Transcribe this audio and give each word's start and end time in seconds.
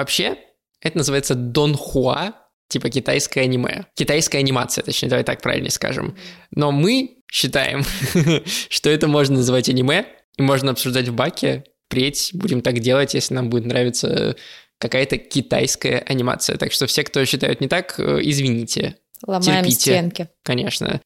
Вообще, 0.00 0.38
это 0.80 0.96
называется 0.96 1.34
донхуа, 1.34 2.32
типа 2.68 2.88
китайское 2.88 3.44
аниме. 3.44 3.84
Китайская 3.94 4.38
анимация, 4.38 4.82
точнее, 4.82 5.10
давай 5.10 5.24
так 5.24 5.42
правильно 5.42 5.68
скажем. 5.68 6.16
Но 6.52 6.72
мы 6.72 7.18
считаем, 7.30 7.84
что 8.70 8.88
это 8.88 9.08
можно 9.08 9.36
называть 9.36 9.68
аниме, 9.68 10.06
и 10.38 10.42
можно 10.42 10.70
обсуждать 10.70 11.08
в 11.08 11.14
баке. 11.14 11.64
Впредь 11.86 12.30
будем 12.32 12.62
так 12.62 12.78
делать, 12.78 13.12
если 13.12 13.34
нам 13.34 13.50
будет 13.50 13.66
нравиться 13.66 14.36
какая-то 14.78 15.18
китайская 15.18 15.98
анимация. 15.98 16.56
Так 16.56 16.72
что 16.72 16.86
все, 16.86 17.04
кто 17.04 17.22
считают 17.26 17.60
не 17.60 17.68
так, 17.68 18.00
э, 18.00 18.20
извините. 18.22 18.96
Ломаем 19.26 19.64
Терпите. 19.64 19.80
стенки. 19.80 20.28
Конечно. 20.42 21.02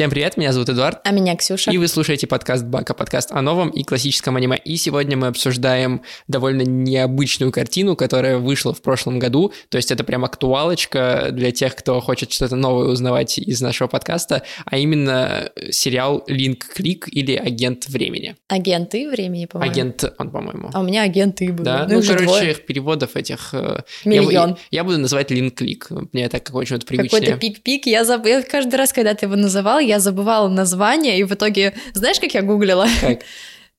Всем 0.00 0.08
привет, 0.08 0.38
меня 0.38 0.50
зовут 0.54 0.70
Эдуард. 0.70 1.00
А 1.04 1.10
меня 1.10 1.36
Ксюша. 1.36 1.70
И 1.70 1.76
вы 1.76 1.86
слушаете 1.86 2.26
подкаст 2.26 2.64
Бака, 2.64 2.94
подкаст 2.94 3.32
о 3.32 3.42
новом 3.42 3.68
и 3.68 3.82
классическом 3.82 4.34
аниме. 4.36 4.56
И 4.56 4.76
сегодня 4.76 5.14
мы 5.14 5.26
обсуждаем 5.26 6.00
довольно 6.26 6.62
необычную 6.62 7.52
картину, 7.52 7.96
которая 7.96 8.38
вышла 8.38 8.72
в 8.72 8.80
прошлом 8.80 9.18
году. 9.18 9.52
То 9.68 9.76
есть 9.76 9.90
это 9.90 10.02
прям 10.02 10.24
актуалочка 10.24 11.28
для 11.32 11.52
тех, 11.52 11.76
кто 11.76 12.00
хочет 12.00 12.32
что-то 12.32 12.56
новое 12.56 12.86
узнавать 12.86 13.36
из 13.36 13.60
нашего 13.60 13.88
подкаста, 13.88 14.42
а 14.64 14.78
именно 14.78 15.50
сериал 15.70 16.24
Линк 16.28 16.64
Клик 16.68 17.06
или 17.06 17.34
Агент 17.36 17.86
времени. 17.86 18.36
Агенты 18.48 19.06
времени, 19.10 19.44
по-моему. 19.44 19.70
Агент, 19.70 20.14
он, 20.16 20.30
по-моему. 20.30 20.70
А 20.72 20.80
у 20.80 20.82
меня 20.82 21.02
агенты 21.02 21.52
были. 21.52 21.62
Да, 21.62 21.86
ну, 21.86 21.96
ну, 21.96 22.02
короче, 22.02 22.24
двое. 22.24 22.50
их 22.52 22.64
переводов 22.64 23.16
этих... 23.16 23.50
э, 23.52 23.82
Миллион. 24.06 24.56
Я, 24.70 24.78
я 24.78 24.84
буду 24.84 24.96
называть 24.96 25.30
Линк 25.30 25.56
Клик. 25.56 25.88
Мне 26.14 26.30
так 26.30 26.42
как 26.44 26.56
очень 26.56 26.76
вот 26.76 26.86
привычнее. 26.86 27.34
Какой-то 27.34 27.38
пик-пик. 27.38 27.82
Я, 27.84 28.06
заб... 28.06 28.24
я 28.24 28.40
каждый 28.40 28.76
раз, 28.76 28.94
когда 28.94 29.12
ты 29.12 29.26
его 29.26 29.36
называл, 29.36 29.89
я 29.90 29.98
забывала 29.98 30.48
название, 30.48 31.18
и 31.18 31.24
в 31.24 31.34
итоге... 31.34 31.74
Знаешь, 31.92 32.20
как 32.20 32.32
я 32.32 32.42
гуглила? 32.42 32.86
Как? 33.00 33.20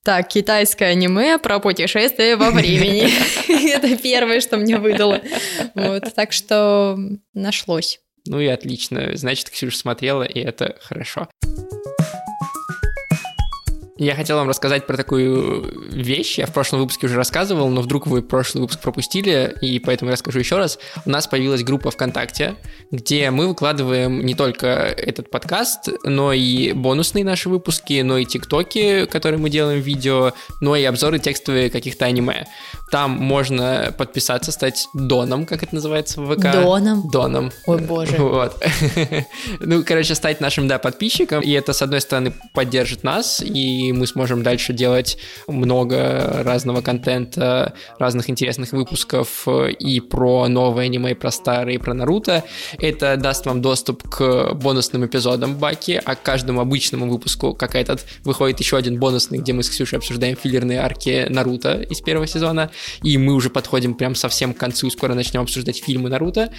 Так, 0.04 0.30
китайское 0.30 0.90
аниме 0.90 1.38
про 1.38 1.60
путешествие 1.60 2.36
во 2.36 2.50
времени. 2.50 3.08
Это 3.76 3.96
первое, 3.98 4.42
что 4.42 4.58
мне 4.58 4.80
выдало. 4.80 5.22
Вот, 5.76 6.16
так 6.16 6.32
что 6.32 6.98
нашлось. 7.36 8.00
Ну 8.26 8.40
и 8.40 8.48
отлично. 8.48 9.12
Значит, 9.14 9.52
Ксюша 9.52 9.78
смотрела, 9.78 10.24
и 10.24 10.40
это 10.40 10.76
хорошо. 10.82 11.30
Я 14.02 14.16
хотел 14.16 14.38
вам 14.38 14.50
рассказать 14.50 14.88
про 14.88 14.98
такую 14.98 15.92
вещь. 15.92 16.40
Я 16.40 16.48
в 16.48 16.54
прошлом 16.54 16.80
выпуске 16.80 17.06
уже 17.06 17.18
рассказывал, 17.18 17.70
но 17.70 17.82
вдруг 17.82 18.08
вы 18.08 18.24
прошлый 18.24 18.64
выпуск 18.64 18.80
пропустили, 18.82 19.56
и 19.62 19.78
поэтому 19.78 20.10
я 20.10 20.14
расскажу 20.14 20.40
еще 20.40 20.58
раз. 20.58 20.80
У 21.06 21.10
нас 21.12 21.28
появилась 21.28 21.64
группа 21.64 21.92
ВКонтакте, 21.92 22.56
где 22.90 23.30
мы 23.30 23.48
выкладываем 23.48 24.26
не 24.26 24.34
только 24.34 24.66
этот 24.66 25.30
подкаст, 25.30 25.90
но 26.04 26.34
и 26.34 26.74
бонусные 26.74 27.24
наши 27.24 27.48
выпуски, 27.48 28.02
но 28.02 28.18
и 28.18 28.26
тиктоки, 28.26 29.06
которые 29.06 29.40
мы 29.40 29.52
делаем 29.52 29.82
видео, 29.82 30.34
но 30.62 30.76
и 30.76 30.84
обзоры 30.84 31.20
текстовые 31.20 31.70
каких-то 31.70 32.06
аниме. 32.06 32.48
Там 32.90 33.12
можно 33.12 33.94
подписаться, 33.96 34.52
стать 34.52 34.88
доном, 34.96 35.46
как 35.46 35.62
это 35.62 35.76
называется 35.76 36.22
в 36.22 36.36
ВК. 36.36 36.52
Доном? 36.52 37.08
Доном. 37.12 37.52
Ой, 37.68 37.80
боже. 37.80 38.18
Вот. 38.18 38.64
Ну, 39.60 39.84
короче, 39.86 40.16
стать 40.16 40.42
нашим, 40.42 40.68
да, 40.68 40.80
подписчиком, 40.80 41.42
и 41.42 41.52
это, 41.52 41.74
с 41.74 41.82
одной 41.82 42.02
стороны, 42.02 42.34
поддержит 42.54 43.04
нас, 43.04 43.42
и 43.42 43.91
мы 43.94 44.08
сможем 44.08 44.44
дальше 44.44 44.74
делать 44.74 45.18
много 45.48 46.42
разного 46.44 46.82
контента, 46.82 47.74
разных 48.00 48.30
интересных 48.30 48.72
выпусков 48.72 49.44
э, 49.48 49.72
и 49.72 50.00
про 50.00 50.48
новые 50.48 50.86
аниме, 50.86 51.12
и 51.12 51.14
про 51.14 51.32
старые, 51.32 51.76
и 51.76 51.78
про 51.78 51.94
Наруто. 51.94 52.44
Это 52.80 53.18
даст 53.18 53.46
вам 53.46 53.62
доступ 53.62 54.04
к 54.08 54.54
бонусным 54.54 55.06
эпизодам 55.06 55.56
Баки, 55.58 56.02
а 56.04 56.16
к 56.16 56.24
каждому 56.24 56.62
обычному 56.62 57.10
выпуску, 57.10 57.54
как 57.54 57.76
этот, 57.76 58.06
выходит 58.24 58.60
еще 58.60 58.78
один 58.78 59.00
бонусный, 59.00 59.40
где 59.40 59.54
мы 59.54 59.64
с 59.64 59.70
Ксюшей 59.70 60.00
обсуждаем 60.00 60.36
филлерные 60.36 60.80
арки 60.80 61.26
Наруто 61.30 61.82
из 61.82 62.02
первого 62.02 62.28
сезона, 62.28 62.72
и 63.04 63.18
мы 63.18 63.34
уже 63.34 63.50
подходим 63.50 63.94
прям 63.94 64.16
совсем 64.16 64.54
к 64.54 64.58
концу, 64.58 64.90
скоро 64.90 65.14
начнем 65.14 65.42
обсуждать 65.42 65.84
фильмы 65.84 66.10
Наруто. 66.10 66.52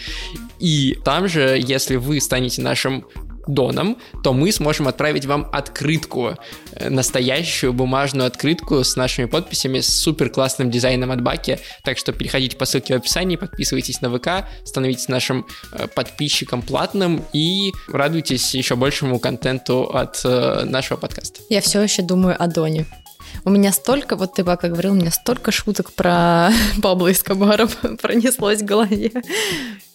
И 0.59 0.99
там 1.05 1.29
же, 1.29 1.61
если 1.61 1.97
вы 1.97 2.21
станете 2.21 2.63
нашим 2.63 3.07
доном, 3.47 3.99
то 4.23 4.33
мы 4.33 4.53
сможем 4.53 4.89
отправить 4.89 5.27
вам 5.27 5.49
открытку, 5.53 6.37
э, 6.73 6.89
настоящую 6.89 7.73
бумажную 7.73 8.27
открытку 8.27 8.85
с 8.85 8.97
нашими 8.97 9.27
подписями, 9.27 9.81
с 9.81 9.89
супер 9.89 10.31
классным 10.31 10.71
дизайном 10.71 11.11
от 11.11 11.23
Баки. 11.23 11.59
Так 11.85 11.99
что 11.99 12.13
переходите 12.13 12.57
по 12.57 12.65
ссылке 12.65 12.95
в 12.95 12.97
описании, 12.99 13.37
подписывайтесь 13.37 14.01
на 14.01 14.17
ВК, 14.17 14.47
становитесь 14.65 15.09
нашим 15.09 15.47
э, 15.73 15.87
подписчиком 15.89 16.63
платным 16.63 17.25
и 17.33 17.73
радуйтесь 17.89 18.55
еще 18.55 18.77
большему 18.77 19.19
контенту 19.19 19.85
от 19.85 20.21
э, 20.25 20.65
нашего 20.65 20.97
подкаста. 20.97 21.41
Я 21.49 21.61
все 21.61 21.81
еще 21.81 22.03
думаю 22.03 22.37
о 22.39 22.47
Доне. 22.47 22.87
У 23.45 23.51
меня 23.51 23.73
столько, 23.73 24.17
вот 24.17 24.35
ты 24.35 24.45
пока 24.45 24.69
говорил, 24.69 24.93
у 24.93 24.97
меня 24.97 25.11
столько 25.11 25.51
шуток 25.51 25.93
про 25.93 26.51
Пабло 26.83 27.11
Эскобара 27.11 27.67
пронеслось 28.03 28.63
в 28.63 28.65
голове. 28.65 29.11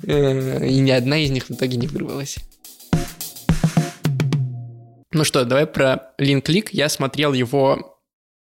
И 0.04 0.80
ни 0.80 0.92
одна 0.92 1.18
из 1.18 1.30
них 1.30 1.46
в 1.46 1.52
итоге 1.52 1.78
не 1.78 1.88
вырвалась. 1.88 2.38
Ну 5.12 5.24
что, 5.24 5.46
давай 5.46 5.66
про 5.66 6.14
Линклик. 6.18 6.74
Я 6.74 6.90
смотрел 6.90 7.34
его 7.34 7.98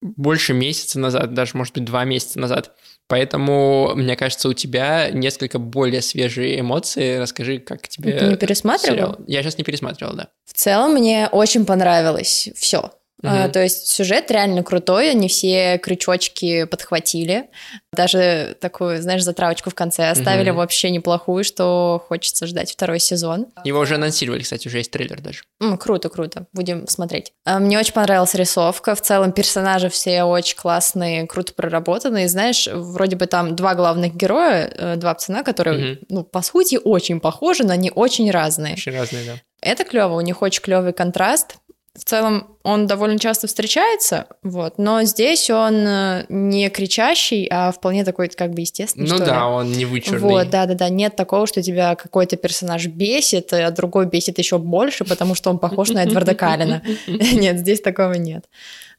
больше 0.01 0.53
месяца 0.53 0.99
назад, 0.99 1.33
даже, 1.33 1.55
может 1.55 1.73
быть, 1.73 1.85
два 1.85 2.03
месяца 2.05 2.39
назад. 2.39 2.75
Поэтому, 3.07 3.91
мне 3.95 4.15
кажется, 4.15 4.47
у 4.49 4.53
тебя 4.53 5.09
несколько 5.11 5.59
более 5.59 6.01
свежие 6.01 6.59
эмоции. 6.59 7.17
Расскажи, 7.17 7.59
как 7.59 7.87
тебе... 7.87 8.17
Ты 8.17 8.25
не 8.25 8.37
пересматривал? 8.37 8.95
сериал. 8.95 9.17
Я 9.27 9.43
сейчас 9.43 9.57
не 9.57 9.63
пересматривал, 9.63 10.13
да. 10.15 10.29
В 10.45 10.53
целом 10.53 10.93
мне 10.93 11.27
очень 11.31 11.65
понравилось 11.65 12.49
все. 12.55 12.91
Мгм. 13.21 13.51
то 13.51 13.61
есть 13.61 13.87
сюжет 13.87 14.31
реально 14.31 14.63
крутой, 14.63 15.11
они 15.11 15.27
все 15.27 15.77
крючочки 15.77 16.63
подхватили. 16.65 17.49
Даже 17.93 18.55
такую, 18.61 19.01
знаешь, 19.01 19.21
затравочку 19.23 19.69
в 19.69 19.75
конце 19.75 20.09
оставили 20.09 20.49
Мгм. 20.49 20.57
вообще 20.59 20.89
неплохую, 20.91 21.43
что 21.43 22.03
хочется 22.07 22.47
ждать 22.47 22.71
второй 22.71 22.99
сезон. 22.99 23.47
Его 23.65 23.79
уже 23.79 23.95
анонсировали, 23.95 24.41
кстати, 24.43 24.67
уже 24.67 24.77
есть 24.77 24.91
трейлер 24.91 25.19
даже. 25.21 25.41
М, 25.61 25.77
круто, 25.77 26.09
круто. 26.09 26.45
Будем 26.53 26.87
смотреть. 26.87 27.33
А, 27.45 27.59
Мне 27.59 27.77
очень 27.77 27.93
понравилась 27.93 28.33
рисовка. 28.33 28.95
В 28.95 29.01
целом 29.01 29.33
персонажи 29.33 29.89
все 29.89 30.23
очень 30.23 30.55
классные, 30.57 31.27
круто 31.27 31.53
проработанные. 31.53 32.27
Знаешь, 32.29 32.67
вроде 32.71 33.15
бы 33.17 33.25
там 33.27 33.55
два 33.55 33.75
главных 33.75 34.15
героя, 34.15 34.71
э, 34.73 34.95
два 34.95 35.13
пацана, 35.13 35.43
которые, 35.43 35.77
Мгм. 35.95 35.99
ну, 36.09 36.23
по 36.23 36.41
сути, 36.41 36.79
очень 36.81 37.19
похожи, 37.19 37.63
но 37.63 37.73
они 37.73 37.91
очень 37.93 38.31
разные. 38.31 38.73
Очень 38.73 38.93
разные, 38.93 39.25
да. 39.25 39.33
Это 39.61 39.83
клево, 39.83 40.15
у 40.15 40.21
них 40.21 40.41
очень 40.41 40.61
клевый 40.63 40.93
контраст. 40.93 41.55
В 41.93 42.05
целом 42.05 42.57
он 42.63 42.87
довольно 42.87 43.19
часто 43.19 43.47
встречается, 43.47 44.27
вот, 44.43 44.77
но 44.77 45.03
здесь 45.03 45.49
он 45.49 45.75
э, 45.75 46.25
не 46.29 46.69
кричащий, 46.69 47.47
а 47.51 47.73
вполне 47.73 48.05
такой 48.05 48.29
как 48.29 48.51
бы 48.51 48.61
естественный. 48.61 49.09
Ну 49.09 49.17
да, 49.17 49.25
ли. 49.25 49.41
он 49.41 49.71
не 49.73 49.83
вычурный. 49.83 50.21
Вот, 50.21 50.49
да, 50.49 50.65
да, 50.67 50.75
да. 50.75 50.87
Нет 50.87 51.17
такого, 51.17 51.47
что 51.47 51.61
тебя 51.61 51.95
какой-то 51.95 52.37
персонаж 52.37 52.85
бесит, 52.85 53.51
а 53.51 53.71
другой 53.71 54.05
бесит 54.05 54.37
еще 54.37 54.57
больше, 54.57 55.03
потому 55.03 55.35
что 55.35 55.49
он 55.49 55.59
похож 55.59 55.89
на 55.89 56.03
Эдварда 56.03 56.33
Каллина. 56.33 56.81
Нет, 57.07 57.59
здесь 57.59 57.81
такого 57.81 58.13
нет. 58.13 58.45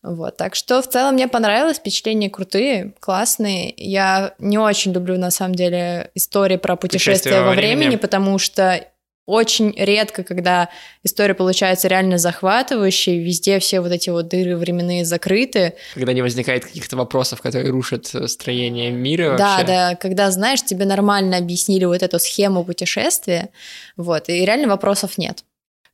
Вот, 0.02 0.36
так 0.36 0.56
что 0.56 0.82
в 0.82 0.88
целом 0.88 1.14
мне 1.14 1.28
понравилось, 1.28 1.78
впечатления 1.78 2.28
крутые, 2.28 2.92
классные. 2.98 3.72
Я 3.76 4.34
не 4.38 4.58
очень 4.58 4.92
люблю, 4.92 5.16
на 5.16 5.30
самом 5.30 5.54
деле, 5.54 6.10
истории 6.14 6.56
про 6.56 6.74
путешествия 6.74 7.42
во 7.42 7.52
времени, 7.52 7.96
потому 7.96 8.38
что 8.38 8.84
очень 9.32 9.72
редко, 9.76 10.24
когда 10.24 10.68
история 11.02 11.32
получается 11.34 11.88
реально 11.88 12.18
захватывающей, 12.18 13.18
везде 13.22 13.58
все 13.58 13.80
вот 13.80 13.90
эти 13.90 14.10
вот 14.10 14.28
дыры 14.28 14.56
временные 14.56 15.04
закрыты. 15.06 15.74
Когда 15.94 16.12
не 16.12 16.20
возникает 16.20 16.66
каких-то 16.66 16.96
вопросов, 16.96 17.40
которые 17.40 17.70
рушат 17.70 18.14
э, 18.14 18.28
строение 18.28 18.90
мира 18.90 19.36
Да, 19.38 19.56
вообще. 19.56 19.66
да, 19.66 19.94
когда, 19.96 20.30
знаешь, 20.30 20.62
тебе 20.62 20.84
нормально 20.84 21.38
объяснили 21.38 21.86
вот 21.86 22.02
эту 22.02 22.18
схему 22.18 22.62
путешествия, 22.62 23.48
вот, 23.96 24.28
и 24.28 24.44
реально 24.44 24.68
вопросов 24.68 25.16
нет. 25.16 25.44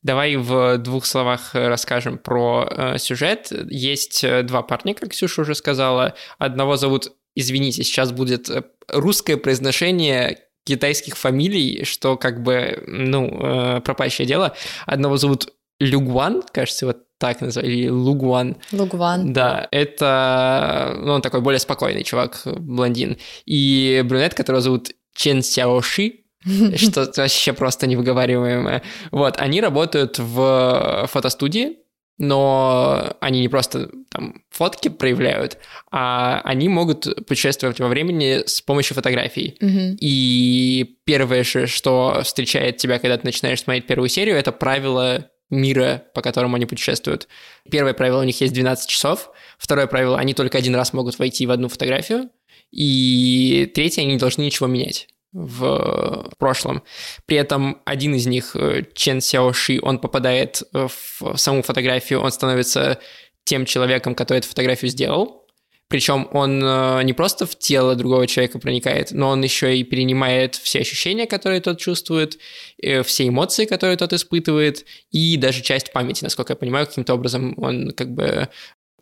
Давай 0.02 0.36
в 0.36 0.78
двух 0.78 1.06
словах 1.06 1.54
э, 1.54 1.68
расскажем 1.68 2.18
про 2.18 2.68
э, 2.70 2.98
сюжет. 2.98 3.52
Есть 3.68 4.24
э, 4.24 4.42
два 4.42 4.62
парня, 4.62 4.94
как 4.94 5.10
Ксюша 5.10 5.42
уже 5.42 5.54
сказала. 5.54 6.14
Одного 6.38 6.76
зовут, 6.76 7.12
извините, 7.34 7.84
сейчас 7.84 8.12
будет 8.12 8.48
русское 8.88 9.36
произношение 9.36 10.47
китайских 10.68 11.16
фамилий, 11.16 11.84
что 11.84 12.16
как 12.16 12.42
бы, 12.42 12.82
ну, 12.86 13.26
э, 13.26 13.80
пропащее 13.80 14.26
дело. 14.26 14.54
Одного 14.86 15.16
зовут 15.16 15.52
Люгуан, 15.80 16.42
кажется, 16.52 16.86
вот 16.86 16.98
так 17.18 17.40
называют, 17.40 17.72
или 17.72 17.88
Лугуан. 17.88 18.56
Лугван. 18.72 19.32
Да, 19.32 19.66
это, 19.70 20.94
ну, 20.98 21.12
он 21.14 21.22
такой 21.22 21.40
более 21.40 21.58
спокойный 21.58 22.04
чувак, 22.04 22.42
блондин. 22.44 23.16
И 23.46 24.02
брюнет, 24.04 24.34
которого 24.34 24.60
зовут 24.60 24.90
Чен 25.14 25.42
Сяоши, 25.42 26.24
что 26.76 27.10
вообще 27.16 27.52
просто 27.52 27.86
невыговариваемое. 27.86 28.82
Вот, 29.10 29.38
они 29.38 29.60
работают 29.60 30.18
в 30.18 31.08
фотостудии, 31.10 31.78
но 32.18 33.16
они 33.20 33.40
не 33.40 33.48
просто 33.48 33.90
там 34.10 34.42
фотки 34.50 34.88
проявляют, 34.88 35.58
а 35.90 36.40
они 36.44 36.68
могут 36.68 37.26
путешествовать 37.26 37.78
во 37.78 37.88
времени 37.88 38.42
с 38.44 38.60
помощью 38.60 38.96
фотографий. 38.96 39.56
Мгм. 39.60 39.96
И 40.00 40.96
первое 41.04 41.44
же, 41.44 41.66
что 41.66 42.20
встречает 42.24 42.76
тебя, 42.78 42.98
когда 42.98 43.16
ты 43.16 43.24
начинаешь 43.24 43.60
смотреть 43.60 43.86
первую 43.86 44.08
серию, 44.08 44.36
это 44.36 44.50
правила 44.50 45.30
мира, 45.48 46.02
по 46.14 46.20
которому 46.20 46.56
они 46.56 46.66
путешествуют. 46.66 47.28
Первое 47.70 47.94
правило 47.94 48.20
у 48.20 48.24
них 48.24 48.40
есть 48.40 48.52
12 48.52 48.88
часов, 48.88 49.30
второе 49.56 49.86
правило, 49.86 50.18
они 50.18 50.34
только 50.34 50.58
один 50.58 50.74
раз 50.74 50.92
могут 50.92 51.18
войти 51.18 51.46
в 51.46 51.50
одну 51.50 51.68
фотографию, 51.68 52.30
и 52.70 53.70
третье, 53.74 54.02
они 54.02 54.14
не 54.14 54.18
должны 54.18 54.42
ничего 54.42 54.66
менять 54.66 55.08
в 55.38 56.30
прошлом. 56.38 56.82
При 57.26 57.36
этом 57.36 57.80
один 57.84 58.14
из 58.14 58.26
них, 58.26 58.56
э, 58.56 58.84
Чен 58.94 59.20
Сяоши, 59.20 59.78
он 59.80 59.98
попадает 59.98 60.62
э, 60.74 60.88
в 60.88 61.36
саму 61.36 61.62
фотографию, 61.62 62.20
он 62.20 62.32
становится 62.32 62.98
тем 63.44 63.64
человеком, 63.64 64.14
который 64.14 64.38
эту 64.38 64.48
фотографию 64.48 64.90
сделал. 64.90 65.46
Причем 65.88 66.28
он 66.32 66.62
э, 66.62 67.02
не 67.04 67.14
просто 67.14 67.46
в 67.46 67.56
тело 67.56 67.94
другого 67.94 68.26
человека 68.26 68.58
проникает, 68.58 69.12
но 69.12 69.30
он 69.30 69.42
еще 69.42 69.76
и 69.76 69.84
перенимает 69.84 70.54
все 70.54 70.80
ощущения, 70.80 71.26
которые 71.26 71.60
тот 71.60 71.78
чувствует, 71.78 72.38
э, 72.82 73.02
все 73.02 73.28
эмоции, 73.28 73.64
которые 73.64 73.96
тот 73.96 74.12
испытывает, 74.12 74.84
и 75.10 75.36
даже 75.38 75.62
часть 75.62 75.92
памяти, 75.92 76.24
насколько 76.24 76.52
я 76.52 76.56
понимаю, 76.56 76.86
каким-то 76.86 77.14
образом 77.14 77.54
он 77.56 77.92
как 77.92 78.12
бы 78.12 78.48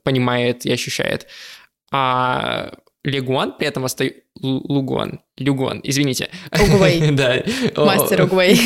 понимает 0.05 0.65
и 0.65 0.73
ощущает. 0.73 1.27
А 1.91 2.73
Легуан 3.07 3.55
при 3.57 3.69
этом 3.69 3.85
остается... 3.85 4.21
Лугуан. 4.41 5.21
Люгуан, 5.39 5.81
извините. 5.83 6.29
Угвей. 6.53 7.11
Да. 7.13 7.43
Мастер 7.77 8.23
Угвей. 8.25 8.59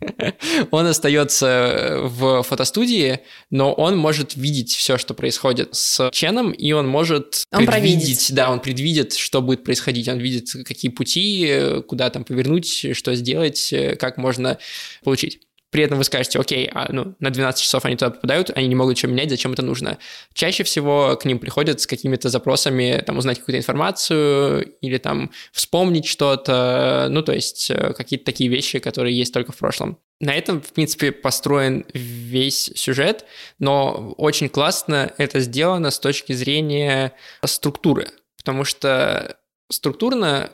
Он 0.70 0.86
остается 0.86 2.00
в 2.02 2.42
фотостудии, 2.42 3.20
но 3.50 3.72
он 3.72 3.96
может 3.96 4.36
видеть 4.36 4.70
все, 4.72 4.98
что 4.98 5.14
происходит 5.14 5.74
с 5.74 6.10
Ченом, 6.12 6.52
и 6.52 6.70
он 6.72 6.86
может 6.86 7.44
Он 7.50 7.66
предвидеть, 7.66 8.02
провидит. 8.04 8.32
да, 8.32 8.50
он 8.50 8.60
предвидит, 8.60 9.14
что 9.14 9.42
будет 9.42 9.64
происходить, 9.64 10.08
он 10.08 10.18
видит, 10.18 10.50
какие 10.64 10.90
пути, 10.90 11.46
э, 11.48 11.82
куда 11.82 12.10
там 12.10 12.24
повернуть, 12.24 12.86
что 12.96 13.14
сделать, 13.14 13.72
э, 13.72 13.96
как 13.96 14.18
можно 14.18 14.58
получить. 15.02 15.40
При 15.72 15.82
этом 15.82 15.96
вы 15.96 16.04
скажете, 16.04 16.38
окей, 16.38 16.68
а, 16.70 16.92
ну, 16.92 17.14
на 17.18 17.30
12 17.30 17.62
часов 17.62 17.86
они 17.86 17.96
туда 17.96 18.10
попадают, 18.10 18.50
они 18.54 18.68
не 18.68 18.74
могут 18.74 18.96
ничего 18.96 19.10
менять, 19.10 19.30
зачем 19.30 19.54
это 19.54 19.62
нужно? 19.62 19.96
Чаще 20.34 20.64
всего 20.64 21.16
к 21.16 21.24
ним 21.24 21.38
приходят 21.38 21.80
с 21.80 21.86
какими-то 21.86 22.28
запросами, 22.28 23.02
там, 23.06 23.16
узнать 23.16 23.38
какую-то 23.38 23.58
информацию 23.58 24.70
или 24.82 24.98
там 24.98 25.30
вспомнить 25.50 26.04
что-то, 26.04 27.06
ну, 27.08 27.22
то 27.22 27.32
есть 27.32 27.70
э, 27.70 27.94
какие-то 27.94 28.26
такие 28.26 28.50
вещи, 28.50 28.80
которые 28.80 29.16
есть 29.16 29.32
только 29.32 29.52
в 29.52 29.56
прошлом. 29.56 29.98
На 30.20 30.34
этом, 30.34 30.60
в 30.60 30.74
принципе, 30.74 31.10
построен 31.10 31.86
весь 31.94 32.70
сюжет, 32.74 33.24
но 33.58 34.14
очень 34.18 34.50
классно 34.50 35.10
это 35.16 35.40
сделано 35.40 35.90
с 35.90 35.98
точки 35.98 36.34
зрения 36.34 37.14
структуры, 37.46 38.08
потому 38.36 38.64
что 38.64 39.38
структурно 39.70 40.50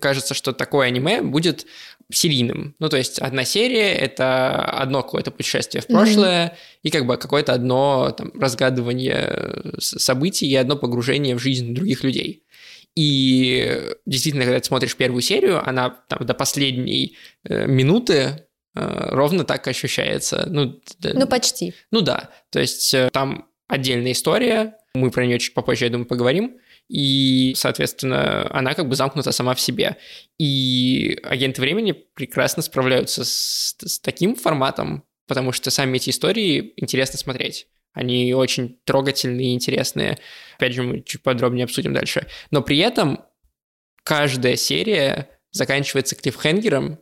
кажется, 0.00 0.34
что 0.34 0.52
такое 0.52 0.88
аниме 0.88 1.22
будет 1.22 1.66
серийным. 2.12 2.74
Ну, 2.78 2.88
то 2.88 2.96
есть 2.96 3.18
одна 3.18 3.44
серия— 3.44 3.92
это 3.94 4.64
одно 4.64 5.02
какое-то 5.02 5.30
путешествие 5.30 5.82
в 5.82 5.86
прошлое 5.86 6.56
и 6.82 6.90
как 6.90 7.06
бы 7.06 7.16
какое-то 7.16 7.52
одно 7.52 8.10
там, 8.16 8.32
разгадывание 8.38 9.26
э, 9.28 9.72
событий 9.78 10.46
и 10.46 10.56
одно 10.56 10.76
погружение 10.76 11.36
в 11.36 11.38
жизнь 11.38 11.74
других 11.74 12.02
людей. 12.02 12.44
И 12.96 13.94
действительно, 14.06 14.44
когда 14.44 14.58
ты 14.58 14.66
смотришь 14.66 14.96
первую 14.96 15.22
серию, 15.22 15.66
она 15.66 15.90
там 16.08 16.26
до 16.26 16.34
последней 16.34 17.16
э, 17.44 17.66
минуты 17.66 18.14
э, 18.14 19.08
ровно 19.10 19.44
так 19.44 19.66
ощущается. 19.68 20.46
Ну, 20.48 20.80
Ну, 21.14 21.26
почти. 21.26 21.74
ну 21.92 22.00
да, 22.00 22.30
то 22.50 22.58
есть 22.58 22.92
э, 22.92 23.08
там 23.12 23.46
отдельная 23.68 24.12
история, 24.12 24.74
мы 24.94 25.12
про 25.12 25.24
нее 25.24 25.38
чуть 25.38 25.54
попозже, 25.54 25.84
я 25.84 25.90
думаю, 25.90 26.06
поговорим, 26.06 26.58
и, 26.90 27.54
соответственно, 27.56 28.48
она 28.50 28.74
как 28.74 28.88
бы 28.88 28.96
замкнута 28.96 29.30
сама 29.30 29.54
в 29.54 29.60
себе. 29.60 29.96
И 30.38 31.16
агенты 31.22 31.60
времени 31.60 31.92
прекрасно 31.92 32.62
справляются 32.62 33.24
с, 33.24 33.76
с 33.78 34.00
таким 34.00 34.34
форматом, 34.34 35.04
потому 35.28 35.52
что 35.52 35.70
сами 35.70 35.98
эти 35.98 36.10
истории 36.10 36.72
интересно 36.76 37.16
смотреть. 37.16 37.68
Они 37.92 38.34
очень 38.34 38.80
трогательные 38.84 39.50
и 39.50 39.54
интересные. 39.54 40.18
Опять 40.56 40.72
же, 40.72 40.82
мы 40.82 41.02
чуть 41.02 41.22
подробнее 41.22 41.62
обсудим 41.64 41.94
дальше. 41.94 42.26
Но 42.50 42.60
при 42.60 42.78
этом 42.78 43.24
каждая 44.02 44.56
серия 44.56 45.28
заканчивается 45.52 46.16
клиффхенгером, 46.16 46.98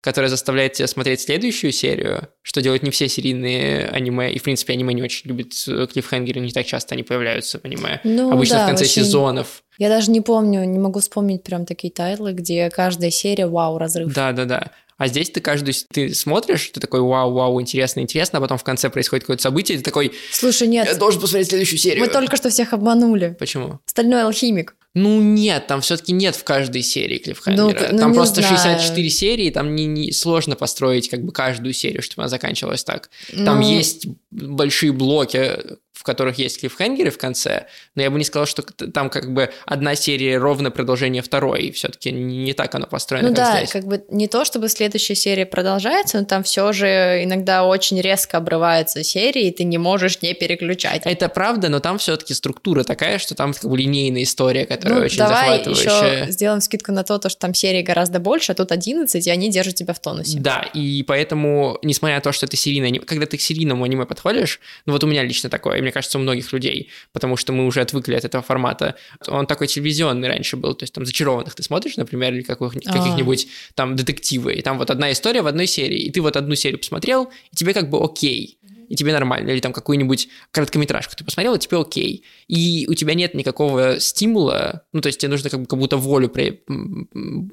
который 0.00 0.30
заставляет 0.30 0.74
тебя 0.74 0.86
смотреть 0.86 1.20
следующую 1.20 1.72
серию, 1.72 2.28
что 2.42 2.62
делают 2.62 2.82
не 2.82 2.90
все 2.90 3.08
серийные 3.08 3.86
аниме, 3.86 4.32
и, 4.32 4.38
в 4.38 4.42
принципе, 4.42 4.72
аниме 4.72 4.94
не 4.94 5.02
очень 5.02 5.28
любят 5.28 5.52
э, 5.68 5.86
клиффхенгеры, 5.92 6.40
не 6.40 6.52
так 6.52 6.66
часто 6.66 6.94
они 6.94 7.02
появляются 7.02 7.58
в 7.58 7.64
аниме. 7.64 8.00
Ну, 8.04 8.32
Обычно 8.32 8.56
да, 8.56 8.64
в 8.64 8.68
конце 8.68 8.84
вообще 8.84 9.02
сезонов. 9.02 9.62
Я 9.78 9.88
даже 9.88 10.10
не 10.10 10.20
помню, 10.20 10.64
не 10.64 10.78
могу 10.78 11.00
вспомнить 11.00 11.42
прям 11.42 11.66
такие 11.66 11.92
тайтлы, 11.92 12.32
где 12.32 12.70
каждая 12.70 13.10
серия, 13.10 13.46
вау, 13.46 13.78
разрыв. 13.78 14.12
Да-да-да. 14.12 14.72
А 14.96 15.08
здесь 15.08 15.30
ты 15.30 15.40
каждую... 15.40 15.72
Ты 15.90 16.14
смотришь, 16.14 16.70
ты 16.74 16.78
такой, 16.78 17.00
вау, 17.00 17.32
вау, 17.32 17.58
интересно, 17.60 18.00
интересно, 18.00 18.38
а 18.38 18.42
потом 18.42 18.58
в 18.58 18.64
конце 18.64 18.90
происходит 18.90 19.24
какое-то 19.24 19.42
событие, 19.42 19.76
и 19.76 19.78
ты 19.78 19.84
такой, 19.84 20.12
Слушай, 20.30 20.68
я 20.68 20.84
нет, 20.84 20.98
должен 20.98 21.20
посмотреть 21.22 21.48
следующую 21.48 21.78
серию. 21.78 22.04
мы 22.04 22.10
только 22.10 22.36
что 22.36 22.50
всех 22.50 22.74
обманули. 22.74 23.34
Почему? 23.38 23.80
Стальной 23.86 24.22
алхимик. 24.22 24.74
Ну 24.94 25.20
нет, 25.20 25.68
там 25.68 25.80
все-таки 25.82 26.12
нет 26.12 26.34
в 26.34 26.42
каждой 26.42 26.82
серии 26.82 27.18
клиффхенгера. 27.18 27.86
Ну, 27.88 27.92
ну, 27.92 27.98
там 27.98 28.12
просто 28.12 28.40
знаю. 28.40 28.56
64 28.56 29.10
серии, 29.10 29.50
там 29.50 29.76
не, 29.76 29.86
не- 29.86 30.12
сложно 30.12 30.56
построить 30.56 31.08
как 31.08 31.24
бы 31.24 31.32
каждую 31.32 31.72
серию, 31.74 32.02
чтобы 32.02 32.22
она 32.22 32.28
заканчивалась 32.28 32.82
так. 32.82 33.08
Там 33.32 33.60
Ну, 33.60 33.70
есть 33.70 34.06
большие 34.32 34.92
блоки, 34.92 35.58
в 35.92 36.02
которых 36.02 36.38
есть 36.38 36.60
клиффхенгеры 36.60 37.10
в 37.10 37.18
конце, 37.18 37.66
но 37.94 38.02
я 38.02 38.10
бы 38.10 38.16
не 38.18 38.24
сказал, 38.24 38.46
что 38.46 38.62
там 38.62 39.10
как 39.10 39.34
бы 39.34 39.50
одна 39.66 39.94
серия 39.94 40.38
ровно 40.38 40.70
продолжение 40.70 41.20
второй. 41.20 41.72
Все-таки 41.72 42.10
не 42.10 42.52
так 42.54 42.74
оно 42.74 42.86
построено, 42.86 43.28
Ну 43.28 43.34
как 43.34 43.44
да, 43.44 43.56
здесь. 43.58 43.70
как 43.70 43.84
бы 43.84 44.02
не 44.08 44.26
то, 44.28 44.44
чтобы 44.46 44.68
следующая 44.68 45.14
серия 45.14 45.44
продолжается, 45.44 46.18
но 46.18 46.24
там 46.24 46.42
все 46.42 46.72
же 46.72 47.20
иногда 47.22 47.64
очень 47.64 48.00
резко 48.00 48.38
обрываются 48.38 49.02
серии, 49.02 49.48
и 49.48 49.50
ты 49.50 49.64
не 49.64 49.76
можешь 49.78 50.22
не 50.22 50.32
переключать. 50.32 51.02
Это 51.04 51.28
правда, 51.28 51.68
но 51.68 51.80
там 51.80 51.98
все-таки 51.98 52.32
структура 52.32 52.82
такая, 52.84 53.18
что 53.18 53.34
там 53.34 53.52
как 53.52 53.68
бы 53.70 53.76
линейная 53.76 54.22
история, 54.22 54.64
которая 54.66 55.00
Ну, 55.00 55.04
очень 55.04 55.18
давай 55.18 55.58
захватывающая. 55.58 56.22
еще 56.22 56.32
сделаем 56.32 56.60
скидку 56.62 56.92
на 56.92 57.04
то, 57.04 57.18
то, 57.18 57.28
что 57.28 57.40
там 57.40 57.52
серий 57.52 57.82
гораздо 57.82 58.20
больше, 58.20 58.52
а 58.52 58.54
тут 58.54 58.72
11, 58.72 59.26
и 59.26 59.30
они 59.30 59.50
держат 59.50 59.74
тебя 59.74 59.92
в 59.92 59.98
тонусе. 60.00 60.38
Да, 60.38 60.62
и 60.72 61.02
поэтому, 61.02 61.78
несмотря 61.82 62.16
на 62.16 62.22
то, 62.22 62.32
что 62.32 62.46
это 62.46 62.56
серийное 62.56 62.88
аниме, 62.88 63.04
когда 63.04 63.26
ты 63.26 63.36
к 63.36 63.40
серийному 63.40 63.84
аниме 63.84 64.06
подходишь, 64.06 64.60
ну 64.86 64.92
вот 64.94 65.04
у 65.04 65.06
меня 65.06 65.22
лично 65.24 65.50
такое, 65.50 65.79
и 65.80 65.82
мне 65.82 65.92
кажется, 65.92 66.18
у 66.18 66.20
многих 66.20 66.52
людей, 66.52 66.88
потому 67.12 67.36
что 67.36 67.52
мы 67.52 67.66
уже 67.66 67.80
отвыкли 67.80 68.14
от 68.14 68.24
этого 68.24 68.42
формата. 68.42 68.94
Он 69.26 69.46
такой 69.46 69.66
телевизионный 69.66 70.28
раньше 70.28 70.56
был, 70.56 70.74
то 70.74 70.84
есть 70.84 70.94
там 70.94 71.04
«Зачарованных» 71.04 71.54
ты 71.54 71.62
смотришь, 71.62 71.96
например, 71.96 72.32
или 72.34 72.42
каких- 72.42 72.72
А. 72.86 72.92
каких-нибудь 72.92 73.48
там 73.74 73.96
детективы, 73.96 74.54
и 74.54 74.62
там 74.62 74.78
вот 74.78 74.90
одна 74.90 75.10
история 75.10 75.42
в 75.42 75.46
одной 75.46 75.66
серии, 75.66 75.98
и 75.98 76.10
ты 76.10 76.20
вот 76.20 76.36
одну 76.36 76.54
серию 76.54 76.78
посмотрел, 76.78 77.30
и 77.52 77.56
тебе 77.56 77.74
как 77.74 77.90
бы 77.90 77.98
окей, 78.02 78.58
и 78.90 78.96
тебе 78.96 79.12
нормально, 79.12 79.50
или 79.50 79.60
там 79.60 79.72
какую-нибудь 79.72 80.28
короткометражку 80.50 81.14
ты 81.16 81.24
посмотрел, 81.24 81.54
и 81.54 81.60
тебе 81.60 81.78
окей. 81.78 82.24
И 82.48 82.88
у 82.88 82.94
тебя 82.94 83.14
нет 83.14 83.34
никакого 83.34 84.00
стимула, 84.00 84.82
ну, 84.92 85.00
то 85.00 85.06
есть 85.06 85.20
тебе 85.20 85.30
нужно 85.30 85.48
как, 85.48 85.68
как 85.68 85.78
будто 85.78 85.96
волю 85.96 86.28
при- 86.28 86.60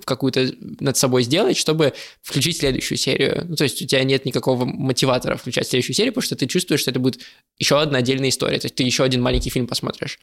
какую-то 0.04 0.52
над 0.80 0.98
собой 0.98 1.22
сделать, 1.22 1.56
чтобы 1.56 1.94
включить 2.24 2.58
следующую 2.58 2.98
серию. 2.98 3.46
Ну, 3.48 3.56
то 3.56 3.66
есть 3.66 3.80
у 3.84 3.86
тебя 3.86 4.04
нет 4.04 4.26
никакого 4.26 4.66
мотиватора 4.66 5.38
включать 5.38 5.68
следующую 5.68 5.96
серию, 5.96 6.12
потому 6.12 6.26
что 6.26 6.36
ты 6.36 6.48
чувствуешь, 6.48 6.82
что 6.82 6.90
это 6.90 7.00
будет 7.00 7.22
еще 7.60 7.80
одна 7.80 8.00
отдельная 8.00 8.30
история, 8.30 8.58
то 8.58 8.66
есть 8.66 8.76
ты 8.76 8.82
еще 8.82 9.04
один 9.04 9.22
маленький 9.22 9.52
фильм 9.52 9.68
посмотришь. 9.68 10.18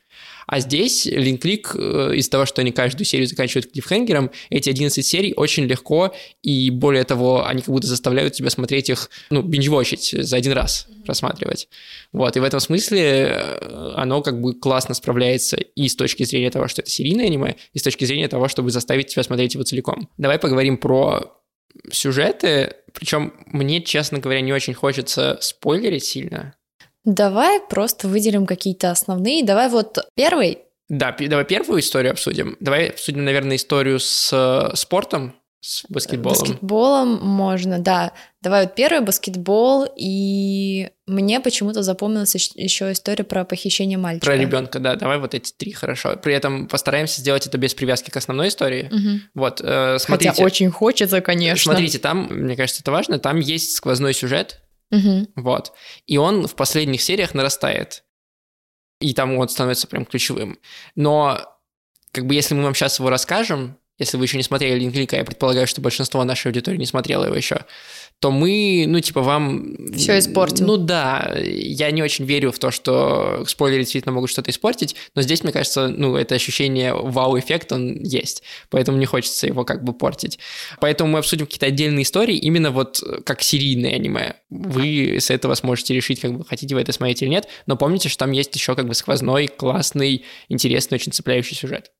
А 0.47 0.61
здесь 0.61 1.07
Линклик, 1.07 1.75
э, 1.75 2.13
из-за 2.17 2.31
того, 2.31 2.47
что 2.47 2.61
они 2.61 2.73
каждую 2.73 3.07
серию 3.07 3.27
заканчивают 3.27 3.73
клиффхенгером, 3.73 4.31
эти 4.51 4.71
11 4.71 5.05
серий 5.05 5.35
очень 5.35 5.65
легко, 5.65 6.15
и 6.43 6.71
более 6.71 7.05
того, 7.05 7.47
они 7.47 7.63
как 7.63 7.73
будто 7.73 7.87
заставляют 7.87 8.35
тебя 8.35 8.51
смотреть 8.51 8.91
их, 8.91 9.11
ну, 9.31 9.43
бинж-вотчить 9.43 10.15
за 10.19 10.37
один 10.37 10.53
раз, 10.53 10.87
просматривать. 11.05 11.69
Вот, 12.13 12.37
и 12.37 12.41
в 12.41 12.45
этом 12.45 12.61
смысле 12.61 13.01
э, 13.01 13.93
оно 13.97 14.23
как 14.23 14.41
бы 14.41 14.55
классно 14.55 14.95
справляется 14.95 15.57
и 15.57 15.89
с 15.89 15.97
точки 15.97 16.25
зрения 16.25 16.51
того, 16.51 16.69
что 16.69 16.83
это 16.83 16.91
серийное 16.91 17.27
аниме, 17.27 17.57
и 17.73 17.79
с 17.79 17.83
точки 17.83 18.05
зрения 18.05 18.29
того, 18.29 18.49
чтобы 18.49 18.71
заставить 18.71 19.09
тебя 19.09 19.23
смотреть 19.23 19.55
его 19.55 19.65
целиком. 19.65 20.09
Давай 20.19 20.39
поговорим 20.39 20.77
про 20.77 21.41
сюжеты, 21.91 22.77
причем 22.93 23.33
мне, 23.47 23.83
честно 23.83 24.19
говоря, 24.19 24.41
не 24.41 24.53
очень 24.53 24.75
хочется 24.75 25.39
спойлерить 25.41 26.05
сильно. 26.05 26.55
Давай 27.05 27.61
просто 27.61 28.09
выделим 28.09 28.47
какие-то 28.47 28.91
основные. 28.91 29.45
Давай 29.45 29.69
вот 29.69 29.99
первый. 30.15 30.59
Да, 30.89 31.15
давай 31.19 31.45
первую 31.45 31.81
историю 31.81 32.13
обсудим. 32.13 32.57
Давай 32.61 32.89
обсудим, 32.89 33.25
наверное, 33.25 33.57
историю 33.57 33.99
с 34.01 34.31
э, 34.33 34.77
спортом, 34.77 35.35
с 35.61 35.85
баскетболом. 35.89 36.39
Баскетболом 36.39 37.21
можно, 37.23 37.79
да. 37.79 38.13
Давай 38.43 38.65
вот 38.67 38.75
первый 38.75 39.01
баскетбол, 39.01 39.87
и 39.97 40.91
мне 41.07 41.41
почему-то 41.41 41.83
запомнилась 41.83 42.35
еще 42.55 42.93
история 42.93 43.25
про 43.25 43.47
похищение 43.47 43.97
мальчика. 43.97 44.27
Про 44.27 44.37
ребенка, 44.37 44.79
да. 44.79 44.95
Давай 44.97 45.19
вот 45.19 45.35
эти 45.35 45.53
три 45.53 45.73
хорошо. 45.73 46.17
При 46.23 46.35
этом 46.35 46.69
постараемся 46.69 47.23
сделать 47.23 47.47
это 47.47 47.57
без 47.57 47.75
привязки 47.75 48.11
к 48.11 48.17
основной 48.19 48.49
истории. 48.49 48.91
Мгм. 48.93 49.23
Вот, 49.35 49.63
э, 49.63 49.99
смотрите. 49.99 50.31
Хотя 50.31 50.45
очень 50.45 50.71
хочется, 50.71 51.23
конечно. 51.23 51.73
Смотрите, 51.73 51.99
там, 51.99 52.29
мне 52.31 52.57
кажется, 52.57 52.83
это 52.83 52.93
важно, 52.93 53.19
там 53.19 53.41
есть 53.41 53.75
сквозной 53.75 54.13
сюжет, 54.13 54.61
Мгм. 54.91 55.29
Вот. 55.37 55.73
И 56.07 56.19
он 56.19 56.47
в 56.47 56.55
последних 56.55 57.03
сериях 57.03 57.35
нарастает. 57.35 58.05
И 59.01 59.13
там 59.13 59.37
он 59.37 59.49
становится 59.49 59.87
прям 59.87 60.07
ключевым. 60.07 60.59
Но, 60.95 61.59
как 62.13 62.27
бы, 62.27 62.35
если 62.35 62.55
мы 62.55 62.63
вам 62.63 62.75
сейчас 62.75 62.99
его 62.99 63.11
расскажем, 63.11 63.79
если 63.99 64.17
вы 64.17 64.25
еще 64.25 64.37
не 64.37 64.43
смотрели 64.43 64.79
Линклика, 64.79 65.17
я 65.17 65.25
предполагаю, 65.25 65.67
что 65.67 65.81
большинство 65.81 66.23
нашей 66.25 66.49
аудитории 66.49 66.79
не 66.79 66.87
смотрело 66.87 67.25
его 67.25 67.35
еще, 67.35 67.65
то 68.19 68.31
мы, 68.31 68.85
ну, 68.89 69.01
типа, 69.01 69.23
вам... 69.23 69.77
Всё 69.97 70.19
испортим. 70.19 70.67
Ну 70.67 70.77
да, 70.77 71.35
я 71.41 71.91
не 71.91 72.03
очень 72.03 72.25
верю 72.25 72.53
в 72.53 72.59
то, 72.59 72.71
что 72.71 73.45
спойлеры 73.47 73.83
действительно 73.83 74.13
могут 74.13 74.31
что-то 74.31 74.51
испортить, 74.51 74.97
но 75.15 75.23
здесь, 75.23 75.43
мне 75.43 75.53
кажется, 75.53 75.89
ну, 75.89 76.17
это 76.17 76.35
ощущение 76.35 76.95
вау-эффект, 76.95 77.73
он 77.73 78.03
есть, 78.03 78.43
поэтому 78.71 78.99
не 78.99 79.07
хочется 79.07 79.47
его 79.47 79.65
как 79.65 79.85
бы 79.85 79.93
портить. 79.93 80.39
Поэтому 80.81 81.11
мы 81.11 81.19
обсудим 81.21 81.47
какие-то 81.47 81.67
отдельные 81.67 82.03
истории, 82.03 82.37
именно 82.37 82.71
вот 82.71 83.03
как 83.25 83.43
серийные 83.43 83.95
аниме. 83.95 84.35
Вы 84.51 85.19
с 85.21 85.31
этого 85.31 85.55
сможете 85.55 85.95
решить, 85.95 86.21
как 86.21 86.33
бы 86.33 86.45
хотите 86.45 86.75
вы 86.75 86.81
это 86.81 86.93
смотреть 86.93 87.23
или 87.23 87.29
нет, 87.29 87.49
но 87.67 87.77
помните, 87.77 88.09
что 88.09 88.19
там 88.19 88.33
есть 88.33 88.55
еще 88.55 88.75
как 88.75 88.87
бы 88.87 88.95
сквозной, 88.95 89.49
классный, 89.49 90.25
интересный, 90.49 90.97
очень 90.97 91.13
цепляющий 91.13 91.57
сюжет. 91.57 91.91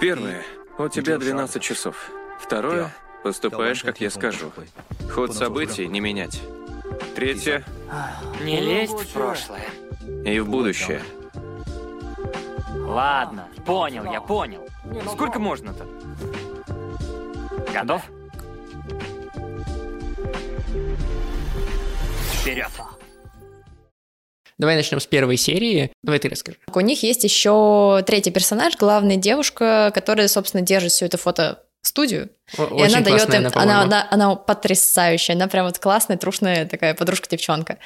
Первое. 0.00 0.42
У 0.78 0.88
тебя 0.88 1.18
12 1.18 1.62
часов. 1.62 2.10
Второе. 2.38 2.90
Поступаешь, 3.22 3.82
как 3.82 4.00
я 4.00 4.10
скажу. 4.10 4.52
Ход 5.10 5.34
событий 5.34 5.86
не 5.88 6.00
менять. 6.00 6.40
Третье. 7.14 7.64
Не 8.42 8.60
лезть 8.60 8.92
в 8.92 9.12
прошлое. 9.12 9.64
И 10.24 10.38
в 10.38 10.48
будущее. 10.48 11.02
Ладно, 12.74 13.48
понял, 13.64 14.04
я 14.12 14.20
понял. 14.20 14.66
Сколько 15.12 15.38
можно-то? 15.38 15.86
Готов? 17.72 18.02
Вперед. 22.32 22.70
Давай 24.58 24.76
начнем 24.76 25.00
с 25.00 25.06
первой 25.06 25.36
серии. 25.36 25.92
Давай 26.02 26.18
ты 26.18 26.28
расскажи. 26.28 26.58
У 26.72 26.80
них 26.80 27.02
есть 27.02 27.24
еще 27.24 28.02
третий 28.06 28.30
персонаж, 28.30 28.76
главная 28.76 29.16
девушка, 29.16 29.90
которая, 29.94 30.28
собственно, 30.28 30.62
держит 30.62 30.92
всю 30.92 31.04
эту 31.04 31.18
фотостудию. 31.18 32.30
О- 32.56 32.62
И 32.64 32.82
Очень 32.82 32.96
она 32.96 33.00
дает 33.04 33.34
им, 33.34 33.46
она, 33.54 33.82
она, 33.82 34.08
она 34.10 34.34
потрясающая, 34.34 35.34
она 35.34 35.46
прям 35.48 35.66
вот 35.66 35.78
классная, 35.78 36.16
трушная 36.16 36.64
такая 36.66 36.94
подружка-девчонка. 36.94 37.78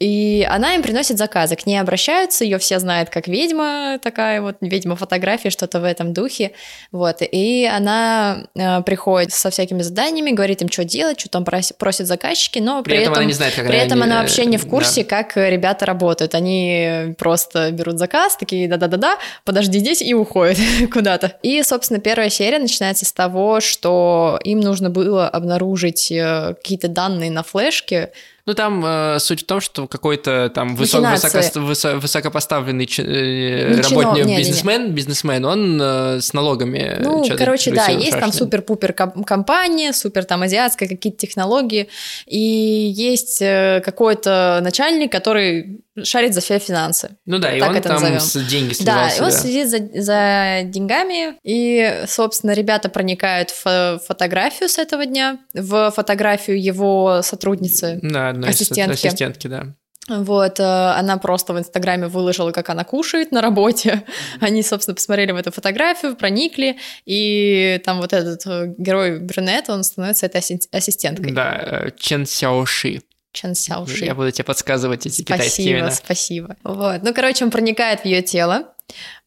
И 0.00 0.46
она 0.48 0.76
им 0.76 0.82
приносит 0.82 1.18
заказы, 1.18 1.56
к 1.56 1.66
ней 1.66 1.78
обращаются, 1.78 2.44
ее 2.44 2.58
все 2.58 2.78
знают 2.78 3.10
как 3.10 3.26
ведьма, 3.26 3.98
такая 4.00 4.40
вот 4.40 4.58
ведьма 4.60 4.94
фотографии, 4.94 5.48
что-то 5.48 5.80
в 5.80 5.84
этом 5.84 6.12
духе, 6.12 6.52
вот. 6.92 7.16
И 7.20 7.68
она 7.70 8.44
э, 8.54 8.80
приходит 8.82 9.32
со 9.32 9.50
всякими 9.50 9.82
заданиями, 9.82 10.30
говорит 10.30 10.62
им, 10.62 10.70
что 10.70 10.84
делать, 10.84 11.18
что 11.18 11.28
там 11.28 11.44
просят 11.44 12.06
заказчики, 12.06 12.60
но 12.60 12.82
При 12.84 12.92
при, 12.92 12.98
этом 12.98 13.12
этом, 13.12 13.22
она 13.22 13.24
не 13.24 13.32
знает, 13.32 13.54
как 13.54 13.66
при 13.66 13.76
этом 13.76 14.02
они, 14.02 14.12
она 14.12 14.20
э, 14.20 14.22
вообще 14.22 14.46
не 14.46 14.56
в 14.56 14.64
да. 14.64 14.70
курсе, 14.70 15.02
как 15.02 15.36
э, 15.36 15.50
ребята 15.50 15.84
работают. 15.84 16.36
Они 16.36 17.14
просто 17.18 17.72
берут 17.72 17.98
заказ, 17.98 18.36
такие 18.36 18.68
да-да-да-да, 18.68 19.18
подожди 19.44 19.80
здесь 19.80 20.00
и 20.00 20.14
уходят 20.14 20.58
куда-то. 20.92 21.38
И, 21.42 21.60
собственно, 21.64 21.98
первая 21.98 22.30
серия 22.30 22.60
начинается 22.60 23.04
с 23.04 23.12
того, 23.12 23.60
что 23.60 24.38
им 24.44 24.60
нужно 24.60 24.90
было 24.90 25.28
обнаружить 25.28 26.12
э, 26.12 26.54
какие-то 26.54 26.86
данные 26.86 27.32
на 27.32 27.42
флешке. 27.42 28.12
Ну, 28.48 28.54
там 28.54 28.82
э, 28.82 29.18
суть 29.18 29.42
в 29.42 29.46
том, 29.46 29.60
что 29.60 29.86
какой-то 29.86 30.50
там 30.54 30.74
высо- 30.74 31.00
Махинации. 31.02 31.28
высоко- 31.38 31.60
высо- 31.60 31.98
высокопоставленный 31.98 32.86
ч- 32.86 33.02
э, 33.02 33.74
Не 33.76 33.82
чинов- 33.82 34.04
работник, 34.04 34.24
не-не-не. 34.24 34.38
бизнесмен, 34.38 34.92
бизнесмен, 34.94 35.44
он 35.44 35.78
э, 35.78 36.20
с 36.22 36.32
налогами 36.32 36.96
Ну, 36.98 37.22
короче, 37.36 37.70
да, 37.72 37.88
есть 37.88 38.18
там 38.18 38.32
супер-пупер 38.32 38.94
ком- 38.94 39.22
компания, 39.24 39.92
супер 39.92 40.24
там 40.24 40.40
азиатская, 40.40 40.88
какие-то 40.88 41.18
технологии, 41.18 41.88
и 42.26 42.38
есть 42.38 43.42
э, 43.42 43.82
какой-то 43.84 44.60
начальник, 44.62 45.12
который 45.12 45.80
шарит 46.04 46.34
за 46.34 46.40
все 46.40 46.58
финансы. 46.58 47.16
Ну 47.26 47.38
да, 47.38 47.54
и 47.54 47.60
так 47.60 47.70
он 47.70 47.76
это 47.76 47.88
там 47.88 48.00
назовем. 48.00 48.20
с 48.20 48.36
деньги 48.48 48.74
Да, 48.84 49.08
и 49.10 49.20
он 49.20 49.30
следит 49.32 49.68
за, 49.68 49.78
за 50.00 50.60
деньгами, 50.64 51.34
и, 51.42 52.04
собственно, 52.06 52.52
ребята 52.52 52.88
проникают 52.88 53.50
в 53.50 53.66
фо- 53.66 53.98
фотографию 54.06 54.68
с 54.68 54.78
этого 54.78 55.06
дня, 55.06 55.38
в 55.54 55.90
фотографию 55.90 56.62
его 56.62 57.20
сотрудницы. 57.22 57.98
Да, 58.02 58.30
одной 58.30 58.50
ассистентки. 58.50 59.06
ассистентки, 59.06 59.46
да. 59.46 59.74
Вот, 60.08 60.58
э, 60.58 60.62
она 60.62 61.18
просто 61.18 61.52
в 61.52 61.58
Инстаграме 61.58 62.06
выложила, 62.06 62.50
как 62.50 62.70
она 62.70 62.82
кушает 62.84 63.30
на 63.30 63.42
работе. 63.42 64.04
Они, 64.40 64.62
собственно, 64.62 64.94
посмотрели 64.94 65.32
в 65.32 65.36
эту 65.36 65.52
фотографию, 65.52 66.16
проникли, 66.16 66.78
и 67.04 67.78
там 67.84 67.98
вот 68.00 68.14
этот 68.14 68.40
э, 68.46 68.74
герой 68.78 69.18
брюнет, 69.20 69.68
он 69.68 69.84
становится 69.84 70.24
этой 70.24 70.40
асси- 70.40 70.66
ассистенткой. 70.72 71.32
Да, 71.32 71.58
э, 71.60 71.90
Чен 71.98 72.24
Сяоши. 72.24 73.02
Чен 73.32 73.54
Сяоши. 73.54 74.04
Я 74.04 74.14
буду 74.14 74.30
тебе 74.30 74.44
подсказывать 74.44 75.06
эти 75.06 75.22
китайские 75.22 75.48
Спасибо, 75.50 75.78
имена. 75.78 75.90
спасибо. 75.90 76.56
Вот. 76.64 77.02
Ну, 77.02 77.14
короче, 77.14 77.44
он 77.44 77.50
проникает 77.50 78.00
в 78.00 78.04
ее 78.04 78.22
тело, 78.22 78.74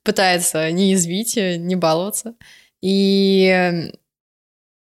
пытается 0.04 0.72
не 0.72 0.94
извить, 0.94 1.36
не 1.38 1.76
баловаться. 1.76 2.34
И, 2.82 3.92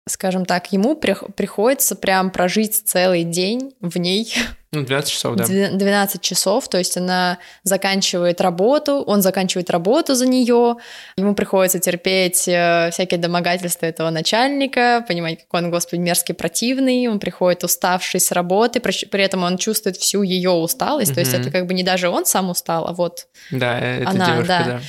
скажем 0.08 0.44
так, 0.46 0.72
ему 0.72 0.94
прих- 0.94 1.32
приходится 1.34 1.96
прям 1.96 2.30
прожить 2.30 2.74
целый 2.86 3.24
день 3.24 3.74
в 3.80 3.96
ней, 3.98 4.32
Ну, 4.72 4.84
12 4.84 5.10
часов, 5.10 5.34
да. 5.34 5.44
Две- 5.44 5.70
12 5.70 6.22
часов, 6.22 6.68
то 6.68 6.78
есть 6.78 6.96
она 6.96 7.38
заканчивает 7.64 8.40
работу, 8.40 9.02
он 9.04 9.20
заканчивает 9.20 9.68
работу 9.68 10.14
за 10.14 10.28
нее, 10.28 10.76
ему 11.16 11.34
приходится 11.34 11.80
терпеть 11.80 12.46
э, 12.46 12.90
всякие 12.92 13.18
домогательства 13.18 13.86
этого 13.86 14.10
начальника, 14.10 15.04
понимать, 15.08 15.40
какой 15.40 15.62
он, 15.64 15.70
господи, 15.72 16.00
мерзкий, 16.00 16.36
противный, 16.36 17.08
он 17.08 17.18
приходит 17.18 17.64
уставший 17.64 18.20
с 18.20 18.30
работы, 18.30 18.78
при, 18.78 19.24
этом 19.24 19.42
он 19.42 19.58
чувствует 19.58 19.96
всю 19.96 20.22
ее 20.22 20.50
усталость, 20.50 21.14
то 21.14 21.20
есть 21.20 21.34
это 21.34 21.50
как 21.50 21.66
бы 21.66 21.74
не 21.74 21.82
даже 21.82 22.08
он 22.08 22.24
сам 22.24 22.48
устал, 22.50 22.86
а 22.86 22.92
вот 22.92 23.26
Да, 23.50 23.76
это 23.76 24.10
Она, 24.10 24.26
девушка, 24.26 24.46
да. 24.46 24.64
да. 24.64 24.80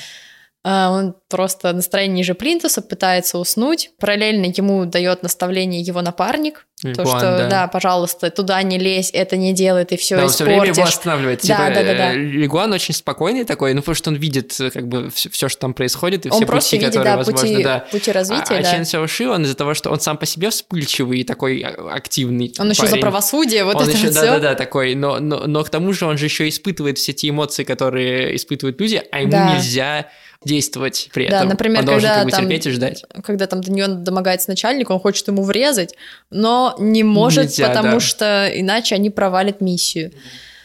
А, 0.63 0.91
он 0.91 1.15
просто 1.30 1.72
настроение 1.74 2.18
ниже 2.18 2.36
плинтуса, 2.36 2.82
пытается 2.82 3.38
уснуть, 3.38 3.91
параллельно 4.00 4.46
ему 4.46 4.86
дает 4.86 5.24
наставление 5.24 5.82
его 5.82 6.01
напарник, 6.01 6.65
то, 6.82 6.88
Лигуан, 6.89 7.06
что, 7.20 7.48
да. 7.50 7.68
пожалуйста, 7.68 8.32
туда 8.32 8.62
не 8.63 8.80
лезь, 8.80 9.12
это 9.13 9.38
не 9.38 9.53
делай, 9.53 9.86
ты 9.86 9.98
все 9.98 10.18
Да, 10.18 10.24
он 10.24 10.30
все 10.30 10.44
время 10.46 10.63
его 10.63 10.72
испортишь. 10.74 10.94
останавливает. 10.96 11.39
Да, 11.44 11.48
Типа, 11.70 11.75
да, 11.75 11.84
да, 11.84 11.94
да. 11.94 12.13
э, 12.13 12.15
Лигуан 12.18 12.74
очень 12.74 12.94
спокойный 12.96 13.44
такой, 13.46 13.74
ну, 13.75 13.82
потому 13.82 13.96
что 13.96 14.10
он 14.10 14.15
видит 14.15 14.60
э, 14.60 14.72
как 14.72 14.88
бы 14.88 15.10
все, 15.12 15.48
что 15.48 15.60
там 15.62 15.74
происходит, 15.75 16.25
и 16.25 16.30
Он 16.30 16.38
все 16.38 16.46
просто 16.46 16.70
пути, 16.72 16.77
видит, 16.77 16.88
которые 16.94 17.12
да, 17.12 17.18
возможны, 17.18 17.50
пути, 17.51 17.63
да. 17.63 17.80
пути 17.91 18.12
развития, 18.12 18.56
а, 18.56 18.60
а 18.60 18.63
да. 18.63 18.72
Чен 18.72 18.86
Сяоши, 18.86 19.30
он 19.30 19.44
из-за 19.44 19.56
того, 19.56 19.74
что 19.75 19.91
он 19.91 20.00
сам 20.00 20.18
по 20.18 20.25
себе 20.25 20.50
вспыльчивый 20.50 21.20
и 21.20 21.24
такой 21.24 21.62
а, 21.62 21.94
активный 21.94 22.51
Он 22.58 22.70
еще 22.72 22.82
за 22.84 22.89
парень. 22.89 23.01
правосудие, 23.01 23.63
вот 23.63 23.75
он 23.75 23.84
это 23.84 23.91
еще, 23.91 24.06
вот 24.08 24.13
да, 24.15 24.22
всё. 24.22 24.32
да, 24.32 24.39
да, 24.39 24.56
такой, 24.56 24.96
но, 24.96 25.20
но, 25.20 25.46
но 25.46 25.63
к 25.63 25.70
тому 25.70 25.94
же 25.94 26.06
он 26.08 26.18
же 26.18 26.25
еще 26.25 26.50
испытывает 26.50 26.98
все 26.98 27.13
те 27.13 27.30
эмоции, 27.30 27.63
которые 27.63 28.36
испытывают 28.36 28.80
люди, 28.82 29.01
а 29.12 29.20
ему 29.20 29.32
Да. 29.32 29.53
нельзя 29.53 30.08
действовать 30.43 31.10
при 31.13 31.27
Да, 31.27 31.38
этом. 31.38 31.50
например, 31.50 31.79
он 31.81 31.86
должен 31.86 32.10
когда 32.10 32.15
как 32.15 32.25
бы 32.25 32.31
там- 32.31 32.41
терпеть 32.41 32.65
и 32.65 32.71
ждать. 32.71 33.05
Когда 33.24 33.48
там 33.48 33.62
до 33.62 33.71
нее 33.71 33.88
домогается 33.88 34.50
начальник, 34.50 34.89
он 34.89 35.00
хочет 35.00 35.27
ему 35.27 35.43
врезать, 35.43 35.95
но 36.29 36.75
не 36.79 37.03
может, 37.03 37.45
Нельзя, 37.45 37.67
потому 37.67 37.93
да. 37.93 38.00
что 38.00 38.51
иначе 38.53 38.95
они 38.95 39.10
провалят 39.10 39.62
миссию. 39.62 40.12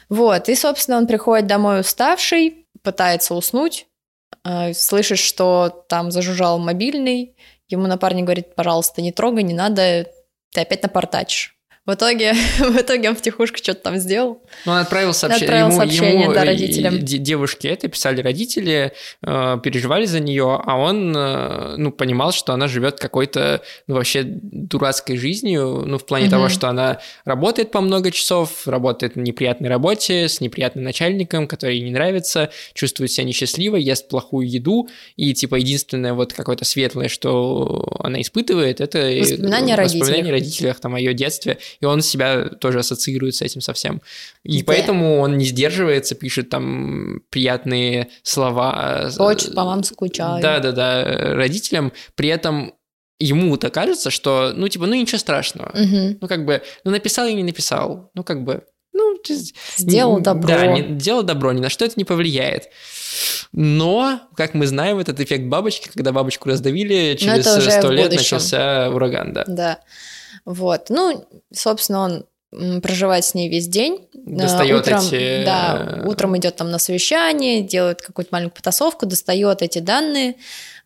Вот, 0.09 0.49
и, 0.49 0.55
собственно, 0.55 0.97
он 0.99 1.07
приходит 1.07 1.47
домой 1.47 1.81
уставший, 1.81 2.67
пытается 2.83 3.35
уснуть, 3.35 3.87
э, 4.45 4.73
слышит, 4.73 5.19
что 5.19 5.85
там 5.89 6.11
зажужжал 6.11 6.59
мобильный, 6.59 7.35
ему 7.69 7.87
напарник 7.87 8.25
говорит, 8.25 8.55
пожалуйста, 8.55 9.03
не 9.03 9.11
трогай, 9.13 9.43
не 9.43 9.55
надо, 9.55 10.07
ты 10.53 10.61
опять 10.61 10.83
напортачишь. 10.85 11.56
В 11.87 11.95
итоге, 11.95 12.33
в 12.59 12.77
итоге 12.77 13.11
он 13.11 13.17
втихушку 13.17 13.59
что-то 13.59 13.81
там 13.81 13.97
сделал. 13.99 14.43
Ну, 14.65 14.73
он 14.73 14.79
отправил 14.79 15.15
сообщение, 15.15 15.45
Отправил 15.47 15.67
ему, 15.69 15.77
сообщение, 15.77 16.23
ему, 16.25 16.33
да, 16.33 16.45
родителям. 16.45 16.99
де- 16.99 17.19
девушке 17.19 17.69
это 17.69 17.87
писали 17.89 18.21
родители, 18.21 18.93
э, 19.23 19.59
переживали 19.63 20.05
за 20.05 20.19
нее, 20.21 20.61
а 20.65 20.77
он, 20.79 21.17
э, 21.17 21.77
ну, 21.77 21.93
понимал, 21.93 22.33
что 22.33 22.53
она 22.53 22.67
живет 22.67 22.99
какой-то, 22.99 23.63
ну, 23.87 23.95
вообще 23.95 24.25
дурацкой 24.25 25.17
жизнью, 25.17 25.85
ну, 25.87 25.99
в 25.99 26.05
плане 26.07 26.25
Мгм. 26.25 26.31
того, 26.33 26.49
что 26.49 26.69
она 26.69 26.99
работает 27.25 27.71
по 27.71 27.81
много 27.81 28.11
часов, 28.11 28.67
работает 28.67 29.15
на 29.17 29.21
неприятной 29.21 29.69
работе, 29.69 30.29
с 30.29 30.41
неприятным 30.41 30.85
начальником, 30.85 31.47
который 31.47 31.77
ей 31.77 31.85
не 31.85 31.93
нравится, 31.93 32.51
чувствует 32.75 33.13
себя 33.13 33.25
несчастливо, 33.25 33.77
ест 33.77 34.09
плохую 34.09 34.49
еду, 34.51 34.89
и, 35.17 35.33
типа, 35.35 35.55
единственное 35.55 36.15
вот 36.15 36.33
какое-то 36.33 36.65
светлое, 36.65 37.09
что 37.09 37.97
она 38.01 38.21
испытывает, 38.21 38.81
это 38.81 38.99
э, 38.99 39.21
Воспоминания 39.21 39.77
воспоминания 39.77 40.31
о 40.31 40.33
родителях, 40.33 40.81
там, 40.81 40.95
о 40.95 40.99
ее 40.99 41.15
детстве, 41.15 41.59
и 41.81 41.85
он 41.87 42.01
себя 42.03 42.45
тоже 42.49 42.79
ассоциирует 42.81 43.35
с 43.35 43.43
этим 43.43 43.61
совсем. 43.61 44.01
И 44.43 44.59
Да. 44.59 44.65
поэтому 44.67 45.19
он 45.21 45.37
не 45.39 45.45
сдерживается, 45.45 46.15
пишет 46.15 46.51
там 46.51 47.21
приятные 47.31 48.09
слова. 48.23 49.11
э, 49.17 49.23
Очень 49.23 49.53
по 49.55 49.65
вам 49.65 49.83
скучаю. 49.85 50.43
Да-да-да, 50.43 51.35
родителям. 51.35 51.93
При 52.15 52.29
этом 52.29 52.75
ему-то 53.19 53.71
кажется, 53.71 54.11
что, 54.11 54.53
ну, 54.55 54.69
типа, 54.69 54.87
ну, 54.87 54.95
ничего 54.95 55.19
страшного. 55.19 55.71
Мгм. 55.75 56.19
Ну, 56.21 56.29
как 56.29 56.45
бы, 56.45 56.63
ну, 56.85 56.91
написал 56.91 57.27
и 57.27 57.33
не 57.35 57.43
написал. 57.43 58.11
Ну, 58.15 58.23
как 58.25 58.45
бы, 58.45 58.65
ну, 58.93 59.17
сделал 59.77 60.21
добро. 60.21 60.49
Да, 60.49 60.67
не, 60.67 60.83
делал 60.83 61.23
добро, 61.23 61.53
ни 61.53 61.61
на 61.61 61.69
что 61.71 61.85
это 61.85 61.95
не 61.97 62.05
повлияет. 62.05 62.69
Но, 63.53 64.21
как 64.37 64.55
мы 64.55 64.67
знаем, 64.67 64.99
этот 64.99 65.21
эффект 65.21 65.45
бабочки, 65.47 65.89
когда 65.95 66.13
бабочку 66.13 66.49
раздавили, 66.49 67.17
через 67.19 67.47
сто 67.47 67.91
лет 67.91 68.13
начался 68.13 68.91
ураган, 68.91 69.33
да. 69.33 69.45
Да. 69.47 69.81
Вот. 70.45 70.91
Ну, 70.91 71.27
собственно, 71.53 72.01
он 72.01 72.81
проживает 72.81 73.25
с 73.25 73.35
ней 73.35 73.49
весь 73.49 73.69
день. 73.69 74.09
Достает 74.15 74.81
утром, 74.81 75.01
эти... 75.01 75.45
Да, 75.45 76.03
утром 76.07 76.37
идет 76.37 76.57
там 76.57 76.71
на 76.71 76.79
совещание, 76.79 77.63
делает 77.63 78.03
какую-то 78.03 78.31
маленькую 78.33 78.57
потасовку, 78.57 79.07
достает 79.07 79.63
эти 79.63 79.79
данные, 79.79 80.37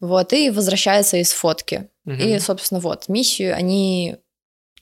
вот, 0.01 0.33
и 0.33 0.51
возвращается 0.51 1.19
из 1.19 1.33
фотки. 1.33 1.89
Угу. 2.07 2.15
И, 2.15 2.39
собственно, 2.39 2.81
вот, 2.81 3.09
миссию 3.09 3.55
они 3.55 4.17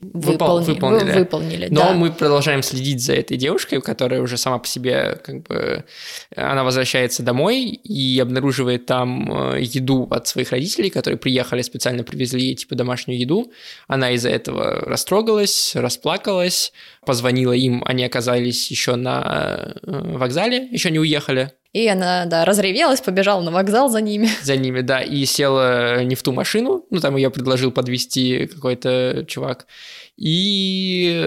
Выпол, 0.01 0.61
выполнили. 0.61 1.13
Вы, 1.13 1.19
выполнили, 1.19 1.67
Но 1.71 1.81
да. 1.81 1.93
мы 1.93 2.13
продолжаем 2.13 2.63
следить 2.63 3.03
за 3.03 3.15
этой 3.15 3.37
девушкой, 3.37 3.81
которая 3.81 4.23
уже 4.23 4.37
сама 4.37 4.59
по 4.59 4.67
себе, 4.69 5.19
как 5.25 5.43
бы, 5.43 5.85
она 6.37 6.63
возвращается 6.63 7.25
домой 7.25 7.65
и 7.65 8.21
обнаруживает 8.21 8.87
там 8.87 9.55
э, 9.55 9.61
еду 9.61 10.07
от 10.09 10.29
своих 10.29 10.53
родителей, 10.53 10.91
которые 10.91 11.19
приехали, 11.19 11.63
специально 11.63 12.05
привезли 12.05 12.43
ей, 12.43 12.55
типа, 12.55 12.77
домашнюю 12.77 13.19
еду. 13.19 13.53
Она 13.89 14.13
из-за 14.13 14.31
этого 14.31 14.83
растрогалась, 14.83 15.73
расплакалась, 15.75 16.73
позвонила 17.05 17.53
им, 17.53 17.83
они 17.85 18.05
оказались 18.05 18.71
еще 18.71 18.95
на 18.95 19.75
э, 19.83 20.17
вокзале, 20.17 20.69
еще 20.71 20.93
не 20.93 21.01
уехали. 21.01 21.55
И 21.79 21.87
она, 21.87 22.27
да, 22.27 22.45
разревелась, 22.45 23.01
побежала 23.01 23.41
на 23.41 23.53
вокзал 23.53 23.89
за 23.89 24.01
ними. 24.01 24.29
За 24.43 24.57
ними, 24.57 24.81
да, 24.81 25.01
и 25.01 25.25
села 25.25 26.03
не 26.03 26.17
в 26.17 26.23
ту 26.25 26.33
машину, 26.33 26.85
ну, 26.91 26.99
там 26.99 27.15
ее 27.15 27.31
предложил 27.31 27.71
подвести 27.71 28.47
какой-то 28.47 29.25
чувак. 29.29 29.69
И 30.17 31.25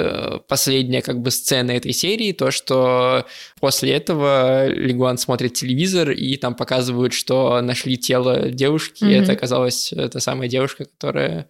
последняя 0.50 1.02
как 1.02 1.22
бы 1.22 1.32
сцена 1.32 1.72
этой 1.72 1.94
серии, 1.94 2.34
то, 2.34 2.52
что 2.52 3.26
после 3.62 3.94
этого 3.94 4.68
Лигуан 4.68 5.18
смотрит 5.18 5.54
телевизор, 5.54 6.12
и 6.12 6.36
там 6.36 6.54
показывают, 6.54 7.14
что 7.14 7.62
нашли 7.62 7.98
тело 7.98 8.50
девушки, 8.50 9.06
mm-hmm. 9.06 9.24
это 9.24 9.32
оказалась 9.32 9.94
та 10.12 10.20
самая 10.20 10.50
девушка, 10.50 10.84
которая... 10.84 11.50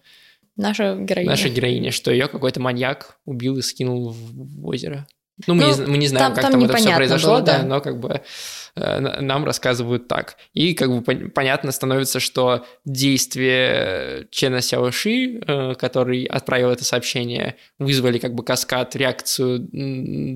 Наша 0.54 0.94
героиня. 0.94 1.30
Наша 1.30 1.48
героиня, 1.48 1.90
что 1.90 2.12
ее 2.12 2.28
какой-то 2.28 2.60
маньяк 2.60 3.16
убил 3.24 3.58
и 3.58 3.62
скинул 3.62 4.10
в 4.10 4.64
озеро. 4.64 5.08
Ну, 5.46 5.54
мы, 5.54 5.64
ну, 5.64 5.76
не, 5.76 5.86
мы 5.86 5.98
не 5.98 6.08
знаем, 6.08 6.26
там, 6.26 6.34
как 6.34 6.42
там, 6.42 6.52
там 6.52 6.64
это 6.64 6.76
все 6.76 6.94
произошло, 6.94 7.34
было, 7.34 7.42
да, 7.42 7.58
да, 7.58 7.64
но 7.64 7.80
как 7.80 7.98
бы 7.98 8.20
э, 8.76 9.20
нам 9.20 9.44
рассказывают 9.44 10.08
так. 10.08 10.36
И 10.54 10.74
как 10.74 10.90
бы 10.90 11.30
понятно 11.30 11.72
становится, 11.72 12.20
что 12.20 12.64
действия 12.84 14.26
Чена 14.30 14.60
Сяоши, 14.60 15.40
э, 15.46 15.74
который 15.74 16.24
отправил 16.24 16.70
это 16.70 16.84
сообщение, 16.84 17.56
вызвали 17.78 18.18
как 18.18 18.34
бы 18.34 18.44
каскад, 18.44 18.94
реакцию 18.96 19.68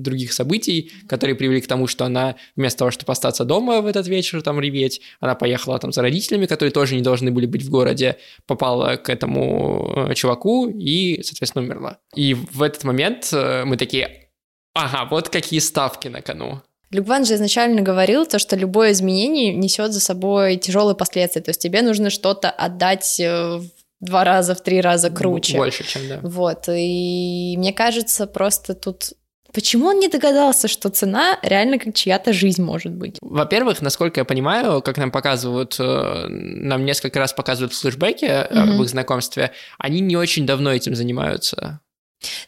других 0.01 0.33
событий, 0.33 0.91
которые 1.07 1.35
привели 1.35 1.61
к 1.61 1.67
тому, 1.67 1.87
что 1.87 2.05
она 2.05 2.35
вместо 2.55 2.79
того, 2.79 2.91
чтобы 2.91 3.11
остаться 3.11 3.45
дома 3.45 3.81
в 3.81 3.85
этот 3.85 4.07
вечер, 4.07 4.41
там 4.41 4.59
реветь, 4.59 5.01
она 5.19 5.35
поехала 5.35 5.79
там 5.79 5.91
за 5.91 6.01
родителями, 6.01 6.45
которые 6.45 6.71
тоже 6.71 6.95
не 6.95 7.01
должны 7.01 7.31
были 7.31 7.45
быть 7.45 7.63
в 7.63 7.69
городе, 7.69 8.17
попала 8.45 8.97
к 8.97 9.09
этому 9.09 10.07
э, 10.09 10.13
чуваку 10.13 10.67
и, 10.69 11.21
соответственно, 11.23 11.65
умерла. 11.65 11.97
И 12.15 12.33
в 12.33 12.61
этот 12.61 12.83
момент 12.83 13.29
э, 13.31 13.63
мы 13.65 13.77
такие, 13.77 14.26
Ага, 14.77 15.07
вот 15.09 15.29
какие 15.29 15.59
ставки 15.59 16.07
на 16.07 16.21
кону. 16.21 16.61
Люкван 16.91 17.25
же 17.25 17.35
изначально 17.35 17.81
говорил 17.81 18.25
то, 18.25 18.39
что 18.39 18.55
любое 18.55 18.91
изменение 18.91 19.53
несет 19.53 19.91
за 19.91 19.99
собой 19.99 20.55
тяжелые 20.57 20.95
последствия. 20.95 21.41
То 21.41 21.49
есть 21.49 21.61
тебе 21.61 21.81
нужно 21.81 22.09
что-то 22.09 22.49
отдать 22.49 23.19
э, 23.19 23.57
в 23.57 23.69
два 23.99 24.23
раза, 24.23 24.55
в 24.55 24.61
три 24.61 24.79
раза 24.79 25.09
круче. 25.09 25.57
Больше, 25.57 25.83
чем 25.83 26.07
да. 26.07 26.19
Вот. 26.21 26.69
И 26.69 27.55
мне 27.57 27.73
кажется, 27.73 28.27
просто 28.27 28.73
тут 28.73 29.13
Почему 29.53 29.87
он 29.87 29.99
не 29.99 30.07
догадался, 30.07 30.67
что 30.67 30.89
цена 30.89 31.39
реально 31.41 31.79
как 31.79 31.95
чья-то 31.95 32.31
жизнь 32.31 32.61
может 32.61 32.91
быть? 32.91 33.17
Во-первых, 33.21 33.81
насколько 33.81 34.19
я 34.19 34.25
понимаю, 34.25 34.81
как 34.81 34.97
нам 34.97 35.09
показывают, 35.09 35.77
э, 35.79 36.27
нам 36.29 36.85
несколько 36.85 37.17
раз 37.17 37.33
показывают 37.33 37.73
в 37.73 37.79
флешбеке 37.79 38.27
mm-hmm. 38.27 38.77
в 38.77 38.83
их 38.83 38.89
знакомстве, 38.89 39.51
они 39.79 40.01
не 40.01 40.15
очень 40.15 40.45
давно 40.45 40.71
этим 40.71 40.95
занимаются. 40.95 41.79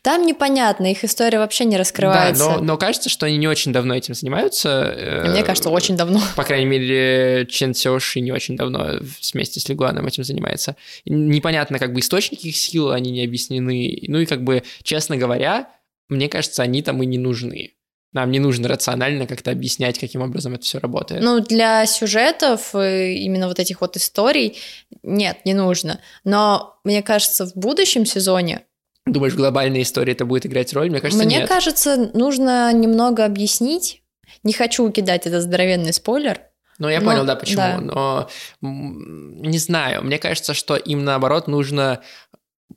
Там 0.01 0.25
непонятно, 0.25 0.91
их 0.91 1.03
история 1.03 1.39
вообще 1.39 1.65
не 1.65 1.77
раскрывается. 1.77 2.43
Да, 2.43 2.55
но, 2.57 2.63
но 2.63 2.77
кажется, 2.77 3.09
что 3.09 3.25
они 3.25 3.37
не 3.37 3.47
очень 3.47 3.71
давно 3.71 3.95
этим 3.95 4.13
занимаются. 4.13 5.23
Мне 5.27 5.43
кажется, 5.43 5.69
очень 5.69 5.95
давно. 5.95 6.21
По 6.35 6.43
крайней 6.43 6.65
мере, 6.65 7.45
Чен 7.47 7.73
Сеоши 7.73 8.19
не 8.21 8.31
очень 8.31 8.57
давно 8.57 8.99
вместе 9.33 9.59
с 9.59 9.69
Лигуаном 9.69 10.07
этим 10.07 10.23
занимается. 10.23 10.75
Непонятно, 11.05 11.77
как 11.79 11.93
бы 11.93 11.99
источники 11.99 12.47
их 12.47 12.57
сил, 12.57 12.91
они 12.91 13.11
не 13.11 13.23
объяснены. 13.23 13.99
Ну 14.07 14.19
и 14.19 14.25
как 14.25 14.43
бы, 14.43 14.63
честно 14.83 15.17
говоря, 15.17 15.69
мне 16.07 16.27
кажется, 16.27 16.63
они 16.63 16.81
там 16.81 17.01
и 17.03 17.05
не 17.05 17.17
нужны. 17.17 17.73
Нам 18.11 18.31
не 18.31 18.39
нужно 18.39 18.67
рационально 18.67 19.27
как-то 19.27 19.51
объяснять, 19.51 19.99
каким 19.99 20.21
образом 20.21 20.55
это 20.55 20.63
все 20.63 20.79
работает. 20.79 21.21
Ну, 21.21 21.41
для 21.41 21.85
сюжетов, 21.85 22.73
э, 22.73 23.13
именно 23.13 23.47
вот 23.47 23.59
этих 23.59 23.81
вот 23.81 23.97
историй, 23.97 24.57
нет, 25.03 25.45
не 25.45 25.53
нужно. 25.53 26.01
Но 26.23 26.79
мне 26.83 27.03
кажется, 27.03 27.45
в 27.45 27.55
будущем 27.55 28.07
сезоне 28.07 28.63
Думаешь, 29.05 29.33
в 29.33 29.37
глобальной 29.37 29.81
истории 29.81 30.11
это 30.11 30.25
будет 30.25 30.45
играть 30.45 30.73
роль? 30.73 30.89
Мне 30.89 30.99
кажется, 30.99 31.25
Мне 31.25 31.39
нет. 31.39 31.49
кажется, 31.49 32.11
нужно 32.13 32.71
немного 32.73 33.25
объяснить. 33.25 34.03
Не 34.43 34.53
хочу 34.53 34.89
кидать 34.91 35.25
этот 35.25 35.41
здоровенный 35.41 35.93
спойлер. 35.93 36.41
Ну, 36.77 36.87
я 36.87 37.01
но, 37.01 37.11
понял, 37.11 37.25
да, 37.25 37.35
почему. 37.35 37.57
Да. 37.57 37.77
Но 37.79 38.29
не 38.61 39.57
знаю. 39.57 40.03
Мне 40.03 40.17
кажется, 40.17 40.53
что 40.53 40.75
им 40.75 41.03
наоборот 41.03 41.47
нужно 41.47 42.01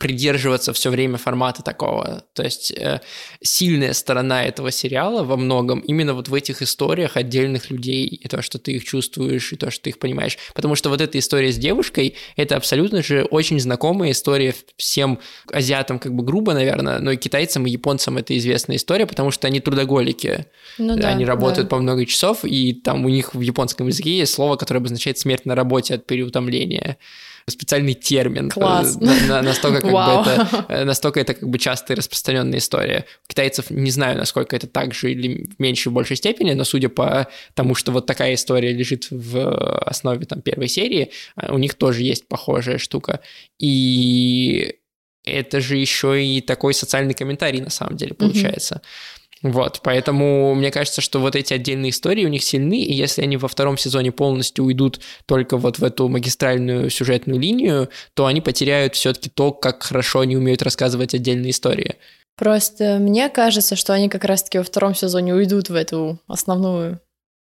придерживаться 0.03 0.73
все 0.73 0.91
время 0.91 1.17
формата 1.17 1.63
такого. 1.63 2.25
То 2.33 2.43
есть 2.43 2.73
э, 2.73 3.01
сильная 3.41 3.93
сторона 3.93 4.45
этого 4.45 4.73
сериала 4.73 5.23
во 5.23 5.37
многом 5.37 5.79
именно 5.79 6.13
вот 6.13 6.29
в 6.29 6.35
этих 6.35 6.61
историях 6.61 7.17
отдельных 7.17 7.71
людей, 7.71 8.07
и 8.07 8.27
то, 8.27 8.43
что 8.43 8.59
ты 8.59 8.73
их 8.73 8.85
чувствуешь, 8.85 9.53
и 9.53 9.57
то, 9.57 9.71
что 9.71 9.85
ты 9.85 9.91
их 9.91 10.01
понимаешь. 10.01 10.39
Потому 10.55 10.75
что 10.75 10.89
вот 10.89 11.01
эта 11.01 11.21
история 11.21 11.53
с 11.53 11.57
девушкой, 11.57 12.17
это 12.35 12.57
абсолютно 12.57 13.01
же 13.01 13.23
очень 13.31 13.61
знакомая 13.61 14.11
история 14.11 14.57
всем 14.77 15.21
азиатам, 15.53 16.01
как 16.01 16.13
бы 16.13 16.25
грубо, 16.25 16.53
наверное, 16.53 16.99
но 16.99 17.13
и 17.13 17.17
китайцам, 17.17 17.65
и 17.67 17.71
японцам 17.71 18.19
это 18.19 18.37
известная 18.37 18.79
история, 18.79 19.07
потому 19.07 19.31
что 19.31 19.47
они 19.47 19.61
трудоголики. 19.61 20.47
Ну, 20.79 20.97
да, 20.97 21.11
они 21.11 21.25
работают 21.25 21.69
да. 21.69 21.77
по 21.77 21.81
много 21.81 22.07
часов, 22.07 22.45
и 22.45 22.73
там 22.73 23.05
у 23.05 23.09
них 23.09 23.35
в 23.35 23.41
японском 23.41 23.87
языке 23.87 24.19
есть 24.19 24.35
слово, 24.35 24.57
которое 24.57 24.81
обозначает 24.81 25.19
смерть 25.19 25.47
на 25.47 25.55
работе 25.55 25.95
от 25.95 26.07
переутомления 26.07 26.97
специальный 27.49 27.95
термин. 27.95 28.51
Класс. 28.51 28.97
На, 29.01 29.43
настолько, 29.43 29.81
как 29.81 29.91
бы 29.91 29.99
это, 29.99 30.67
э, 30.69 30.85
настолько 30.85 31.21
это 31.21 31.35
как 31.35 31.49
бы 31.49 31.59
частая 31.59 31.97
распространенная 31.97 32.59
история. 32.59 33.07
У 33.25 33.29
китайцев 33.29 33.71
не 33.71 33.91
знаю, 33.91 34.19
насколько 34.19 34.55
это 34.57 34.67
так 34.67 34.95
же 34.95 35.13
или 35.13 35.47
в 35.47 35.61
меньшей 35.61 35.89
и 35.89 35.93
большей 35.93 36.17
степени, 36.17 36.53
но 36.53 36.65
судя 36.65 36.89
по 36.89 37.29
тому, 37.55 37.75
что 37.75 37.93
вот 37.93 38.07
такая 38.07 38.35
история 38.35 38.73
лежит 38.73 39.09
в 39.11 39.79
основе 39.81 40.27
там 40.27 40.41
первой 40.41 40.69
серии, 40.69 41.11
э, 41.37 41.53
у 41.53 41.59
них 41.59 41.75
тоже 41.75 42.03
есть 42.03 42.29
похожая 42.29 42.79
штука. 42.79 43.21
И 43.59 44.77
это 45.25 45.61
же 45.61 45.77
еще 45.77 46.25
и 46.25 46.41
такой 46.41 46.75
социальный 46.75 47.15
комментарий 47.15 47.61
на 47.61 47.71
самом 47.71 47.97
деле 47.97 48.15
получается. 48.15 48.77
Mm-hmm. 48.77 49.22
Вот, 49.43 49.81
поэтому 49.83 50.55
мне 50.55 50.71
кажется, 50.71 51.01
что 51.01 51.19
вот 51.19 51.35
эти 51.35 51.53
отдельные 51.53 51.91
истории 51.91 52.25
у 52.25 52.29
них 52.29 52.45
сильны, 52.45 52.81
и 52.81 52.93
если 52.93 53.23
они 53.23 53.37
во 53.37 53.49
втором 53.49 53.77
сезоне 53.77 54.13
полностью 54.13 54.65
уйдут 54.65 55.01
только 55.27 55.57
вот 55.57 55.81
в 55.81 55.85
эту 55.85 56.09
магистральную 56.09 56.91
сюжетную 56.91 57.41
линию, 57.41 57.89
то 58.15 58.27
они 58.27 58.41
потеряют 58.41 58.95
все-таки 58.95 59.29
то, 59.29 59.51
как 59.53 59.83
хорошо 59.83 60.21
они 60.21 60.37
умеют 60.37 60.63
рассказывать 60.63 61.15
отдельные 61.15 61.51
истории. 61.51 61.97
Просто 62.37 62.99
мне 63.01 63.29
кажется, 63.29 63.75
что 63.75 63.93
они 63.93 64.09
как 64.09 64.25
раз-таки 64.25 64.59
во 64.59 64.65
втором 64.65 64.95
сезоне 64.95 65.35
уйдут 65.35 65.71
в 65.71 65.75
эту 65.75 66.19
основную 66.29 67.01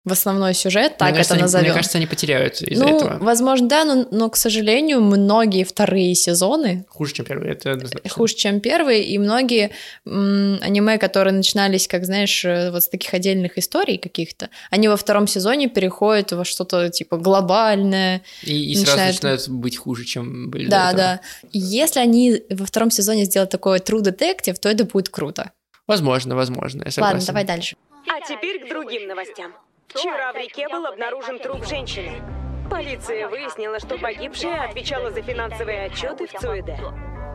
в 0.06 0.12
основной 0.12 0.54
сюжет, 0.54 0.98
так 0.98 1.10
мне 1.12 1.20
это 1.22 1.30
кажется, 1.30 1.36
назовем. 1.36 1.66
Мне 1.66 1.74
кажется, 1.74 1.98
они 1.98 2.06
потеряют 2.06 2.62
из-за 2.62 2.86
ну, 2.86 2.96
этого. 2.96 3.18
возможно, 3.18 3.68
да, 3.68 3.84
но, 3.84 4.08
но, 4.12 4.30
к 4.30 4.38
сожалению, 4.38 5.02
многие 5.02 5.64
вторые 5.64 6.14
сезоны... 6.14 6.86
Хуже, 6.88 7.14
чем 7.14 7.26
первые, 7.26 7.54
это 7.54 7.72
однозначно. 7.72 8.10
Хуже, 8.12 8.36
чем 8.36 8.60
первые, 8.60 9.04
и 9.04 9.18
многие 9.18 9.72
м- 10.06 10.60
аниме, 10.62 11.00
которые 11.00 11.34
начинались, 11.34 11.88
как, 11.88 12.06
знаешь, 12.06 12.46
э, 12.46 12.70
вот 12.70 12.84
с 12.84 12.88
таких 12.88 13.16
отдельных 13.16 13.58
историй 13.58 13.98
каких-то, 13.98 14.52
они 14.70 14.88
во 14.88 14.96
втором 14.96 15.26
сезоне 15.26 15.70
переходят 15.70 16.32
во 16.34 16.46
что-то, 16.46 16.90
типа, 16.90 17.18
глобальное. 17.18 18.22
И, 18.44 18.74
и 18.74 18.78
начинают... 18.78 18.86
сразу 18.88 19.08
начинают 19.08 19.50
быть 19.50 19.78
хуже, 19.78 20.06
чем 20.06 20.52
были 20.52 20.68
Да, 20.68 20.94
да. 20.94 21.22
если 21.52 22.00
они 22.00 22.44
во 22.52 22.68
втором 22.68 22.92
сезоне 22.92 23.26
сделают 23.26 23.50
такое 23.50 23.80
True 23.80 24.04
Detective, 24.04 24.58
то 24.62 24.70
это 24.70 24.86
будет 24.86 25.10
круто. 25.10 25.52
Возможно, 25.88 26.36
возможно, 26.36 26.84
я 26.86 27.04
Ладно, 27.04 27.22
давай 27.26 27.44
дальше. 27.44 27.76
А 28.08 28.22
теперь 28.22 28.64
к 28.64 28.70
другим 28.70 29.08
новостям. 29.08 29.52
Вчера 29.88 30.34
в 30.34 30.36
реке 30.36 30.68
был 30.70 30.86
обнаружен 30.86 31.40
труп 31.40 31.66
женщины. 31.66 32.22
Полиция 32.70 33.28
выяснила, 33.28 33.80
что 33.80 33.98
погибшая 33.98 34.70
отвечала 34.70 35.12
за 35.12 35.22
финансовые 35.22 35.86
отчеты 35.86 36.28
в 36.28 36.32
ЦУЭД. 36.32 36.70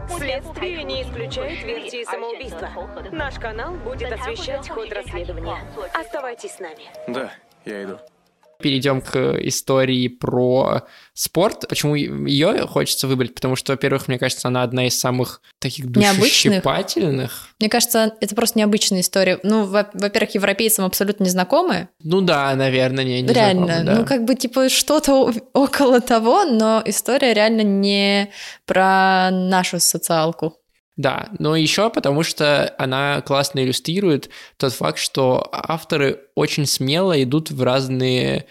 Следствие 0.08 0.82
не 0.82 1.02
исключает 1.02 1.62
версии 1.62 2.04
самоубийства. 2.04 2.68
Наш 3.12 3.38
канал 3.38 3.74
будет 3.74 4.12
освещать 4.12 4.68
ход 4.68 4.92
расследования. 4.92 5.58
Оставайтесь 5.94 6.52
с 6.52 6.58
нами. 6.58 6.84
Да, 7.06 7.32
я 7.64 7.84
иду. 7.84 7.98
Перейдем 8.60 9.00
к 9.00 9.16
истории 9.40 10.08
про 10.08 10.82
спорт. 11.14 11.66
Почему 11.68 11.94
ее 11.94 12.66
хочется 12.66 13.06
выбрать? 13.06 13.34
Потому 13.34 13.56
что, 13.56 13.72
во-первых, 13.72 14.08
мне 14.08 14.18
кажется, 14.18 14.48
она 14.48 14.62
одна 14.62 14.86
из 14.86 14.98
самых 14.98 15.42
таких 15.58 15.90
душещипательных. 15.90 17.48
Мне 17.58 17.68
кажется, 17.68 18.14
это 18.20 18.34
просто 18.34 18.58
необычная 18.58 19.00
история. 19.00 19.38
Ну, 19.42 19.64
во-первых, 19.64 20.34
европейцам 20.34 20.84
абсолютно 20.84 21.24
незнакомые. 21.24 21.88
Ну 22.02 22.20
да, 22.20 22.54
наверное, 22.54 23.04
не, 23.04 23.22
не 23.22 23.32
Реально, 23.32 23.66
знакомы, 23.66 23.86
да. 23.86 23.94
ну 23.96 24.06
как 24.06 24.24
бы 24.24 24.34
типа 24.34 24.68
что-то 24.68 25.32
около 25.52 26.00
того, 26.00 26.44
но 26.44 26.82
история 26.84 27.34
реально 27.34 27.62
не 27.62 28.30
про 28.66 29.30
нашу 29.30 29.80
социалку. 29.80 30.59
Да, 30.96 31.30
но 31.38 31.56
еще 31.56 31.88
потому 31.88 32.22
что 32.22 32.74
она 32.78 33.22
классно 33.22 33.60
иллюстрирует 33.60 34.28
тот 34.58 34.72
факт, 34.72 34.98
что 34.98 35.48
авторы 35.52 36.20
очень 36.34 36.66
смело 36.66 37.20
идут 37.22 37.50
в 37.50 37.62
разные 37.62 38.46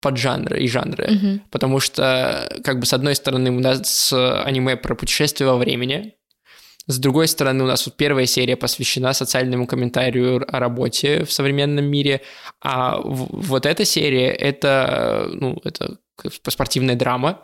поджанры 0.00 0.60
и 0.62 0.68
жанры, 0.68 1.08
Мгм. 1.10 1.42
потому 1.50 1.80
что, 1.80 2.60
как 2.62 2.78
бы, 2.78 2.86
с 2.86 2.92
одной 2.92 3.14
стороны, 3.14 3.50
у 3.50 3.58
нас 3.60 4.12
аниме 4.12 4.76
про 4.76 4.94
путешествие 4.94 5.48
во 5.50 5.56
времени, 5.56 6.14
с 6.86 6.98
другой 6.98 7.28
стороны, 7.28 7.64
у 7.64 7.66
нас 7.66 7.84
вот 7.84 7.96
первая 7.96 8.24
серия 8.26 8.56
посвящена 8.56 9.12
социальному 9.12 9.66
комментарию 9.66 10.44
о 10.48 10.58
работе 10.58 11.24
в 11.24 11.32
современном 11.32 11.84
мире, 11.84 12.22
а 12.62 12.98
вот 13.02 13.66
эта 13.66 13.84
серия— 13.84 14.28
это, 14.30 15.28
ну, 15.32 15.58
это 15.64 15.98
спортивная 16.48 16.96
драма, 16.96 17.42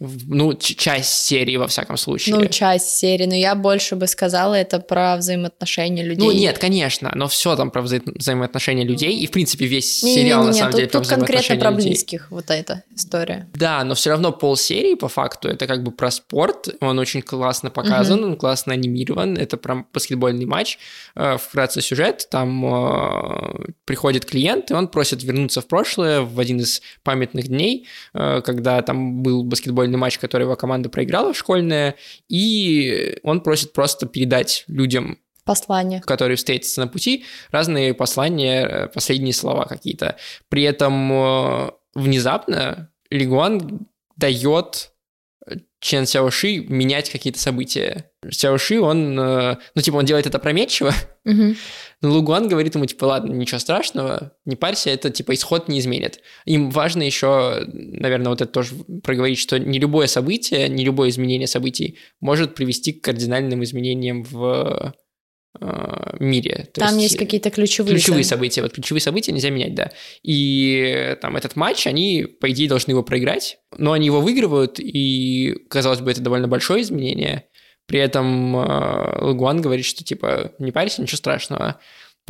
ну, 0.00 0.54
часть 0.54 1.10
серии, 1.26 1.56
во 1.56 1.66
всяком 1.66 1.98
случае. 1.98 2.34
Ну, 2.34 2.46
часть 2.46 2.88
серии, 2.88 3.26
но 3.26 3.34
я 3.34 3.54
больше 3.54 3.96
бы 3.96 4.06
сказала 4.06 4.54
это 4.54 4.80
про 4.80 5.16
взаимоотношения 5.18 6.02
людей. 6.02 6.26
Ну, 6.26 6.32
нет, 6.32 6.58
конечно, 6.58 7.12
но 7.14 7.28
все 7.28 7.54
там 7.54 7.70
про 7.70 7.82
вза- 7.82 8.02
взаимоотношения 8.18 8.84
людей, 8.84 9.14
и, 9.18 9.26
в 9.26 9.30
принципе, 9.30 9.66
весь 9.66 10.02
Не-не-не, 10.02 10.22
сериал, 10.22 10.44
на 10.44 10.52
самом 10.54 10.70
тут, 10.70 10.76
деле, 10.78 10.88
про 10.88 11.00
тут 11.00 11.08
конкретно 11.08 11.56
про 11.56 11.70
людей. 11.70 11.90
близких, 11.90 12.30
вот 12.30 12.50
эта 12.50 12.82
история. 12.96 13.48
Да, 13.54 13.84
но 13.84 13.94
все 13.94 14.10
равно 14.10 14.32
полсерии, 14.32 14.94
по 14.94 15.08
факту, 15.08 15.48
это 15.48 15.66
как 15.66 15.82
бы 15.82 15.90
про 15.90 16.10
спорт, 16.10 16.68
он 16.80 16.98
очень 16.98 17.20
классно 17.20 17.68
показан, 17.70 18.24
он 18.24 18.36
классно 18.36 18.72
анимирован, 18.72 19.36
это 19.36 19.58
про 19.58 19.84
баскетбольный 19.92 20.46
матч. 20.46 20.78
Э, 21.14 21.36
Вкратце 21.36 21.82
сюжет, 21.82 22.26
там 22.30 22.64
э, 22.64 23.72
приходит 23.84 24.24
клиент, 24.24 24.70
и 24.70 24.74
он 24.74 24.88
просит 24.88 25.22
вернуться 25.22 25.60
в 25.60 25.66
прошлое, 25.66 26.22
в 26.22 26.40
один 26.40 26.60
из 26.60 26.80
памятных 27.02 27.48
дней, 27.48 27.86
э, 28.14 28.40
когда 28.42 28.80
там 28.80 29.22
был 29.22 29.44
баскетбольный 29.44 29.89
матч, 29.98 30.18
который 30.18 30.42
его 30.42 30.56
команда 30.56 30.88
проиграла, 30.88 31.34
школьная, 31.34 31.96
и 32.28 33.18
он 33.22 33.40
просит 33.40 33.72
просто 33.72 34.06
передать 34.06 34.64
людям 34.66 35.18
Послание. 35.44 36.00
которые 36.02 36.36
встретятся 36.36 36.80
на 36.80 36.88
пути, 36.88 37.24
разные 37.50 37.94
послания, 37.94 38.66
э, 38.66 38.88
последние 38.88 39.32
слова 39.32 39.64
какие-то. 39.64 40.16
При 40.48 40.62
этом 40.62 41.12
э, 41.12 41.70
внезапно 41.94 42.90
Лигуан 43.10 43.86
дает 44.16 44.92
Чен 45.80 46.06
Сяоши 46.06 46.58
менять 46.68 47.10
какие-то 47.10 47.38
события. 47.40 48.10
Сяоши, 48.30 48.78
он, 48.80 49.18
э, 49.18 49.56
ну, 49.74 49.82
типа, 49.82 49.96
он 49.96 50.04
делает 50.04 50.26
это 50.26 50.36
опрометчиво, 50.36 50.92
Мгм. 51.24 51.56
но 52.02 52.10
Лугуан 52.10 52.48
говорит 52.48 52.74
ему, 52.74 52.84
типа, 52.84 53.06
ладно, 53.06 53.32
ничего 53.32 53.58
страшного, 53.58 54.32
не 54.44 54.56
парься, 54.56 54.90
это, 54.90 55.08
типа, 55.08 55.32
исход 55.34 55.68
не 55.68 55.78
изменит. 55.78 56.20
Им 56.44 56.70
важно 56.70 57.02
еще, 57.02 57.64
наверное, 57.66 58.28
вот 58.28 58.42
это 58.42 58.52
тоже 58.52 58.74
проговорить, 59.02 59.38
что 59.38 59.58
не 59.58 59.78
любое 59.78 60.06
событие, 60.06 60.68
не 60.68 60.84
любое 60.84 61.08
изменение 61.08 61.48
событий 61.48 61.98
может 62.20 62.54
привести 62.54 62.92
к 62.92 63.02
кардинальным 63.02 63.64
изменениям 63.64 64.22
в 64.22 64.92
мире. 66.20 66.68
То 66.72 66.80
Там 66.80 66.96
есть 66.98 67.18
какие-то 67.18 67.50
ключевые, 67.50 67.94
ключевые 67.94 68.24
события. 68.24 68.62
Вот 68.62 68.72
ключевые 68.72 69.00
события 69.00 69.32
нельзя 69.32 69.50
менять, 69.50 69.74
да. 69.74 69.90
И 70.22 70.92
э, 70.94 71.16
там 71.16 71.36
этот 71.36 71.56
матч, 71.56 71.86
они, 71.86 72.24
по 72.24 72.50
идее, 72.50 72.68
должны 72.68 72.92
его 72.92 73.02
проиграть, 73.02 73.58
но 73.76 73.92
они 73.92 74.06
его 74.06 74.20
выигрывают, 74.20 74.78
и, 74.78 75.56
казалось 75.68 76.00
бы, 76.00 76.10
это 76.10 76.20
довольно 76.20 76.46
большое 76.46 76.82
изменение. 76.82 77.46
При 77.86 77.98
этом 77.98 78.56
э, 78.56 79.24
Лагуан 79.24 79.60
говорит, 79.60 79.84
что, 79.84 80.04
типа, 80.04 80.52
не 80.60 80.70
парься, 80.70 81.02
ничего 81.02 81.16
страшного. 81.16 81.80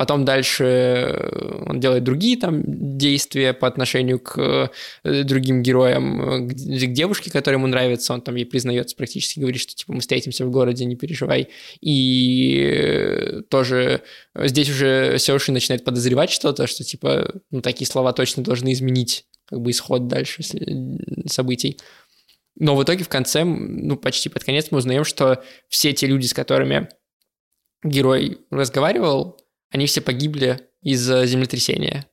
Потом 0.01 0.25
дальше 0.25 0.65
э, 0.65 1.63
он 1.67 1.79
делает 1.79 2.05
другие 2.05 2.39
там 2.39 2.63
действия 2.97 3.53
по 3.53 3.69
отношению 3.69 4.19
к 4.19 4.71
э, 5.05 5.23
другим 5.25 5.63
героям, 5.63 6.23
э, 6.23 6.49
к 6.49 6.93
девушке, 6.95 7.31
которая 7.31 7.59
ему 7.59 7.67
нравится, 7.67 8.15
он 8.15 8.23
там 8.23 8.35
ей 8.37 8.47
признается 8.47 8.97
практически, 8.97 9.41
говорит, 9.41 9.61
что 9.61 9.75
типа 9.75 9.93
мы 9.93 10.01
встретимся 10.01 10.47
в 10.47 10.51
городе, 10.51 10.87
не 10.87 10.97
переживай. 10.97 11.49
И 11.83 13.43
тоже 13.51 14.01
здесь 14.35 14.71
уже 14.71 15.19
Сеоши 15.19 15.53
начинает 15.53 15.85
подозревать 15.85 16.31
что-то, 16.31 16.67
что 16.67 16.83
типа 16.83 17.35
ну 17.51 17.61
такие 17.61 17.87
слова 17.87 18.15
точно 18.15 18.43
должны 18.43 18.73
изменить 18.73 19.27
как 19.45 19.61
бы 19.61 19.71
исход 19.71 20.09
дальше 20.09 20.43
событий. 21.27 21.77
Но 22.57 22.75
в 22.75 22.83
итоге 22.83 23.05
в 23.05 23.11
конце, 23.11 23.45
ну 23.45 23.99
почти 23.99 24.31
под 24.31 24.45
конец 24.45 24.69
мы 24.71 24.79
узнаем, 24.79 25.05
что 25.05 25.45
все 25.69 25.93
те 25.93 26.07
люди, 26.07 26.25
с 26.25 26.33
которыми 26.33 26.89
герой 27.83 28.39
разговаривал, 28.51 29.40
они 29.71 29.87
все 29.87 30.01
погибли 30.01 30.69
из-за 30.83 31.27
землетрясения. 31.27 32.07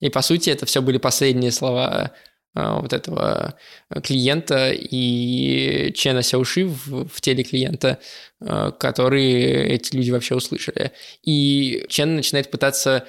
И 0.00 0.08
по 0.08 0.22
сути 0.22 0.50
это 0.50 0.66
все 0.66 0.80
были 0.82 0.98
последние 0.98 1.52
слова 1.52 2.12
а, 2.54 2.80
вот 2.80 2.92
этого 2.92 3.54
клиента 4.02 4.70
и 4.72 5.92
Чена 5.94 6.22
Сяуши 6.22 6.64
в, 6.64 7.06
в 7.06 7.20
теле 7.20 7.44
клиента, 7.44 8.00
а, 8.40 8.70
которые 8.72 9.68
эти 9.68 9.94
люди 9.94 10.10
вообще 10.10 10.34
услышали. 10.34 10.92
И 11.22 11.84
Чен 11.88 12.16
начинает 12.16 12.50
пытаться 12.50 13.06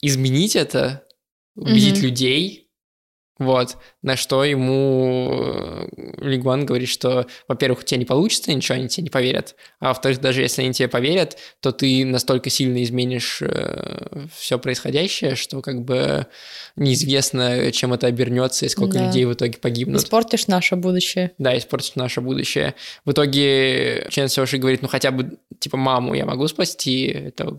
изменить 0.00 0.56
это, 0.56 1.04
убедить 1.54 1.98
Мгм. 1.98 2.02
людей, 2.02 2.67
вот, 3.38 3.76
на 4.02 4.16
что 4.16 4.44
ему 4.44 5.30
э, 5.32 5.88
Лигуан 6.18 6.66
говорит, 6.66 6.88
что, 6.88 7.26
во-первых, 7.46 7.80
у 7.80 7.82
тебя 7.82 7.98
не 7.98 8.04
получится 8.04 8.52
ничего, 8.52 8.76
они 8.76 8.88
тебе 8.88 9.04
не 9.04 9.10
поверят, 9.10 9.54
а 9.80 9.88
во-вторых, 9.88 10.20
даже 10.20 10.42
если 10.42 10.62
они 10.62 10.72
тебе 10.72 10.88
поверят, 10.88 11.36
то 11.60 11.72
ты 11.72 12.04
настолько 12.04 12.50
сильно 12.50 12.82
изменишь 12.82 13.42
все 14.36 14.58
происходящее, 14.58 15.36
что 15.36 15.62
как 15.62 15.82
бы 15.84 16.26
неизвестно, 16.76 17.70
чем 17.72 17.92
это 17.92 18.06
обернется 18.06 18.66
и 18.66 18.68
сколько 18.68 18.98
Да. 18.98 19.06
людей 19.06 19.24
в 19.24 19.32
итоге 19.32 19.58
погибнут. 19.58 20.02
Испортишь 20.02 20.46
наше 20.46 20.76
будущее. 20.76 21.32
Да, 21.38 21.56
испортить 21.56 21.96
наше 21.96 22.20
будущее. 22.20 22.74
В 23.04 23.12
итоге 23.12 24.06
Чен 24.10 24.28
Сеоши 24.28 24.58
говорит, 24.58 24.82
ну 24.82 24.88
хотя 24.88 25.10
бы, 25.10 25.38
типа, 25.58 25.76
маму 25.76 26.14
я 26.14 26.26
могу 26.26 26.46
спасти 26.48 27.06
этого 27.06 27.56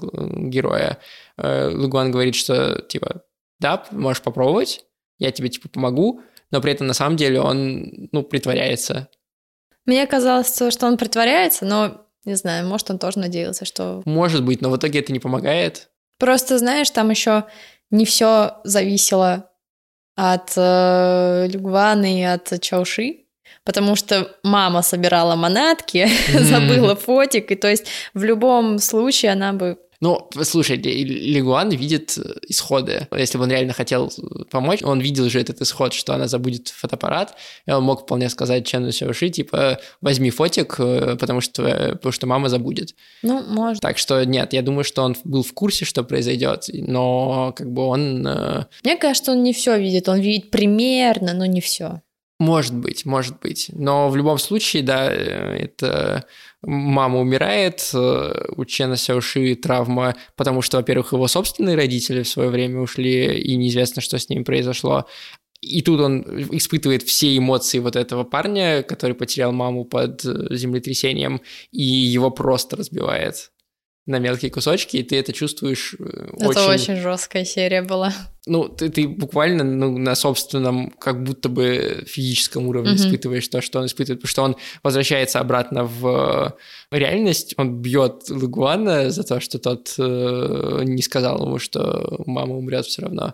героя. 0.50 0.98
Э, 1.38 1.70
Лугуан 1.74 2.12
говорит, 2.12 2.36
что, 2.36 2.82
типа, 2.82 3.22
да, 3.60 3.86
можешь 3.92 4.22
попробовать, 4.22 4.86
я 5.20 5.32
тебе, 5.32 5.50
типа, 5.50 5.70
помогу, 5.70 6.22
но 6.52 6.62
при 6.62 6.72
этом 6.72 6.88
на 6.88 6.94
самом 6.94 7.16
деле 7.16 7.40
он, 7.40 8.10
ну, 8.12 8.24
притворяется. 8.24 9.10
Мне 9.86 10.06
казалось, 10.08 10.56
что 10.56 10.88
он 10.88 10.98
притворяется, 10.98 11.66
но 11.66 12.06
не 12.26 12.36
знаю, 12.36 12.68
может, 12.68 12.90
он 12.90 13.00
тоже 13.00 13.20
надеялся, 13.20 13.66
что... 13.66 14.02
Может 14.06 14.44
быть, 14.44 14.62
но 14.62 14.70
в 14.70 14.78
итоге 14.78 15.00
это 15.00 15.14
не 15.14 15.20
помогает. 15.20 15.90
Просто, 16.18 16.58
знаешь, 16.58 16.90
там 16.90 17.10
еще 17.10 17.46
не 17.92 18.06
все 18.06 18.58
зависело 18.64 19.50
от 20.16 20.52
э, 20.58 21.48
Люгвана 21.48 22.20
и 22.20 22.22
от 22.22 22.62
Чауши, 22.62 23.26
потому 23.64 23.96
что 23.96 24.36
мама 24.44 24.82
собирала 24.82 25.36
манатки, 25.36 26.10
забыла 26.34 26.96
фотик, 26.96 27.52
и 27.52 27.56
то 27.56 27.70
есть 27.70 27.88
в 28.14 28.24
любом 28.24 28.80
случае 28.80 29.32
она 29.32 29.54
бы... 29.54 29.80
Ну, 30.02 30.30
слушай, 30.44 30.78
Ли- 30.78 31.04
Лигуан 31.04 31.70
видит 31.72 32.18
э, 32.18 32.22
исходы. 32.48 33.08
Если 33.12 33.38
бы 33.38 33.44
он 33.44 33.52
реально 33.52 33.74
хотел 33.74 34.08
э, 34.08 34.44
помочь, 34.50 34.82
он 34.82 35.02
видел 35.02 35.30
же 35.30 35.42
этот 35.42 35.62
исход, 35.62 35.94
что 35.94 36.14
она 36.14 36.28
забудет 36.28 36.70
фотоаппарат, 36.70 37.36
и 37.66 37.72
он 37.72 37.84
мог 37.84 38.04
вполне 38.04 38.30
сказать 38.30 38.66
Чену 38.66 38.92
Сяоши, 38.92 39.30
типа, 39.30 39.80
возьми 40.00 40.30
фотик, 40.30 40.76
э, 40.80 41.18
потому 41.20 41.42
что, 41.42 41.64
потому 41.94 42.12
что 42.14 42.28
мама 42.28 42.48
забудет. 42.48 42.96
Ну, 43.24 43.44
может. 43.44 43.82
Так 43.82 43.98
что 43.98 44.24
нет, 44.24 44.54
я 44.54 44.62
думаю, 44.62 44.86
что 44.86 45.04
он 45.04 45.18
был 45.26 45.44
в 45.44 45.54
курсе, 45.54 45.84
что 45.84 46.04
произойдет, 46.04 46.66
но 46.72 47.54
как 47.56 47.70
бы 47.72 47.82
он... 47.84 48.22
Мне 48.84 48.98
кажется, 48.98 49.34
он 49.34 49.44
не 49.44 49.54
все 49.54 49.78
видит, 49.78 50.08
он 50.08 50.20
видит 50.20 50.50
примерно, 50.50 51.34
но 51.34 51.46
не 51.46 51.60
все. 51.60 52.02
Может 52.40 52.74
быть, 52.74 53.06
может 53.06 53.42
быть. 53.42 53.70
Но 53.74 54.10
в 54.10 54.16
любом 54.16 54.38
случае, 54.38 54.82
да, 54.82 55.12
это 55.12 56.24
мама 56.62 57.20
умирает, 57.20 57.90
э, 57.94 58.34
у 58.56 58.66
Чена 58.66 58.98
Сяоши 58.98 59.56
травма, 59.56 60.16
потому 60.36 60.62
что, 60.62 60.78
во-первых, 60.78 61.14
его 61.14 61.28
собственные 61.28 61.76
родители 61.76 62.24
в 62.24 62.28
свое 62.28 62.50
время 62.50 62.82
ушли, 62.82 63.40
и 63.40 63.56
неизвестно, 63.56 64.02
что 64.02 64.18
с 64.18 64.30
ними 64.30 64.44
произошло. 64.44 65.06
И 65.62 65.82
тут 65.82 66.00
он 66.00 66.22
испытывает 66.52 67.04
все 67.04 67.38
эмоции 67.38 67.80
вот 67.80 67.96
этого 67.96 68.24
парня, 68.24 68.82
который 68.84 69.14
потерял 69.14 69.52
маму 69.52 69.86
под 69.86 70.24
э, 70.26 70.56
землетрясением, 70.56 71.42
и 71.72 71.84
его 71.84 72.32
просто 72.32 72.78
разбивает 72.78 73.52
на 74.10 74.20
мелкие 74.20 74.52
кусочки, 74.52 74.98
и 74.98 75.04
ты 75.04 75.16
это 75.18 75.32
чувствуешь 75.34 75.96
э, 76.00 76.30
Это 76.40 76.68
очень 76.68 76.96
жесткая 76.98 77.46
серия 77.46 77.82
была. 77.82 78.14
ну, 78.48 78.68
ты, 78.68 78.90
ты 78.90 79.08
буквально 79.08 79.64
ну, 79.64 79.98
на 79.98 80.16
собственном, 80.16 80.90
как 80.92 81.24
будто 81.24 81.48
бы 81.50 82.04
физическом 82.08 82.68
уровне 82.68 82.92
Мгм. 82.92 83.00
испытываешь 83.00 83.48
то, 83.48 83.62
что 83.62 83.80
он 83.80 83.86
испытывает, 83.86 84.20
потому 84.22 84.30
что 84.32 84.42
он 84.44 84.56
возвращается 84.84 85.40
обратно 85.40 85.84
в 85.86 86.56
э, 86.92 86.98
реальность, 86.98 87.54
он 87.58 87.82
бьет 87.82 88.30
Лагуана 88.30 89.12
за 89.12 89.24
то, 89.24 89.40
что 89.40 89.60
тот 89.60 89.94
э, 89.98 90.82
не 90.84 91.02
сказал 91.02 91.46
ему, 91.46 91.60
что 91.60 92.24
мама 92.26 92.56
умрет 92.58 92.86
все 92.86 93.04
равно. 93.04 93.34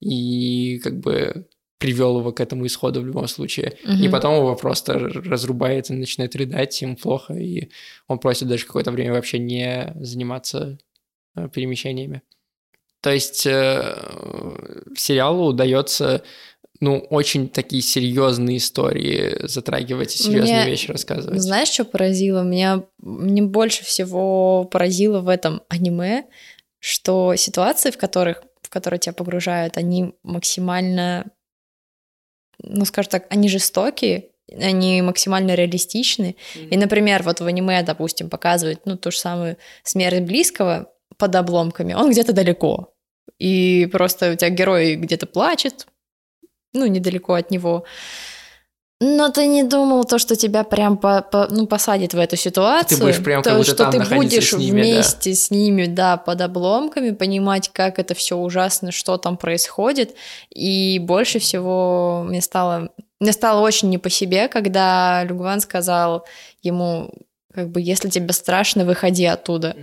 и 0.00 0.78
как 0.82 0.98
бы 1.00 1.46
привел 1.82 2.20
его 2.20 2.32
к 2.32 2.40
этому 2.40 2.64
исходу 2.64 3.00
в 3.00 3.06
любом 3.06 3.26
случае. 3.26 3.76
Мгм. 3.84 4.02
И 4.04 4.08
потом 4.08 4.36
его 4.36 4.54
просто 4.54 4.98
разрубает 4.98 5.90
и 5.90 5.94
начинает 5.94 6.36
рыдать, 6.36 6.80
ему 6.80 6.96
плохо, 6.96 7.34
и 7.34 7.70
он 8.06 8.18
просит 8.18 8.46
даже 8.46 8.66
какое-то 8.66 8.92
время 8.92 9.14
вообще 9.14 9.40
не 9.40 9.92
заниматься 9.96 10.78
э, 11.34 11.48
перемещениями. 11.48 12.22
То 13.00 13.10
есть 13.10 13.46
э, 13.46 13.96
сериалу 14.96 15.46
удается 15.46 16.22
ну, 16.80 16.98
очень 17.10 17.48
такие 17.48 17.82
серьезные 17.82 18.58
истории 18.58 19.46
затрагивать 19.46 20.14
и 20.14 20.18
серьезные 20.18 20.62
Мне- 20.62 20.70
вещи 20.70 20.90
рассказывать. 20.90 21.40
Знаешь, 21.40 21.68
что 21.68 21.84
поразило? 21.84 22.42
Меня 22.42 22.84
мне 22.98 23.42
больше 23.42 23.84
всего 23.84 24.64
поразило 24.64 25.20
в 25.20 25.28
этом 25.28 25.62
аниме, 25.68 26.26
что 26.78 27.34
ситуации, 27.34 27.90
в 27.90 27.98
которых 27.98 28.42
в 28.62 28.70
которые 28.70 29.00
тебя 29.00 29.12
погружают, 29.12 29.76
они 29.76 30.14
максимально, 30.22 31.26
ну, 32.62 32.84
скажем 32.84 33.10
так, 33.10 33.26
они 33.30 33.48
жестокие, 33.48 34.28
они 34.50 35.02
максимально 35.02 35.54
реалистичны. 35.54 36.36
И, 36.70 36.76
например, 36.76 37.22
вот 37.22 37.40
в 37.40 37.46
аниме, 37.46 37.82
допустим, 37.82 38.28
показывают, 38.28 38.80
ну, 38.84 38.96
ту 38.96 39.10
же 39.10 39.18
самую 39.18 39.56
смерть 39.82 40.22
близкого 40.22 40.92
под 41.16 41.34
обломками, 41.34 41.94
он 41.94 42.10
где-то 42.10 42.32
далеко. 42.32 42.94
И 43.38 43.88
просто 43.90 44.32
у 44.32 44.36
тебя 44.36 44.50
герой 44.50 44.96
где-то 44.96 45.26
плачет, 45.26 45.86
ну, 46.72 46.86
недалеко 46.86 47.34
от 47.34 47.50
него. 47.50 47.84
Но 49.04 49.30
ты 49.30 49.48
не 49.48 49.64
думал 49.64 50.04
то, 50.04 50.18
что 50.18 50.36
тебя 50.36 50.62
прям 50.62 50.96
по, 50.96 51.22
по- 51.22 51.48
ну, 51.50 51.66
посадит 51.66 52.14
в 52.14 52.18
эту 52.18 52.36
ситуацию. 52.36 53.00
будешь 53.00 53.24
прям 53.24 53.42
то, 53.42 53.64
что 53.64 53.90
ты 53.90 53.98
будешь 53.98 54.50
с 54.50 54.52
ними, 54.52 54.80
да. 54.80 54.86
вместе 54.86 55.34
с 55.34 55.50
ними, 55.50 55.86
да, 55.86 56.16
под 56.16 56.40
обломками, 56.40 57.10
понимать, 57.10 57.68
как 57.72 57.98
это 57.98 58.14
все 58.14 58.36
ужасно, 58.36 58.92
что 58.92 59.16
там 59.16 59.36
происходит. 59.36 60.14
И 60.50 61.00
больше 61.00 61.40
всего 61.40 62.22
мне 62.24 62.40
стало, 62.40 62.90
мне 63.18 63.32
стало 63.32 63.60
очень 63.62 63.88
не 63.88 63.98
по 63.98 64.08
себе, 64.08 64.46
когда 64.46 65.24
Люгван 65.24 65.60
сказал 65.60 66.24
ему, 66.62 67.12
как 67.52 67.70
бы, 67.70 67.80
если 67.80 68.08
тебе 68.08 68.32
страшно, 68.32 68.84
выходи 68.84 69.26
оттуда. 69.26 69.74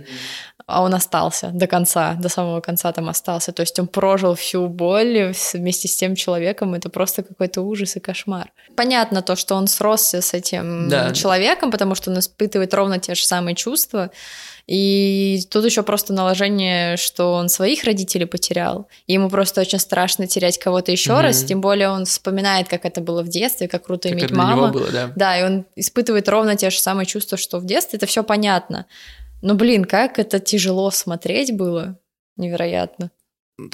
А 0.70 0.82
он 0.82 0.94
остался 0.94 1.48
до 1.48 1.66
конца, 1.66 2.14
до 2.14 2.28
самого 2.28 2.60
конца 2.60 2.92
там 2.92 3.08
остался. 3.08 3.52
То 3.52 3.60
есть 3.62 3.78
он 3.78 3.86
прожил 3.86 4.34
всю 4.34 4.68
боль 4.68 5.32
вместе 5.52 5.88
с 5.88 5.96
тем 5.96 6.14
человеком. 6.14 6.74
Это 6.74 6.88
просто 6.88 7.22
какой-то 7.22 7.62
ужас 7.62 7.96
и 7.96 8.00
кошмар. 8.00 8.50
Понятно 8.76 9.22
то, 9.22 9.36
что 9.36 9.54
он 9.56 9.66
сросся 9.66 10.20
с 10.20 10.32
этим 10.34 10.88
Да. 10.88 11.12
человеком, 11.12 11.70
потому 11.70 11.94
что 11.94 12.10
он 12.10 12.18
испытывает 12.18 12.72
ровно 12.74 12.98
те 12.98 13.14
же 13.14 13.24
самые 13.24 13.54
чувства. 13.54 14.10
И 14.66 15.40
тут 15.50 15.64
еще 15.64 15.82
просто 15.82 16.12
наложение, 16.12 16.96
что 16.96 17.32
он 17.32 17.48
своих 17.48 17.82
родителей 17.84 18.26
потерял. 18.26 18.86
И 19.08 19.14
ему 19.14 19.28
просто 19.28 19.62
очень 19.62 19.80
страшно 19.80 20.28
терять 20.28 20.58
кого-то 20.58 20.92
еще 20.92 21.12
Мгм. 21.14 21.20
раз. 21.22 21.42
Тем 21.42 21.60
более 21.60 21.88
он 21.88 22.04
вспоминает, 22.04 22.68
как 22.68 22.84
это 22.84 23.00
было 23.00 23.22
в 23.22 23.28
детстве, 23.28 23.66
как 23.66 23.86
круто 23.86 24.08
Как 24.08 24.16
иметь 24.18 24.30
маму. 24.30 24.68
было, 24.68 24.88
да. 24.90 25.10
Да, 25.16 25.38
и 25.40 25.42
он 25.42 25.64
испытывает 25.74 26.28
ровно 26.28 26.54
те 26.54 26.70
же 26.70 26.78
самые 26.78 27.06
чувства, 27.06 27.36
что 27.36 27.58
в 27.58 27.66
детстве. 27.66 27.96
Это 27.96 28.06
все 28.06 28.22
понятно. 28.22 28.86
Но, 29.42 29.54
блин, 29.54 29.84
как 29.84 30.18
это 30.18 30.38
тяжело 30.38 30.90
смотреть 30.90 31.56
было. 31.56 31.98
Невероятно. 32.36 33.10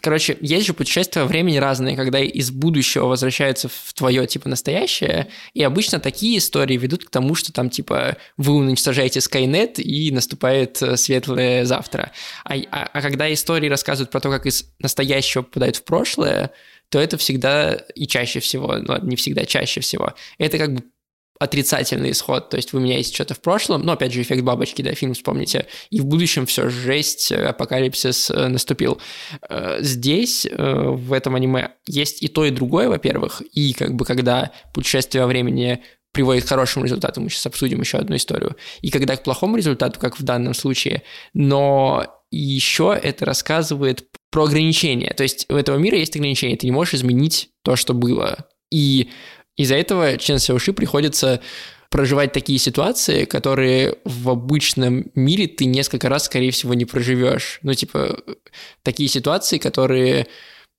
Короче, 0.01 0.37
есть 0.41 0.67
же 0.67 0.75
путешествия 0.75 1.25
времени 1.25 1.59
разные, 1.59 1.97
когда 1.97 2.19
из 2.19 2.51
будущего 2.51 3.07
возвращаются 3.07 3.69
в 3.69 3.93
твое, 3.95 4.27
типа, 4.27 4.49
настоящее, 4.49 5.29
и 5.55 5.63
обычно 5.63 6.01
такие 6.01 6.39
истории 6.39 6.77
ведут 6.77 7.05
к 7.05 7.11
тому, 7.11 7.35
что 7.35 7.53
там, 7.53 7.71
типа, 7.71 8.17
вы 8.37 8.55
уничтожаете 8.55 9.21
Skynet, 9.21 9.81
и 9.81 10.11
наступает 10.11 10.83
э, 10.83 10.97
светлое 10.97 11.65
завтра. 11.65 12.11
А, 12.45 12.55
а- 12.73 12.91
а 12.93 13.01
когда 13.01 13.33
истории 13.33 13.69
рассказывают 13.69 14.11
про 14.11 14.21
то, 14.21 14.31
как 14.31 14.47
из 14.47 14.65
настоящего 14.81 15.43
попадают 15.43 15.77
в 15.77 15.85
прошлое, 15.85 16.51
то 16.89 16.99
это 16.99 17.17
всегда 17.17 17.75
и 17.95 18.07
чаще 18.07 18.41
всего, 18.41 18.77
ну, 18.79 18.99
не 19.03 19.17
всегда, 19.17 19.45
чаще 19.45 19.81
всего, 19.81 20.15
это 20.39 20.59
как 20.59 20.75
бы 20.75 20.83
отрицательный 21.39 22.13
исход, 22.13 22.51
то 22.51 22.57
есть 22.57 22.73
вы 22.73 22.81
меняете 22.81 23.13
что-то 23.13 23.35
в 23.35 23.41
прошлом, 23.41 23.83
но 23.83 23.93
опять 23.93 24.13
же 24.13 24.23
эффект 24.23 24.43
бабочки, 24.43 24.83
да, 24.83 24.95
фильм 24.95 25.15
вспомните, 25.15 25.67
и 25.91 26.01
в 26.01 26.07
будущем 26.07 26.47
все 26.47 26.69
жесть, 26.69 27.33
э, 27.33 27.47
апокалипсис 27.47 28.31
э, 28.31 28.49
наступил. 28.49 29.01
Э, 29.49 29.79
Здесь, 29.81 30.47
в 30.51 31.13
этом 31.13 31.35
аниме, 31.35 31.71
есть 31.87 32.23
и 32.23 32.29
то, 32.29 32.45
и 32.45 32.51
другое, 32.51 32.89
во-первых, 32.89 33.43
и 33.53 33.73
как 33.73 33.95
бы 33.95 34.05
когда 34.05 34.53
путешествие 34.73 35.23
во 35.23 35.29
времени 35.29 35.83
приводит 36.13 36.45
к 36.45 36.49
хорошему 36.49 36.85
результату, 36.85 37.21
мы 37.21 37.29
сейчас 37.29 37.47
обсудим 37.47 37.81
еще 37.81 37.99
одну 37.99 38.17
историю, 38.17 38.57
и 38.81 38.91
когда 38.91 39.17
к 39.17 39.23
плохому 39.23 39.57
результату, 39.57 40.01
как 40.01 40.19
в 40.19 40.23
данном 40.23 40.55
случае, 40.55 41.03
но 41.35 42.07
еще 42.31 42.99
это 43.01 43.25
рассказывает 43.25 44.05
про 44.31 44.45
ограничения, 44.45 45.13
то 45.15 45.23
есть 45.23 45.47
у 45.51 45.55
этого 45.55 45.77
мира 45.77 45.99
есть 45.99 46.17
ограничения, 46.17 46.57
ты 46.57 46.67
не 46.67 46.73
можешь 46.73 46.95
изменить 46.95 47.51
то, 47.63 47.77
что 47.77 47.95
было, 47.95 48.47
и 48.71 49.11
из-за 49.57 49.75
этого 49.75 50.17
Чен 50.19 50.39
Сяоши 50.39 50.73
приходится 50.73 51.41
проживать 51.91 52.33
такие 52.33 52.59
ситуации, 52.59 53.25
которые 53.25 53.97
в 54.05 54.29
обычном 54.29 55.07
мире 55.15 55.47
ты 55.47 55.65
несколько 55.65 56.09
раз, 56.09 56.25
скорее 56.27 56.51
всего, 56.51 56.75
не 56.75 56.85
проживешь. 56.85 57.61
Ну, 57.63 57.73
типа, 57.75 58.19
такие 58.83 59.09
ситуации, 59.09 59.59
которые 59.59 60.27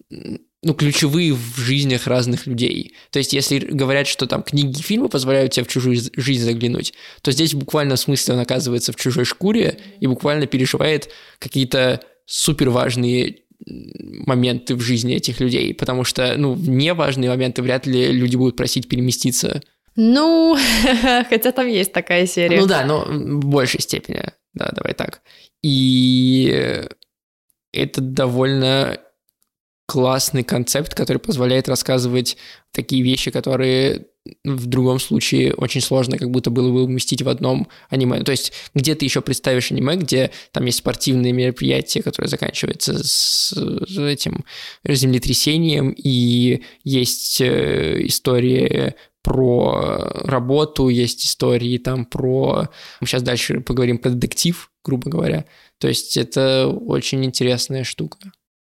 ну, 0.10 0.74
ключевые 0.74 1.34
в 1.34 1.58
жизнях 1.58 2.08
разных 2.08 2.46
людей. 2.46 2.94
То 3.12 3.20
есть, 3.20 3.34
если 3.34 3.60
говорят, 3.60 4.08
что 4.08 4.26
там 4.28 4.44
книги 4.44 4.80
и 4.80 4.84
фильмы 4.84 5.08
позволяют 5.08 5.54
тебе 5.54 5.66
в 5.66 5.70
чужую 5.70 5.98
жизнь 6.16 6.44
заглянуть, 6.44 6.94
то 7.22 7.32
здесь 7.32 7.54
в 7.54 7.60
буквальном 7.60 7.98
смысле 7.98 8.36
он 8.36 8.40
оказывается 8.42 8.92
в 8.92 8.96
чужой 8.96 9.26
шкуре 9.26 9.80
и 10.00 10.08
буквально 10.08 10.46
переживает 10.46 11.10
какие-то 11.40 12.02
супер 12.26 12.70
важные 12.70 13.44
моменты 13.66 14.76
в 14.76 14.82
жизни 14.82 15.16
этих 15.16 15.40
людей, 15.40 15.74
потому 15.74 16.04
что, 16.04 16.36
ну, 16.38 16.54
в 16.54 16.70
неважные 16.70 17.30
моменты 17.30 17.62
вряд 17.62 17.86
ли 17.86 18.12
люди 18.12 18.36
будут 18.36 18.56
просить 18.56 18.88
переместиться. 18.88 19.62
Ну, 19.96 20.58
хотя 21.30 21.52
там 21.52 21.68
есть 21.68 21.92
такая 21.92 22.28
серия. 22.28 22.60
Ну 22.60 22.68
да, 22.68 22.86
но 22.86 23.06
в 23.06 23.46
большей 23.46 23.82
степени, 23.82 24.22
да, 24.54 24.70
давай 24.74 24.94
так. 24.94 25.22
И 25.64 26.86
это 27.74 28.02
довольно 28.02 29.00
классный 29.88 30.44
концепт, 30.44 30.94
который 30.94 31.18
позволяет 31.18 31.68
рассказывать 31.70 32.38
такие 32.72 33.02
вещи, 33.02 33.32
которые 33.32 34.08
в 34.44 34.66
другом 34.66 35.00
случае 35.00 35.54
очень 35.54 35.80
сложно 35.80 36.18
как 36.18 36.30
будто 36.30 36.50
было 36.50 36.70
бы 36.70 36.84
уместить 36.84 37.22
в 37.22 37.30
одном 37.30 37.70
аниме. 37.90 38.24
То 38.24 38.32
есть 38.32 38.52
где 38.76 38.94
ты 38.96 39.06
еще 39.06 39.22
представишь 39.22 39.72
аниме, 39.72 39.96
где 39.96 40.32
там 40.52 40.66
есть 40.66 40.80
спортивные 40.80 41.32
мероприятия, 41.32 42.04
которые 42.04 42.30
заканчиваются 42.30 43.02
с 43.02 43.54
этим 43.98 44.44
землетрясением, 44.84 45.96
и 45.98 46.64
есть 46.84 47.40
э, 47.40 48.06
истории 48.06 48.96
про 49.22 50.22
работу, 50.24 50.90
есть 50.90 51.26
истории 51.26 51.78
там 51.78 52.06
про... 52.06 52.70
Мы 53.02 53.08
сейчас 53.08 53.24
дальше 53.24 53.60
поговорим 53.62 53.98
про 53.98 54.10
детектив, 54.10 54.70
грубо 54.84 55.10
говоря. 55.10 55.46
То 55.80 55.88
есть 55.88 56.18
это 56.18 56.68
очень 56.68 57.26
интересная 57.26 57.84
штука, 57.84 58.18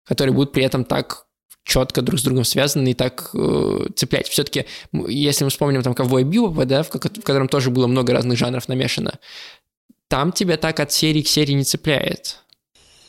которые 0.07 0.33
будут 0.33 0.51
при 0.51 0.63
этом 0.63 0.85
так 0.85 1.27
четко 1.63 2.01
друг 2.01 2.19
с 2.19 2.23
другом 2.23 2.45
связаны 2.45 2.91
и 2.91 2.93
так 2.93 3.29
э, 3.33 3.87
цеплять. 3.95 4.27
Все-таки, 4.29 4.65
если 4.93 5.43
мы 5.43 5.49
вспомним 5.49 5.83
там 5.83 5.93
«Ковбой 5.93 6.23
Бибопа», 6.23 6.65
да, 6.65 6.83
в, 6.83 6.89
в 6.89 6.99
котором 6.99 7.49
тоже 7.49 7.71
было 7.71 7.87
много 7.87 8.13
разных 8.13 8.37
жанров 8.37 8.67
намешано, 8.69 9.19
там 10.07 10.31
тебя 10.31 10.57
так 10.57 10.79
от 10.79 10.91
серии 10.91 11.21
к 11.21 11.27
серии 11.27 11.53
не 11.53 11.65
цепляет. 11.65 12.41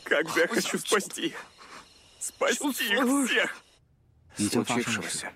Как 0.03 0.29
же 0.29 0.41
я 0.41 0.47
хочу 0.47 0.77
спасти. 0.77 1.33
Спасти 2.19 2.67
их 2.67 3.27
всех. 3.27 3.55
Случившегося 4.37 5.31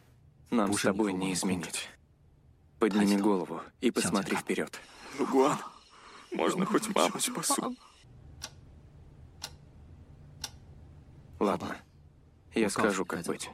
нам 0.51 0.73
с 0.73 0.81
тобой 0.81 1.13
не 1.13 1.33
изменить. 1.33 1.89
Подними 2.79 3.17
голову 3.17 3.61
и 3.81 3.91
посмотри 3.91 4.35
вперед. 4.35 4.79
Лугуан, 5.17 5.57
можно 6.31 6.65
хоть 6.65 6.93
маму 6.93 7.19
спасу. 7.19 7.75
Ладно, 11.43 11.75
я 12.55 12.69
скажу, 12.69 13.05
как 13.05 13.21
быть. 13.23 13.49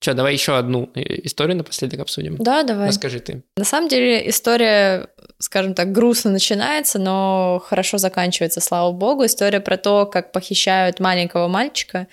Че, 0.00 0.14
давай 0.14 0.32
еще 0.32 0.56
одну 0.58 0.90
э, 0.94 1.00
историю 1.26 1.56
напоследок 1.56 2.00
обсудим. 2.00 2.36
Да, 2.38 2.64
давай. 2.64 2.88
Расскажи 2.88 3.20
ты. 3.20 3.44
На 3.56 3.64
самом 3.64 3.88
деле 3.88 4.28
история, 4.28 5.08
скажем 5.38 5.74
так, 5.74 5.92
грустно 5.92 6.32
начинается, 6.32 6.98
но 6.98 7.62
хорошо 7.64 7.98
заканчивается, 7.98 8.60
слава 8.60 8.90
богу. 8.90 9.24
История 9.24 9.60
про 9.60 9.76
то, 9.76 10.06
как 10.06 10.32
похищают 10.32 10.98
маленького 10.98 11.46
мальчика. 11.46 12.08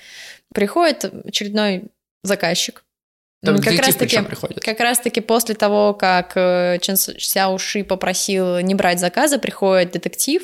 Приходит 0.53 1.05
очередной 1.25 1.85
заказчик. 2.23 2.83
Там 3.43 3.55
М, 3.55 3.61
детектив 3.61 3.85
раз-таки- 3.87 4.05
причем 4.05 4.25
приходит. 4.25 4.59
Как 4.59 4.79
раз-таки 4.81 5.21
после 5.21 5.55
того, 5.55 5.93
как 5.95 6.33
э, 6.35 6.77
Чен 6.81 6.95
Сяо 6.97 7.57
Ши 7.57 7.83
попросил 7.83 8.59
не 8.59 8.75
брать 8.75 8.99
заказы, 8.99 9.39
приходит 9.39 9.93
детектив 9.93 10.43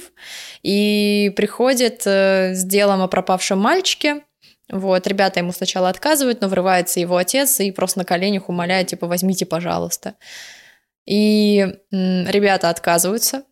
и 0.63 1.31
приходит 1.35 2.03
э, 2.07 2.53
с 2.55 2.63
делом 2.63 3.01
о 3.03 3.07
пропавшем 3.07 3.59
мальчике. 3.59 4.21
Вот, 4.71 5.05
ребята 5.07 5.39
ему 5.39 5.51
сначала 5.51 5.89
отказывают, 5.89 6.41
но 6.41 6.47
врывается 6.47 6.99
его 6.99 7.17
отец 7.17 7.59
и 7.59 7.71
просто 7.71 7.99
на 7.99 8.05
коленях 8.05 8.49
умоляет, 8.49 8.87
типа, 8.87 9.07
возьмите, 9.07 9.45
пожалуйста. 9.45 10.15
И 11.05 11.65
ребята 11.91 12.69
отказываются, 12.69 13.43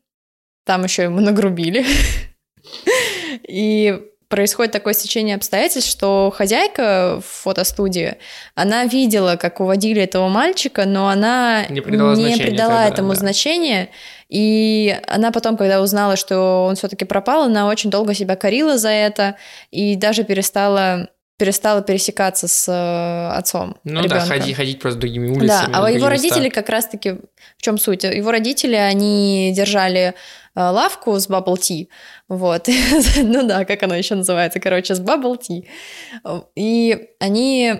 там 0.66 0.84
еще 0.84 1.04
ему 1.04 1.20
нагрубили. 1.20 1.86
И 3.48 4.02
происходит 4.34 4.72
такое 4.72 4.96
сечение 4.96 5.36
обстоятельств, 5.36 5.92
что 5.92 6.34
хозяйка 6.36 7.22
в 7.22 7.44
фотостудии, 7.44 8.16
она 8.56 8.86
видела, 8.86 9.36
как 9.36 9.60
уводили 9.60 10.02
этого 10.02 10.28
мальчика, 10.28 10.86
но 10.86 11.08
она 11.08 11.68
Не 11.70 11.82
придала 11.82 12.16
значения 12.16 12.44
придала 12.48 12.70
тогда, 12.78 12.88
этому 12.88 13.10
да. 13.10 13.16
значения. 13.16 13.90
И 14.30 15.00
она 15.06 15.32
потом, 15.32 15.56
когда 15.56 15.84
узнала, 15.84 16.16
что 16.16 16.66
он 16.68 16.76
все-таки 16.76 17.06
пропал, 17.06 17.44
она 17.44 17.68
очень 17.68 17.92
долго 17.92 18.16
себя 18.16 18.36
корила 18.36 18.80
за 18.80 18.90
это 18.90 19.36
и 19.70 19.96
даже 19.96 20.24
перестала 20.24 21.10
перестала 21.38 21.82
пересекаться 21.82 22.48
с 22.48 22.68
э, 22.68 23.38
отцом 23.38 23.78
Ну 23.84 24.02
да, 24.02 24.04
ребенка. 24.04 24.26
ходи- 24.34 24.54
ходить 24.54 24.80
просто 24.80 25.00
другими 25.00 25.28
улицами. 25.28 25.72
Да, 25.72 25.86
а 25.86 25.90
его 25.90 26.08
места. 26.08 26.10
родители 26.10 26.50
как 26.50 26.70
раз-таки... 26.70 27.18
В 27.58 27.62
чем 27.62 27.78
суть? 27.78 28.04
Его 28.04 28.32
родители, 28.32 28.76
они 28.76 29.52
держали 29.56 30.14
э, 30.56 30.60
лавку 30.62 31.20
с 31.20 31.28
bubble 31.28 31.56
tea, 31.56 31.88
вот. 32.28 32.68
ну 33.18 33.48
да, 33.48 33.66
как 33.66 33.82
она 33.84 33.96
еще 33.96 34.16
называется, 34.16 34.60
короче, 34.60 34.96
с 34.96 35.02
bubble 35.02 35.38
tea. 35.40 35.66
И 36.56 37.10
они... 37.20 37.74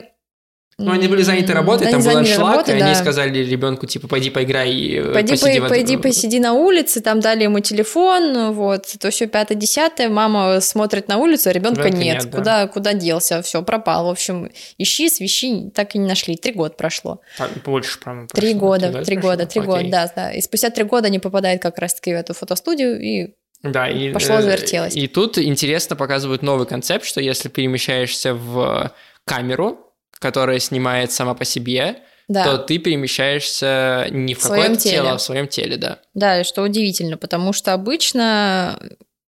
Ну, 0.78 0.92
они 0.92 1.08
были 1.08 1.22
заняты 1.22 1.54
работой, 1.54 1.84
Они 1.88 1.92
там 1.92 2.02
был 2.02 2.12
заняты 2.12 2.32
аншлаг, 2.32 2.52
работой, 2.56 2.80
и 2.80 2.82
они 2.82 2.96
сказали 2.96 3.40
ребенку, 3.40 3.86
типа, 3.86 4.08
пойди 4.08 4.30
поиграй, 4.32 4.72
и 4.74 5.14
Пойди, 5.14 5.34
посиди 5.34 5.60
по- 5.60 5.66
в- 5.66 5.70
пойди 5.70 5.98
посиди 5.98 6.40
на 6.40 6.54
улице, 6.54 7.02
там 7.02 7.20
дали 7.20 7.44
ему 7.44 7.60
телефон, 7.60 8.54
вот, 8.54 8.88
то 9.00 9.12
все 9.12 9.28
пятое, 9.28 9.56
десятое, 9.58 10.10
мама 10.10 10.60
смотрит 10.62 11.08
на 11.08 11.18
улицу, 11.18 11.50
а 11.50 11.54
ребенка 11.54 11.84
Ребенка 11.84 11.98
нет, 11.98 12.24
нет, 12.24 12.30
да. 12.32 12.38
куда, 12.38 12.68
куда 12.68 12.94
делся, 12.94 13.42
все, 13.44 13.62
пропал, 13.62 14.08
в 14.08 14.10
общем, 14.10 14.50
ищи, 14.78 15.10
свищи, 15.10 15.70
так 15.74 15.94
и 15.96 16.00
не 16.00 16.08
нашли, 16.08 16.36
три 16.36 16.54
года 16.54 16.74
прошло, 16.76 17.22
Там 17.38 17.50
больше, 17.64 18.00
по-моему, 18.00 18.28
три 18.34 18.54
года, 18.54 19.04
три 19.04 19.18
года, 19.18 19.46
три 19.46 19.62
года, 19.62 19.84
да, 19.90 20.12
да, 20.16 20.32
и 20.32 20.42
спустя 20.42 20.70
три 20.72 20.84
года 20.86 21.08
они 21.08 21.20
попадают 21.20 21.62
как 21.62 21.78
раз-таки 21.78 22.12
в 22.12 22.16
эту 22.18 22.34
фотостудию, 22.34 23.00
и 23.00 23.34
Да, 23.62 23.88
и, 23.88 24.12
Пошло, 24.12 24.40
э, 24.40 24.42
завертелось. 24.42 24.96
И 24.96 25.08
тут 25.08 25.38
интересно 25.38 25.96
показывают 25.96 26.42
новый 26.42 26.66
концепт, 26.68 27.06
что 27.06 27.22
если 27.22 27.48
перемещаешься 27.48 28.34
в 28.34 28.92
камеру, 29.26 29.83
которая 30.24 30.60
снимает 30.60 31.12
сама 31.12 31.34
по 31.36 31.44
себе, 31.44 31.98
да, 32.30 32.46
то 32.46 32.58
ты 32.58 32.78
перемещаешься 32.78 34.08
не 34.10 34.34
в, 34.34 34.40
В 34.40 34.44
какое-то 34.44 34.78
теле. 34.78 34.96
тело, 34.96 35.12
а 35.12 35.18
в 35.18 35.22
своем 35.22 35.48
теле, 35.50 35.76
да. 35.76 36.00
да, 36.14 36.40
и 36.40 36.44
что 36.46 36.64
удивительно, 36.64 37.18
потому 37.18 37.52
что 37.52 37.74
обычно, 37.74 38.80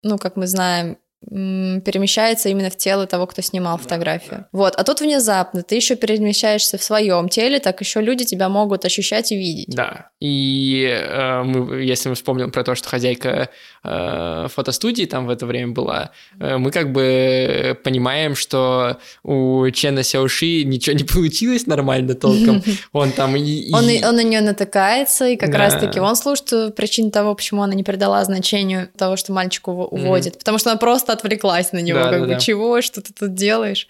ну, 0.03 0.17
как 0.17 0.35
мы 0.35 0.47
знаем, 0.47 0.97
перемещается 1.29 2.49
именно 2.49 2.69
в 2.69 2.77
тело 2.77 3.05
того, 3.07 3.27
кто 3.27 3.41
снимал 3.41 3.77
фотографию. 3.77 4.47
Вот, 4.51 4.75
а 4.75 4.83
тут 4.83 5.01
внезапно 5.01 5.63
ты 5.63 5.75
еще 5.75 5.95
перемещаешься 5.95 6.77
в 6.77 6.83
своем 6.83 7.29
теле, 7.29 7.59
так 7.59 7.79
еще 7.81 8.01
люди 8.01 8.25
тебя 8.25 8.49
могут 8.49 8.85
ощущать 8.85 9.31
и 9.31 9.37
видеть. 9.37 9.67
Да. 9.75 10.09
И 10.19 10.85
э, 10.87 11.43
мы, 11.43 11.81
если 11.83 12.09
мы 12.09 12.15
вспомним 12.15 12.51
про 12.51 12.63
то, 12.63 12.75
что 12.75 12.89
хозяйка 12.89 13.49
э, 13.83 14.47
фотостудии 14.53 15.05
там 15.05 15.27
в 15.27 15.29
это 15.29 15.45
время 15.45 15.73
была, 15.73 16.11
э, 16.39 16.57
мы 16.57 16.71
как 16.71 16.91
бы 16.91 17.77
понимаем, 17.83 18.35
что 18.35 18.97
у 19.23 19.69
Чена 19.71 20.03
Сяоши 20.03 20.63
ничего 20.63 20.95
не 20.95 21.03
получилось 21.03 21.67
нормально 21.67 22.15
толком. 22.15 22.63
Он 22.93 23.11
там 23.11 23.35
и... 23.35 23.71
Он, 23.73 23.85
он 24.09 24.15
на 24.15 24.23
нее 24.23 24.41
натыкается, 24.41 25.27
и 25.27 25.35
как 25.37 25.51
Да. 25.51 25.57
раз-таки 25.59 25.99
он 25.99 26.15
слушает 26.15 26.75
причину 26.75 27.11
того, 27.11 27.35
почему 27.35 27.61
она 27.63 27.73
не 27.73 27.83
придала 27.83 28.23
значению 28.25 28.89
того, 28.97 29.15
что 29.15 29.31
мальчику 29.33 29.71
уво- 29.71 29.87
уводит. 29.87 30.37
Потому 30.37 30.57
что 30.57 30.71
она 30.71 30.77
просто 30.79 31.10
отвлеклась 31.11 31.71
на 31.71 31.79
него, 31.79 31.99
Да, 31.99 32.09
как 32.09 32.21
да, 32.21 32.27
бы, 32.27 32.33
да. 32.33 32.39
чего, 32.39 32.81
что 32.81 33.01
ты 33.01 33.13
тут 33.13 33.33
делаешь? 33.35 33.87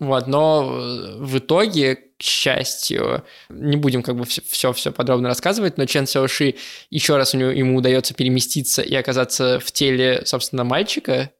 Вот, 0.00 0.26
но 0.26 0.70
э, 0.72 1.16
в 1.18 1.38
итоге, 1.38 1.96
к 1.96 2.22
счастью, 2.22 3.24
не 3.48 3.76
будем 3.76 4.02
как 4.02 4.16
бы 4.16 4.24
все-все 4.24 4.92
подробно 4.92 5.28
рассказывать, 5.28 5.78
но 5.78 5.86
Чен 5.86 6.06
Сяоши 6.06 6.56
еще 6.90 7.16
раз 7.16 7.34
у 7.34 7.38
него, 7.38 7.50
ему 7.50 7.76
удается 7.76 8.14
переместиться 8.14 8.82
и 8.82 8.94
оказаться 8.94 9.60
в 9.60 9.70
теле, 9.72 10.22
собственно, 10.24 10.64
мальчика, 10.64 11.30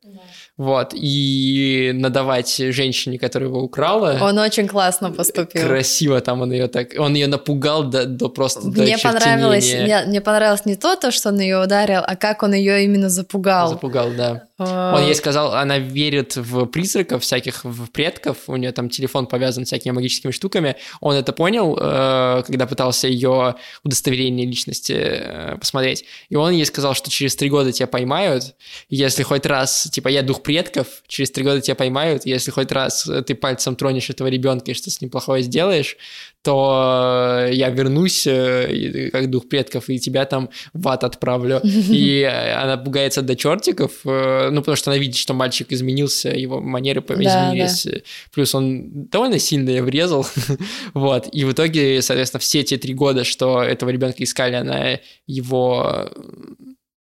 вот, 0.57 0.93
и 0.95 1.91
надавать 1.95 2.57
женщине, 2.57 3.19
которая 3.19 3.49
его 3.49 3.61
украла. 3.61 4.19
Он 4.21 4.39
очень 4.39 4.69
классно 4.69 5.11
поступил. 5.11 5.67
Красиво 5.67 6.21
там 6.21 6.43
он 6.43 6.53
ее 6.53 6.69
так... 6.69 6.91
Он 6.97 7.15
ее 7.15 7.27
напугал 7.27 7.83
до, 7.83 8.07
до 8.07 8.29
просто 8.29 8.71
до 8.71 8.83
Мне 8.83 8.97
понравилось, 8.97 9.65
чертенения. 9.65 10.03
мне, 10.03 10.09
мне 10.11 10.21
понравилось 10.21 10.65
не 10.65 10.77
то, 10.77 10.95
то, 10.95 11.11
что 11.11 11.31
он 11.31 11.41
ее 11.41 11.61
ударил, 11.61 12.03
а 12.07 12.15
как 12.15 12.45
он 12.45 12.55
ее 12.55 12.85
именно 12.85 13.09
запугал. 13.09 13.71
Запугал, 13.71 14.11
да. 14.17 14.45
А, 14.57 14.95
Он 14.97 15.03
ей 15.05 15.17
сказал, 15.17 15.55
она 15.55 15.79
верит 15.79 16.37
в 16.37 16.67
призраков 16.67 17.23
всяких, 17.25 17.65
в 17.65 17.91
предков, 17.91 18.39
у 18.47 18.55
нее 18.55 18.71
там 18.71 18.89
телефон 18.89 19.27
повязан 19.27 19.65
всякими 19.65 19.93
магическими 19.93 20.31
штуками. 20.31 20.77
Он 21.01 21.17
это 21.17 21.33
понял, 21.33 21.77
э, 21.77 22.45
когда 22.47 22.69
пытался 22.69 23.09
ее 23.09 23.57
удостоверение 23.83 24.47
личности 24.47 24.95
э, 24.97 25.57
посмотреть. 25.59 26.05
И 26.29 26.37
он 26.37 26.53
ей 26.53 26.65
сказал, 26.67 26.95
что 26.95 27.11
через 27.11 27.35
три 27.35 27.51
года 27.51 27.73
тебя 27.73 27.89
поймают, 27.89 28.55
если 28.89 29.25
хоть 29.25 29.45
раз, 29.45 29.89
типа, 29.91 30.07
я 30.07 30.23
дух 30.23 30.44
предков, 30.45 30.87
через 31.09 31.33
три 31.33 31.43
года 31.43 31.61
тебя 31.61 31.75
поймают, 31.75 32.27
если 32.27 32.53
хоть 32.53 32.71
раз 32.71 33.11
ты 33.27 33.35
пальцем 33.35 33.75
тронешь 33.75 34.11
этого 34.11 34.29
ребенка 34.29 34.71
и 34.71 34.75
что 34.75 34.91
с 34.91 35.01
ним 35.01 35.11
плохое 35.11 35.43
сделаешь, 35.43 35.97
то 36.45 37.47
я 37.51 37.71
вернусь 37.71 38.27
э, 38.27 39.09
как 39.11 39.31
дух 39.31 39.49
предков 39.49 39.89
и 39.89 39.99
тебя 39.99 40.27
там 40.27 40.51
в 40.75 40.87
ад 40.89 41.03
отправлю. 41.03 41.61
И 41.65 42.21
э, 42.21 42.53
она 42.53 42.77
пугается 42.77 43.23
до 43.23 43.35
чертиков, 43.35 43.93
э, 44.05 44.51
ну, 44.51 44.61
потому 44.61 44.77
что 44.77 44.91
она 44.91 44.99
видит, 44.99 45.17
что 45.17 45.33
мальчик 45.33 45.73
изменился, 45.73 46.29
его 46.29 46.61
манеры 46.61 47.01
по- 47.01 47.17
Да, 47.17 47.23
изменились. 47.23 47.89
Плюс 48.31 48.55
он 48.55 49.07
довольно 49.09 49.39
сильно 49.39 49.71
ее 49.71 49.83
врезал. 49.83 50.27
вот. 50.95 51.29
И 51.33 51.45
в 51.45 51.53
итоге, 51.53 52.03
соответственно, 52.03 52.41
все 52.41 52.63
те 52.63 52.77
три 52.77 52.93
года, 52.93 53.25
что 53.25 53.63
этого 53.63 53.89
ребенка 53.89 54.23
искали, 54.23 54.57
она 54.57 55.01
его... 55.27 56.11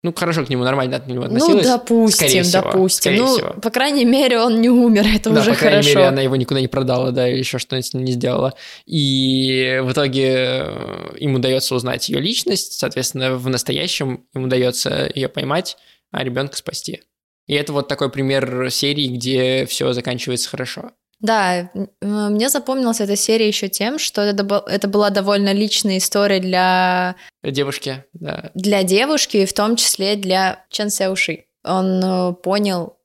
Ну, 0.05 0.13
хорошо 0.15 0.45
к 0.45 0.51
нему, 0.51 0.65
нормально 0.65 0.97
от 0.99 1.07
него 1.07 1.21
Ну, 1.23 1.27
относилась. 1.29 1.67
допустим, 1.67 2.29
Скорее 2.29 2.43
всего, 2.43 2.63
допустим. 2.63 2.97
скорее 2.99 3.21
ну, 3.23 3.37
всего. 3.37 3.55
по 3.63 3.71
крайней 3.71 4.05
мере, 4.05 4.39
он 4.39 4.61
не 4.61 4.69
умер, 4.69 5.07
это 5.17 5.31
Да, 5.31 5.41
уже 5.41 5.53
по 5.53 5.57
крайней 5.57 5.77
хорошо. 5.83 5.99
мере, 5.99 6.09
она 6.09 6.21
его 6.21 6.37
никуда 6.37 6.61
не 6.61 6.69
продала, 6.69 7.11
да, 7.11 7.27
или 7.27 7.39
еще 7.39 7.59
что-нибудь 7.59 7.95
не 7.95 8.13
сделала. 8.13 8.53
И 8.85 9.81
в 9.83 9.93
итоге 9.93 10.35
э, 10.37 11.17
им 11.21 11.35
удается 11.37 11.75
узнать 11.75 12.11
ее 12.11 12.21
личность, 12.21 12.79
соответственно, 12.79 13.37
в 13.37 13.49
настоящем 13.49 14.27
им 14.35 14.45
удается 14.45 15.11
ее 15.15 15.29
поймать, 15.31 15.79
а 16.13 16.23
ребенка 16.23 16.57
спасти. 16.59 17.01
И 17.47 17.55
это 17.55 17.73
вот 17.73 17.89
такой 17.89 18.11
пример 18.11 18.71
серии, 18.71 19.09
где 19.09 19.65
все 19.65 19.95
заканчивается 19.95 20.51
хорошо. 20.51 20.91
Да, 21.21 21.71
э, 21.75 21.87
мне 22.01 22.49
запомнилась 22.49 23.01
эта 23.01 23.17
серия 23.17 23.49
еще 23.49 23.69
тем, 23.69 23.99
что 23.99 24.21
это, 24.23 24.65
это 24.67 24.89
была 24.89 25.11
довольно 25.11 25.53
личная 25.53 25.99
история 25.99 26.41
для, 26.41 27.17
Девушки, 27.43 28.05
да. 28.13 28.51
для 28.55 28.83
девушки, 28.83 29.39
и 29.39 29.47
в 29.47 29.53
том 29.53 29.77
числе 29.77 30.17
для 30.17 30.65
Чен 30.71 30.91
Сяуши. 30.91 31.47
Он 31.65 32.03
э, 32.05 32.33
понял, 32.35 32.97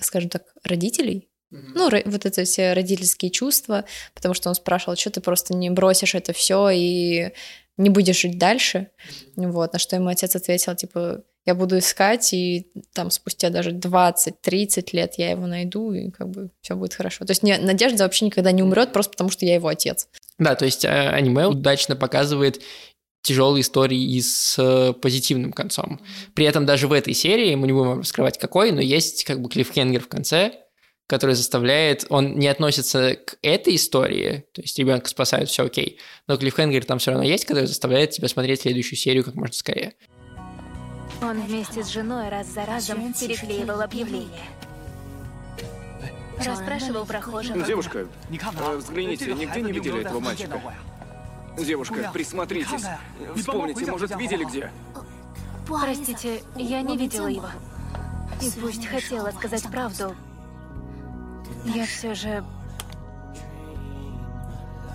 скажем 0.00 0.30
так, 0.30 0.42
родителей, 0.64 1.28
ну, 1.50 1.88
ро- 1.88 2.02
вот 2.04 2.26
это 2.26 2.42
все 2.44 2.72
родительские 2.72 3.30
чувства, 3.30 3.84
потому 4.12 4.34
что 4.34 4.48
он 4.48 4.56
спрашивал, 4.56 4.96
что 4.96 5.10
ты 5.10 5.20
просто 5.20 5.54
не 5.54 5.70
бросишь 5.70 6.16
это 6.16 6.32
все 6.32 6.68
и 6.70 7.30
не 7.76 7.90
будешь 7.90 8.18
жить 8.20 8.38
дальше. 8.38 8.90
Вот, 9.36 9.72
на 9.72 9.78
что 9.78 9.94
ему 9.96 10.08
отец 10.08 10.34
ответил, 10.34 10.74
типа, 10.74 11.22
я 11.46 11.54
буду 11.54 11.78
искать, 11.78 12.32
и 12.32 12.66
там 12.94 13.10
спустя 13.10 13.50
даже 13.50 13.70
20-30 13.72 14.88
лет 14.92 15.14
я 15.18 15.30
его 15.30 15.46
найду, 15.46 15.92
и 15.92 16.10
как 16.10 16.30
бы 16.30 16.50
все 16.62 16.74
будет 16.74 16.94
хорошо. 16.94 17.24
То 17.24 17.32
есть 17.32 17.42
не- 17.42 17.58
Надежда 17.58 18.04
вообще 18.04 18.26
никогда 18.26 18.50
не 18.52 18.62
умрет, 18.62 18.92
просто 18.92 19.12
потому 19.12 19.30
что 19.30 19.44
я 19.44 19.54
его 19.54 19.68
отец. 19.68 20.08
Да, 20.38 20.54
то 20.54 20.64
есть 20.64 20.84
э, 20.84 20.88
аниме 20.88 21.46
удачно 21.46 21.96
показывает 21.96 22.62
тяжелые 23.22 23.62
истории 23.62 24.00
и 24.00 24.20
с 24.20 24.56
э, 24.58 24.92
позитивным 24.94 25.52
концом. 25.52 26.00
При 26.34 26.46
этом 26.46 26.66
даже 26.66 26.88
в 26.88 26.92
этой 26.92 27.14
серии, 27.14 27.54
мы 27.54 27.66
не 27.66 27.72
будем 27.72 28.00
раскрывать 28.00 28.38
какой, 28.38 28.72
но 28.72 28.80
есть 28.80 29.24
как 29.24 29.40
бы 29.40 29.48
клиффхенгер 29.48 30.02
в 30.02 30.08
конце, 30.08 30.52
который 31.06 31.34
заставляет, 31.34 32.06
он 32.08 32.38
не 32.38 32.48
относится 32.48 33.16
к 33.16 33.36
этой 33.42 33.76
истории, 33.76 34.44
то 34.52 34.62
есть 34.62 34.78
ребенка 34.78 35.08
спасают, 35.08 35.50
все 35.50 35.64
окей, 35.64 35.98
но 36.26 36.36
клиффхенгер 36.36 36.84
там 36.84 36.98
все 36.98 37.10
равно 37.10 37.26
есть, 37.26 37.44
который 37.44 37.66
заставляет 37.66 38.10
тебя 38.10 38.28
смотреть 38.28 38.62
следующую 38.62 38.98
серию 38.98 39.24
как 39.24 39.34
можно 39.34 39.54
скорее. 39.54 39.94
Он 41.22 41.40
вместе 41.40 41.82
с 41.82 41.88
женой 41.88 42.28
раз 42.28 42.46
за 42.48 42.64
разом 42.64 43.12
переклеивал 43.12 43.80
объявления. 43.80 44.44
Расспрашивал 46.44 47.06
прохожих. 47.06 47.66
Девушка, 47.66 48.06
э, 48.30 48.76
взгляните, 48.76 49.32
нигде 49.32 49.62
не 49.62 49.72
видели 49.72 50.00
этого 50.00 50.20
мальчика? 50.20 50.60
Девушка, 51.56 52.10
присмотритесь. 52.12 52.84
Вспомните, 53.36 53.86
может, 53.90 54.16
видели 54.16 54.44
где? 54.44 54.70
Простите, 55.66 56.42
я 56.56 56.82
не 56.82 56.96
видела 56.96 57.28
его. 57.28 57.48
И 58.42 58.50
пусть 58.60 58.86
хотела 58.86 59.30
сказать 59.30 59.62
правду, 59.70 60.14
я 61.64 61.86
все 61.86 62.14
же 62.14 62.44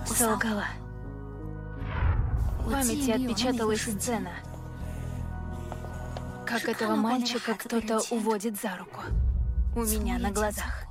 солгала. 0.05 0.65
В 2.59 2.71
памяти 2.71 3.11
отпечаталась 3.11 3.81
сцена, 3.81 4.31
как 6.49 6.67
этого 6.67 6.95
мальчика 6.95 7.53
кто-то 7.53 8.01
уводит 8.09 8.59
за 8.59 8.75
руку. 8.77 9.01
У 9.75 9.81
меня 9.81 10.17
на 10.17 10.31
глазах. 10.31 10.85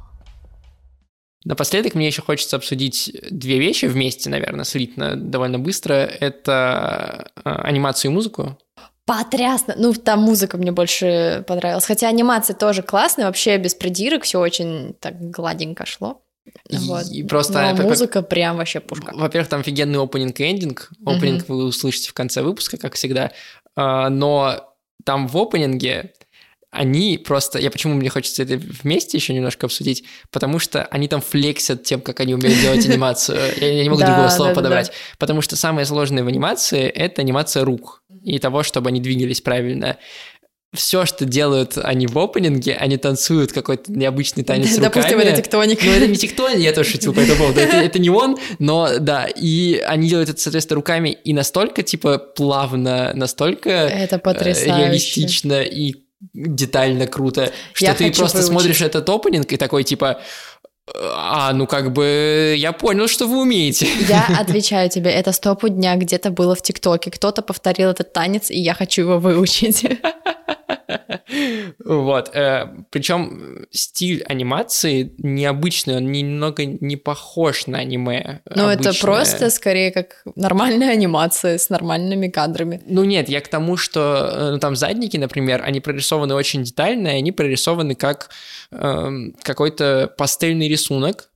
Напоследок 1.44 1.94
мне 1.94 2.06
еще 2.06 2.22
хочется 2.22 2.56
обсудить 2.56 3.10
две 3.30 3.58
вещи 3.58 3.86
вместе, 3.86 4.30
наверное, 4.30 4.64
слитно 4.64 5.16
довольно 5.16 5.58
быстро. 5.58 5.94
Это 5.94 7.30
э, 7.36 7.50
анимацию 7.50 8.10
и 8.10 8.14
музыку. 8.14 8.58
Потрясно. 9.04 9.74
Ну, 9.76 9.94
там 9.94 10.20
музыка 10.20 10.58
мне 10.58 10.70
больше 10.70 11.44
понравилась. 11.46 11.86
Хотя 11.86 12.08
анимация 12.08 12.54
тоже 12.54 12.82
классная, 12.82 13.26
вообще 13.26 13.56
без 13.56 13.74
придирок, 13.74 14.24
все 14.24 14.38
очень 14.38 14.94
так 15.00 15.18
гладенько 15.30 15.86
шло. 15.86 16.22
Вот. 16.70 17.06
И 17.10 17.22
просто... 17.24 17.74
Но 17.74 17.82
музыка 17.82 18.22
прям 18.22 18.56
вообще 18.58 18.80
пушка. 18.80 19.12
Во-первых, 19.14 19.48
там 19.48 19.60
офигенный 19.60 20.02
опенинг 20.02 20.38
и 20.40 20.44
эндинг. 20.44 20.90
Опенинг 21.04 21.48
вы 21.48 21.64
услышите 21.64 22.10
в 22.10 22.14
конце 22.14 22.42
выпуска, 22.42 22.76
как 22.76 22.94
всегда. 22.94 23.32
А, 23.76 24.10
Но 24.10 24.67
там 25.04 25.26
в 25.26 25.36
опенинге 25.36 26.12
они 26.70 27.16
просто... 27.16 27.58
Я 27.58 27.70
почему 27.70 27.94
мне 27.94 28.10
хочется 28.10 28.42
это 28.42 28.56
вместе 28.56 29.16
еще 29.16 29.32
немножко 29.32 29.66
обсудить? 29.66 30.04
Потому 30.30 30.58
что 30.58 30.84
они 30.84 31.08
там 31.08 31.22
флексят 31.22 31.82
тем, 31.82 32.00
как 32.02 32.20
они 32.20 32.34
умеют 32.34 32.60
делать 32.60 32.86
анимацию. 32.88 33.38
Я 33.58 33.72
я 33.72 33.82
не 33.82 33.88
могу 33.88 34.00
Да, 34.00 34.06
другого 34.06 34.28
да, 34.28 34.34
слова 34.34 34.50
да, 34.50 34.56
подобрать. 34.56 34.92
Потому 35.18 35.40
что 35.40 35.56
самое 35.56 35.86
сложное 35.86 36.24
в 36.24 36.26
анимации— 36.26 36.82
это 36.88 37.22
анимация 37.22 37.64
рук 37.64 38.02
и 38.22 38.38
того, 38.38 38.62
чтобы 38.62 38.88
они 38.90 39.00
двигались 39.00 39.40
правильно. 39.40 39.96
Все, 40.74 41.06
что 41.06 41.24
делают 41.24 41.78
они 41.78 42.06
в 42.06 42.18
опенинге, 42.18 42.74
они 42.74 42.98
танцуют 42.98 43.52
какой-то 43.52 43.90
необычный 43.90 44.44
танец 44.44 44.76
Допустим, 44.76 45.12
руками. 45.16 45.30
это 45.32 45.40
тектоник. 45.42 45.82
Ну, 45.82 45.90
это 45.90 46.06
не 46.06 46.16
тектоник, 46.16 46.58
я 46.58 46.72
тоже 46.72 46.90
шутил 46.90 47.14
по 47.14 47.20
этому 47.20 47.38
поводу. 47.38 47.60
Это, 47.60 47.76
это 47.76 47.98
не 47.98 48.10
он, 48.10 48.36
но 48.58 48.98
да. 48.98 49.26
И 49.26 49.78
они 49.78 50.08
делают 50.10 50.28
это, 50.28 50.38
соответственно, 50.40 50.76
руками 50.76 51.08
и 51.24 51.32
настолько, 51.32 51.82
типа, 51.82 52.18
плавно, 52.18 53.12
настолько 53.14 53.70
Это 53.70 54.16
э, 54.16 54.18
потрясающе. 54.18 54.78
реалистично 54.78 55.62
и 55.62 55.94
детально 56.34 57.06
круто, 57.06 57.52
что 57.72 57.86
Я 57.86 57.94
ты 57.94 58.12
просто 58.12 58.38
выучить. 58.38 58.50
смотришь 58.52 58.80
этот 58.82 59.08
опенинг 59.08 59.52
и 59.52 59.56
такой, 59.56 59.84
типа, 59.84 60.20
а, 60.94 61.52
ну 61.52 61.66
как 61.66 61.92
бы 61.92 62.54
я 62.56 62.72
понял, 62.72 63.08
что 63.08 63.26
вы 63.26 63.40
умеете. 63.40 63.88
Я 64.08 64.26
отвечаю 64.40 64.88
тебе, 64.90 65.10
это 65.10 65.32
стопу 65.32 65.68
дня 65.68 65.96
где-то 65.96 66.30
было 66.30 66.54
в 66.54 66.62
ТикТоке. 66.62 67.10
Кто-то 67.10 67.42
повторил 67.42 67.90
этот 67.90 68.12
танец, 68.12 68.50
и 68.50 68.58
я 68.58 68.74
хочу 68.74 69.02
его 69.02 69.18
выучить. 69.18 69.84
Вот. 71.84 72.30
Причем 72.90 73.66
стиль 73.70 74.22
анимации 74.24 75.12
необычный, 75.18 75.96
он 75.96 76.12
немного 76.12 76.64
не 76.64 76.96
похож 76.96 77.66
на 77.66 77.78
аниме. 77.78 78.40
Ну, 78.54 78.68
это 78.68 78.92
просто 79.00 79.50
скорее 79.50 79.90
как 79.90 80.22
нормальная 80.36 80.90
анимация 80.90 81.58
с 81.58 81.70
нормальными 81.70 82.28
кадрами. 82.28 82.82
Ну 82.86 83.04
нет, 83.04 83.28
я 83.28 83.40
к 83.40 83.48
тому, 83.48 83.76
что 83.76 84.00
э, 84.32 84.50
ну, 84.52 84.58
там 84.58 84.76
задники, 84.76 85.16
например, 85.16 85.62
они 85.64 85.80
прорисованы 85.80 86.34
очень 86.34 86.62
детально, 86.64 87.08
и 87.08 87.18
они 87.18 87.32
прорисованы 87.32 87.94
как 87.94 88.30
эм, 88.70 89.34
какой-то 89.42 90.12
пастельный 90.16 90.68
рисунок, 90.68 91.30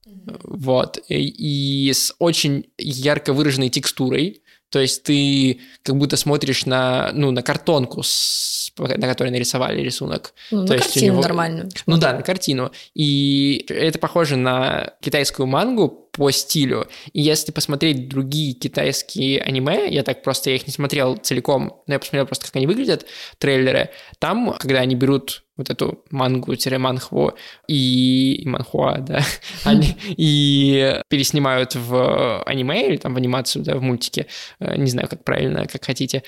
вот, 0.45 0.99
и, 1.09 1.89
и 1.89 1.93
с 1.93 2.15
очень 2.19 2.67
ярко 2.79 3.33
выраженной 3.33 3.71
текстурой. 3.71 4.43
То 4.71 4.79
есть 4.79 5.03
ты 5.03 5.61
как 5.83 5.97
будто 5.97 6.17
смотришь 6.17 6.65
на, 6.65 7.11
ну, 7.13 7.31
на 7.31 7.43
картонку, 7.43 8.03
с- 8.03 8.62
на 8.79 9.07
которой 9.07 9.31
нарисовали 9.31 9.81
рисунок. 9.81 10.33
Ну, 10.51 10.65
То 10.65 10.73
на 10.73 10.77
есть 10.77 10.87
картину 10.87 11.13
него- 11.13 11.23
нормальную. 11.23 11.69
Ну 11.87 11.99
да, 11.99 12.13
на 12.15 12.23
картину. 12.23 12.73
И 12.95 13.65
это 13.69 13.99
похоже 13.99 14.37
на 14.37 14.95
китайскую 15.01 15.47
мангу 15.47 15.89
по 16.13 16.31
стилю. 16.31 16.89
И 17.13 17.23
если 17.23 17.53
посмотреть 17.53 18.09
другие 18.09 18.53
китайские 18.55 19.41
аниме, 19.41 19.89
я 19.89 20.03
так 20.03 20.23
просто 20.23 20.51
я 20.51 20.57
их 20.57 20.67
не 20.67 20.73
смотрел 20.73 21.17
целиком, 21.17 21.83
но 21.87 21.95
я 21.95 21.99
посмотрел 21.99 22.27
просто, 22.27 22.47
как 22.47 22.57
они 22.57 22.67
выглядят, 22.67 23.07
трейлеры, 23.39 23.91
там, 24.19 24.55
когда 24.59 24.81
они 24.81 24.95
берут 24.95 25.45
вот 25.57 25.71
эту 25.71 26.05
мангу-манхву 26.11 27.35
и, 27.67 28.35
и 28.43 28.49
манхуа, 28.49 28.99
да, 28.99 29.23
они, 29.65 29.97
и 30.09 31.01
переснимают 31.09 31.75
в 31.75 32.43
аниме 32.45 32.89
или 32.89 32.97
там 32.97 33.15
в 33.15 33.17
анимацию, 33.17 33.65
да, 33.65 33.77
в 33.77 33.83
мультике, 33.83 34.27
э, 34.61 34.77
не 34.77 34.91
знаю, 34.91 35.09
как 35.09 35.25
правильно, 35.25 35.67
как 35.67 35.85
хотите, 35.85 36.23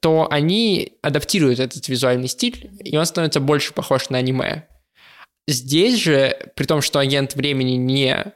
то 0.00 0.28
они 0.30 0.98
адаптируют 1.02 1.58
этот 1.58 1.88
визуальный 1.88 2.28
стиль, 2.28 2.70
и 2.84 2.96
он 2.96 3.06
становится 3.06 3.40
больше 3.40 3.72
похож 3.74 4.10
на 4.10 4.18
аниме. 4.18 4.68
Здесь 5.48 5.98
же, 5.98 6.36
при 6.54 6.64
том, 6.64 6.80
что 6.80 6.98
агент 6.98 7.34
времени 7.34 7.72
не 7.72 8.32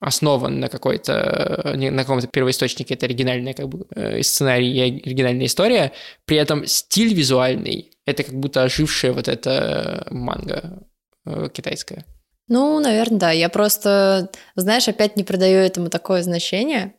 основан 0.00 0.60
на 0.60 0.68
какой-то 0.68 1.72
не- 1.76 1.90
на 1.90 2.02
каком-то 2.02 2.26
первоисточнике, 2.26 2.94
это 2.94 3.06
оригинальная 3.06 3.54
как 3.54 3.68
бы 3.68 3.86
э, 3.94 4.22
сценарий 4.22 4.70
и 4.70 4.80
оригинальная 4.80 5.46
история, 5.46 5.92
при 6.26 6.36
этом 6.36 6.66
стиль 6.66 7.14
визуальный 7.14 7.92
это 8.06 8.22
как 8.22 8.34
будто 8.34 8.62
ожившая 8.62 9.12
вот 9.12 9.28
эта 9.28 10.06
манга 10.10 10.86
э, 11.26 11.48
китайская. 11.52 12.04
Ну, 12.48 12.78
наверное, 12.78 13.18
да. 13.18 13.30
Я 13.32 13.48
просто, 13.48 14.30
знаешь, 14.54 14.86
опять 14.86 15.16
не 15.16 15.24
придаю 15.24 15.58
этому 15.58 15.90
такое 15.90 16.22
значение. 16.22 16.94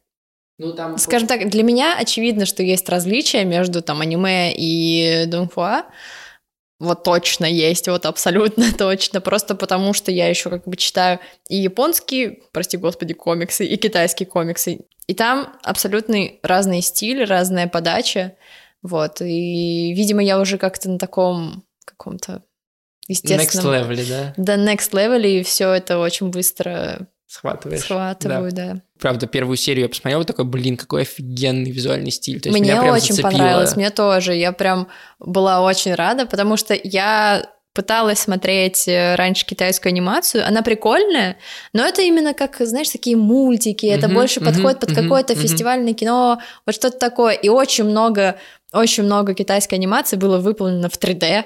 Ну 0.59 0.73
там 0.73 0.97
Скажем 0.97 1.27
так, 1.27 1.49
для 1.49 1.63
меня 1.63 1.95
очевидно, 1.97 2.45
что 2.45 2.63
есть 2.63 2.89
различия 2.89 3.43
между 3.45 3.81
там 3.81 4.01
аниме 4.01 4.53
и 4.55 5.25
донхуа. 5.27 5.85
Вот 6.79 7.03
точно 7.03 7.45
есть, 7.45 7.87
вот 7.87 8.05
абсолютно 8.05 8.71
точно. 8.77 9.21
Просто 9.21 9.55
потому, 9.55 9.93
что 9.93 10.11
я 10.11 10.27
еще 10.27 10.49
как 10.49 10.67
бы 10.67 10.75
читаю 10.75 11.19
и 11.47 11.57
японские, 11.57 12.39
прости 12.51 12.77
господи, 12.77 13.13
комиксы, 13.13 13.65
и 13.65 13.77
китайские 13.77 14.27
комиксы. 14.27 14.85
И 15.07 15.13
там 15.13 15.55
абсолютно 15.63 16.17
разный 16.43 16.81
стиль, 16.81 17.23
разная 17.23 17.67
подача. 17.67 18.35
Вот. 18.81 19.21
И, 19.21 19.93
видимо, 19.93 20.23
я 20.23 20.39
уже 20.39 20.57
как-то 20.57 20.89
на 20.89 20.99
таком 20.99 21.63
каком-то 21.85 22.43
next 23.09 23.23
естественном... 23.23 23.73
level, 23.73 24.09
да, 24.09 24.33
Да, 24.37 24.57
next 24.57 24.91
level, 24.91 25.25
и 25.25 25.43
все 25.43 25.71
это 25.71 25.99
очень 25.99 26.29
быстро 26.29 27.07
схватываешь. 27.27 27.81
схватываю, 27.83 28.51
да. 28.51 28.81
Правда, 28.99 29.27
первую 29.27 29.57
серию 29.57 29.83
я 29.83 29.89
посмотрел, 29.89 30.23
такой, 30.25 30.45
блин, 30.45 30.77
какой 30.77 31.03
офигенный 31.03 31.69
визуальный 31.71 32.11
стиль. 32.11 32.39
То 32.41 32.49
есть 32.49 32.59
Мне 32.59 32.71
меня 32.71 32.81
прям 32.81 32.95
очень 32.95 33.09
зацепило. 33.15 33.29
понравилось, 33.31 33.75
мне 33.75 33.89
тоже. 33.91 34.33
Я 34.33 34.51
прям 34.53 34.87
была 35.19 35.61
очень 35.61 35.93
рада, 35.93 36.25
потому 36.25 36.57
что 36.57 36.73
я 36.81 37.47
пыталась 37.73 38.17
смотреть 38.19 38.87
э, 38.87 39.13
раньше 39.13 39.45
китайскую 39.45 39.91
анимацию, 39.91 40.43
она 40.47 40.63
прикольная, 40.63 41.37
но 41.73 41.85
это 41.85 42.01
именно 42.01 42.33
как, 42.33 42.55
знаешь, 42.59 42.89
такие 42.89 43.15
мультики, 43.15 43.85
это 43.85 44.07
Мгм, 44.07 44.15
больше 44.15 44.39
мгм, 44.39 44.51
подходит 44.51 44.79
под 44.79 44.89
мгм, 44.89 45.03
какое-то 45.03 45.33
мгм. 45.33 45.41
фестивальное 45.43 45.93
кино, 45.93 46.39
вот 46.65 46.73
что-то 46.73 46.97
такое. 46.97 47.35
И 47.35 47.49
очень 47.49 47.83
много, 47.83 48.39
очень 48.73 49.03
много 49.03 49.35
китайской 49.35 49.75
анимации 49.75 50.15
было 50.15 50.39
выполнено 50.39 50.89
в 50.89 50.97
3D. 50.97 51.43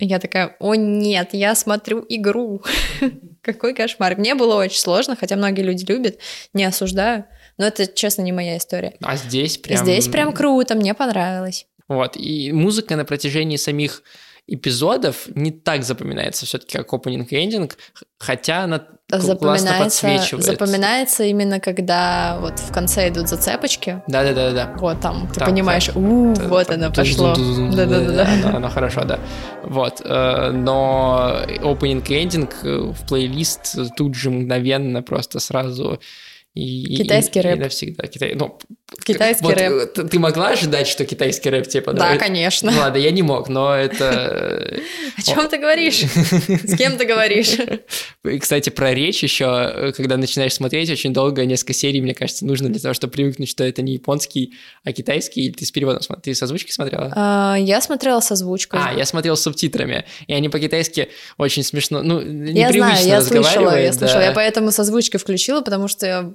И 0.00 0.06
я 0.06 0.18
такая, 0.18 0.56
о 0.58 0.74
нет, 0.74 1.28
я 1.34 1.54
смотрю 1.54 2.04
игру. 2.08 2.62
Какой 3.44 3.74
кошмар. 3.74 4.16
Мне 4.16 4.34
было 4.34 4.56
очень 4.56 4.78
сложно, 4.78 5.16
хотя 5.16 5.36
многие 5.36 5.62
люди 5.62 5.84
любят, 5.84 6.18
не 6.54 6.64
осуждаю. 6.64 7.26
Но 7.58 7.66
это, 7.66 7.86
честно, 7.86 8.22
не 8.22 8.32
моя 8.32 8.56
история. 8.56 8.94
А 9.02 9.16
здесь 9.16 9.58
прям... 9.58 9.84
Здесь 9.84 10.08
прям 10.08 10.32
круто, 10.32 10.74
мне 10.74 10.94
понравилось. 10.94 11.66
Вот, 11.86 12.16
и 12.16 12.50
музыка 12.52 12.96
на 12.96 13.04
протяжении 13.04 13.56
самих 13.56 14.02
эпизодов 14.46 15.28
не 15.34 15.50
так 15.50 15.84
запоминается 15.84 16.46
все-таки, 16.46 16.78
как 16.78 16.92
опенинг 16.92 17.32
и 17.32 17.36
эндинг, 17.36 17.76
хотя 18.18 18.64
она 18.64 18.86
Запоминается, 19.10 20.40
запоминается 20.40 21.24
именно 21.24 21.60
когда 21.60 22.38
вот 22.40 22.58
в 22.58 22.72
конце 22.72 23.10
идут 23.10 23.28
зацепочки. 23.28 24.02
Да-да-да-да. 24.08 24.74
Вот 24.78 25.00
там, 25.00 25.28
ты 25.28 25.40
Так, 25.40 25.48
понимаешь, 25.48 25.86
так. 25.86 25.96
у, 25.96 26.32
вот 26.34 26.70
оно 26.70 26.90
пошло. 26.90 27.34
Да-да-да. 27.34 28.26
Оно, 28.26 28.56
оно 28.56 28.68
хорошо, 28.70 29.04
да. 29.04 29.18
Вот. 29.62 30.00
э, 30.04 30.50
Но 30.52 31.36
opening 31.60 32.02
и 32.08 32.22
эндинг 32.22 32.54
э, 32.64 32.78
в 32.78 33.06
плейлист 33.06 33.94
тут 33.94 34.14
же 34.14 34.30
мгновенно 34.30 35.02
просто 35.02 35.38
сразу 35.38 36.00
и, 36.54 36.96
Китайский 36.96 37.40
и, 37.40 37.42
рэп. 37.42 37.56
И 37.56 37.60
навсегда. 37.60 38.06
Китай... 38.06 38.34
Ну, 38.34 38.56
Китайский 39.04 39.42
вот, 39.44 39.54
рэп. 39.56 39.72
э, 39.72 39.86
т- 39.86 40.04
Ты 40.04 40.18
могла 40.20 40.50
ожидать, 40.50 40.86
что 40.86 41.04
китайский 41.04 41.50
рэп 41.50 41.66
тебе 41.66 41.80
Да, 41.80 41.86
понравится? 41.86 42.24
конечно. 42.26 42.70
Ну 42.70 42.78
ладно, 42.78 42.96
я 42.98 43.10
не 43.10 43.22
мог, 43.22 43.48
но 43.48 43.74
это... 43.74 44.72
О 45.18 45.22
чем 45.22 45.48
ты 45.48 45.58
говоришь? 45.58 46.02
С 46.04 46.76
кем 46.76 46.96
ты 46.96 47.04
говоришь? 47.06 47.56
И, 48.24 48.38
кстати, 48.38 48.70
про 48.70 48.94
речь 48.94 49.22
еще, 49.24 49.92
когда 49.96 50.16
начинаешь 50.16 50.54
смотреть, 50.54 50.90
очень 50.90 51.12
долго, 51.12 51.44
несколько 51.44 51.72
серий, 51.72 52.00
мне 52.00 52.14
кажется, 52.14 52.46
нужно 52.46 52.68
для 52.68 52.80
того, 52.80 52.94
чтобы 52.94 53.12
привыкнуть, 53.14 53.48
что 53.48 53.64
это 53.64 53.82
не 53.82 53.94
японский, 53.94 54.54
а 54.84 54.92
китайский, 54.92 55.46
или 55.46 55.52
ты 55.52 55.66
с 55.66 55.72
переводом 55.72 56.02
смотрела? 56.02 56.22
Ты 56.22 56.34
с 56.36 56.42
озвучкой 56.42 56.72
смотрела? 56.72 57.12
А, 57.16 57.56
Я 57.58 57.80
смотрела 57.80 58.20
с 58.20 58.30
озвучкой. 58.30 58.78
А, 58.80 58.94
я 58.96 59.04
смотрел 59.06 59.36
с 59.36 59.42
субтитрами, 59.42 60.04
и 60.28 60.32
они 60.32 60.48
по-китайски 60.48 61.08
очень 61.36 61.64
смешно, 61.64 62.00
ну, 62.02 62.20
Я 62.20 62.24
знаю, 62.24 62.54
непривычно 62.54 63.06
я 63.08 63.20
слышала, 63.22 63.80
я 63.80 63.92
слышала. 63.92 64.20
да. 64.20 64.26
Я 64.26 64.32
поэтому 64.32 64.70
с 64.70 64.78
озвучкой 64.78 65.18
включила, 65.18 65.60
потому 65.62 65.88
что 65.88 66.34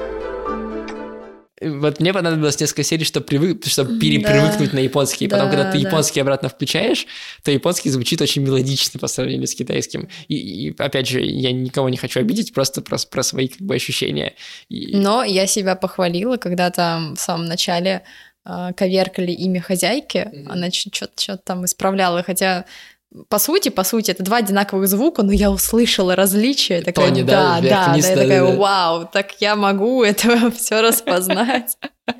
Вот 1.61 1.99
мне 1.99 2.13
понадобилось 2.13 2.59
несколько 2.59 2.83
серий, 2.83 3.05
чтобы, 3.05 3.25
привык, 3.25 3.65
чтобы 3.67 3.99
пере- 3.99 4.19
Да. 4.19 4.57
на 4.73 4.79
японский. 4.79 5.27
Потом, 5.27 5.45
Да, 5.49 5.55
когда 5.55 5.71
ты 5.71 5.79
да. 5.79 5.87
японский 5.87 6.19
обратно 6.19 6.49
включаешь, 6.49 7.05
то 7.43 7.51
японский 7.51 7.89
звучит 7.91 8.19
очень 8.21 8.41
мелодично 8.41 8.99
по 8.99 9.07
сравнению 9.07 9.47
с 9.47 9.53
китайским. 9.55 10.09
И, 10.27 10.35
и, 10.69 10.75
опять 10.77 11.07
же, 11.07 11.21
я 11.21 11.51
никого 11.51 11.89
не 11.89 11.97
хочу 11.97 12.19
обидеть, 12.19 12.53
просто 12.53 12.81
про, 12.81 12.97
про 13.09 13.23
свои 13.23 13.47
как 13.47 13.61
бы, 13.61 13.75
ощущения. 13.75 14.33
И- 14.69 14.95
Но 14.97 15.23
я 15.23 15.45
себя 15.47 15.75
похвалила, 15.75 16.37
когда 16.37 16.71
там 16.71 17.15
в 17.15 17.19
самом 17.19 17.45
начале 17.45 18.01
а, 18.43 18.73
коверкали 18.73 19.31
имя 19.31 19.61
хозяйки, 19.61 20.27
она 20.49 20.71
что-то 20.71 21.37
там 21.37 21.63
исправляла, 21.65 22.23
хотя 22.23 22.65
по 23.27 23.39
сути, 23.39 23.69
по 23.69 23.83
сути, 23.83 24.11
это 24.11 24.23
два 24.23 24.37
одинаковых 24.37 24.87
звука, 24.87 25.23
но 25.23 25.33
я 25.33 25.51
услышала 25.51 26.15
различия. 26.15 26.81
Такая, 26.81 27.09
Тони, 27.09 27.23
да, 27.23 27.59
да, 27.59 27.61
да, 27.61 27.85
да, 27.87 27.95
я 27.95 28.15
такая, 28.15 28.55
вау, 28.55 29.09
так 29.11 29.41
я 29.41 29.55
могу 29.55 30.03
это 30.03 30.51
все 30.51 30.81
распознать. 30.81 31.77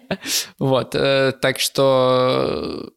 Вот, 0.60 0.96
э, 0.96 1.34
так 1.42 1.60
что 1.60 2.92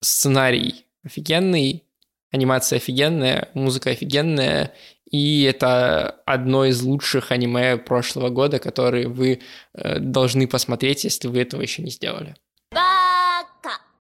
сценарий 0.00 0.86
офигенный, 1.04 1.84
анимация 2.30 2.76
офигенная, 2.76 3.48
музыка 3.54 3.90
офигенная, 3.90 4.72
и 5.10 5.42
это 5.42 6.20
одно 6.26 6.64
из 6.64 6.80
лучших 6.82 7.32
аниме 7.32 7.76
прошлого 7.76 8.28
года, 8.28 8.58
которые 8.58 9.08
вы 9.08 9.40
э, 9.74 9.98
должны 9.98 10.46
посмотреть, 10.46 11.04
если 11.04 11.28
вы 11.28 11.40
этого 11.40 11.62
еще 11.62 11.82
не 11.82 11.90
сделали. 11.90 12.34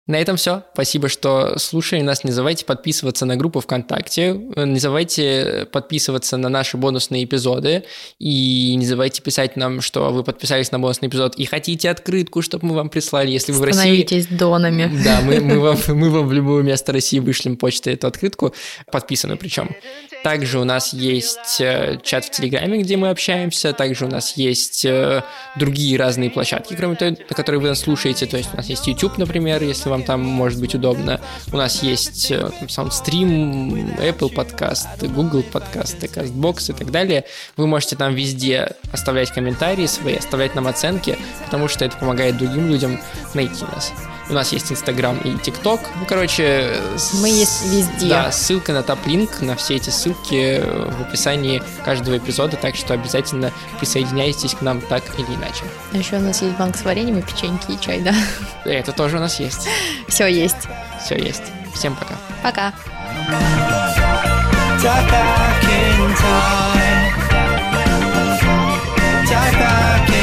На 0.07 0.21
этом 0.21 0.37
все. 0.37 0.63
Спасибо, 0.73 1.09
что 1.09 1.59
слушали 1.59 2.01
нас. 2.01 2.23
Не 2.23 2.31
забывайте 2.31 2.65
подписываться 2.65 3.27
на 3.27 3.35
группу 3.37 3.59
ВКонтакте. 3.59 4.35
Не 4.35 4.79
забывайте 4.79 5.67
подписываться 5.73 6.37
на 6.37 6.49
наши 6.49 6.77
бонусные 6.77 7.25
эпизоды. 7.25 7.83
И 8.21 8.77
не 8.77 8.87
забывайте 8.87 9.21
писать 9.21 9.57
нам, 9.57 9.81
что 9.81 10.11
вы 10.11 10.23
подписались 10.23 10.71
на 10.71 10.79
бонусный 10.79 11.09
эпизод 11.09 11.35
и 11.35 11.45
хотите 11.45 11.91
открытку, 11.91 12.41
чтобы 12.41 12.67
мы 12.67 12.75
вам 12.77 12.89
прислали. 12.89 13.31
Если 13.31 13.51
вы 13.51 13.59
в 13.59 13.65
России... 13.65 13.81
Становитесь 13.81 14.27
донами. 14.29 14.91
Да, 15.05 15.21
мы, 15.23 15.41
мы, 15.41 15.59
вам, 15.59 15.77
мы 15.89 16.11
вам 16.11 16.29
в 16.29 16.33
любое 16.33 16.63
место 16.63 16.93
России 16.93 17.19
вышлем 17.19 17.57
почтой 17.57 17.95
эту 17.95 18.07
открытку, 18.07 18.55
подписанную 18.93 19.39
причем. 19.39 19.75
Также 20.23 20.61
у 20.61 20.65
нас 20.65 20.93
есть 20.93 21.61
э, 21.61 21.99
чат 22.05 22.25
в 22.27 22.31
Телеграме, 22.31 22.83
где 22.83 22.97
мы 22.97 23.11
общаемся. 23.11 23.73
Также 23.73 24.07
у 24.07 24.09
нас 24.09 24.37
есть 24.37 24.85
э, 24.85 25.25
другие 25.57 25.99
разные 25.99 26.31
площадки, 26.31 26.75
кроме 26.77 26.95
той, 26.95 27.11
на 27.11 27.35
которой 27.35 27.57
вы 27.57 27.69
нас 27.69 27.81
слушаете. 27.81 28.27
То 28.27 28.37
есть 28.37 28.51
у 28.53 28.57
нас 28.57 28.67
есть 28.69 28.87
YouTube, 28.87 29.19
например, 29.19 29.63
если 29.63 29.89
вам 29.89 29.96
там 30.03 30.23
может 30.23 30.61
быть 30.61 30.75
удобно. 30.75 31.21
У 31.53 31.57
нас 31.57 31.83
есть 31.83 32.31
э, 32.31 32.51
там, 32.59 32.69
SoundStream, 32.69 33.99
Apple 33.99 34.33
подкаст, 34.33 35.03
Google 35.03 35.43
подкаст, 35.43 36.03
CastBox 36.03 36.71
и 36.71 36.73
так 36.73 36.91
далее. 36.91 37.25
Вы 37.57 37.67
можете 37.67 37.97
там 37.97 38.15
везде 38.15 38.73
оставлять 38.93 39.31
комментарии 39.31 39.87
свои, 39.87 40.17
оставлять 40.17 40.55
нам 40.55 40.67
оценки, 40.67 41.19
потому 41.45 41.69
что 41.69 41.85
это 41.85 41.97
помогает 41.97 42.37
другим 42.37 42.69
людям 42.69 43.01
найти 43.35 43.65
нас. 43.65 43.93
У 44.29 44.33
нас 44.33 44.53
есть 44.53 44.73
Инстаграм 44.73 45.17
и 45.19 45.37
ТикТок. 45.37 45.81
Ну, 46.01 46.05
короче... 46.05 46.81
Мы 47.21 47.29
есть 47.29 47.65
везде. 47.67 48.09
Да, 48.09 48.33
ссылка 48.33 48.73
на 48.73 48.83
топ-линк, 48.83 49.41
на 49.41 49.55
все 49.55 49.77
эти 49.77 49.91
ссылки 49.91 50.61
в 50.61 51.03
описании 51.03 51.63
каждого 51.85 52.19
эпизода, 52.19 52.57
так 52.57 52.75
что 52.75 52.95
обязательно 52.95 53.53
присоединяйтесь 53.79 54.55
к 54.55 54.63
нам 54.63 54.81
так 54.81 55.05
или 55.19 55.35
иначе. 55.37 55.63
А 55.93 55.97
еще 55.97 56.17
у 56.17 56.21
нас 56.21 56.43
есть 56.43 56.57
банк 56.57 56.77
с 56.77 56.83
вареньем 56.83 57.19
и 57.19 57.23
печеньки 57.23 57.73
и 57.73 57.81
чай, 57.81 58.01
да? 58.01 58.15
Это 58.65 58.93
тоже 58.93 59.19
у 59.19 59.21
нас 59.21 59.39
есть. 59.39 59.69
Все 60.09 60.27
есть. 60.27 60.69
Все 61.05 61.17
есть. 61.17 61.45
Всем 61.75 61.95
пока. 61.95 62.15
Пока. 62.43 62.73
Die 64.83 65.11
back 65.11 65.65
in 65.65 66.15
time. 66.17 67.13
Die 69.29 69.53
back 69.59 70.16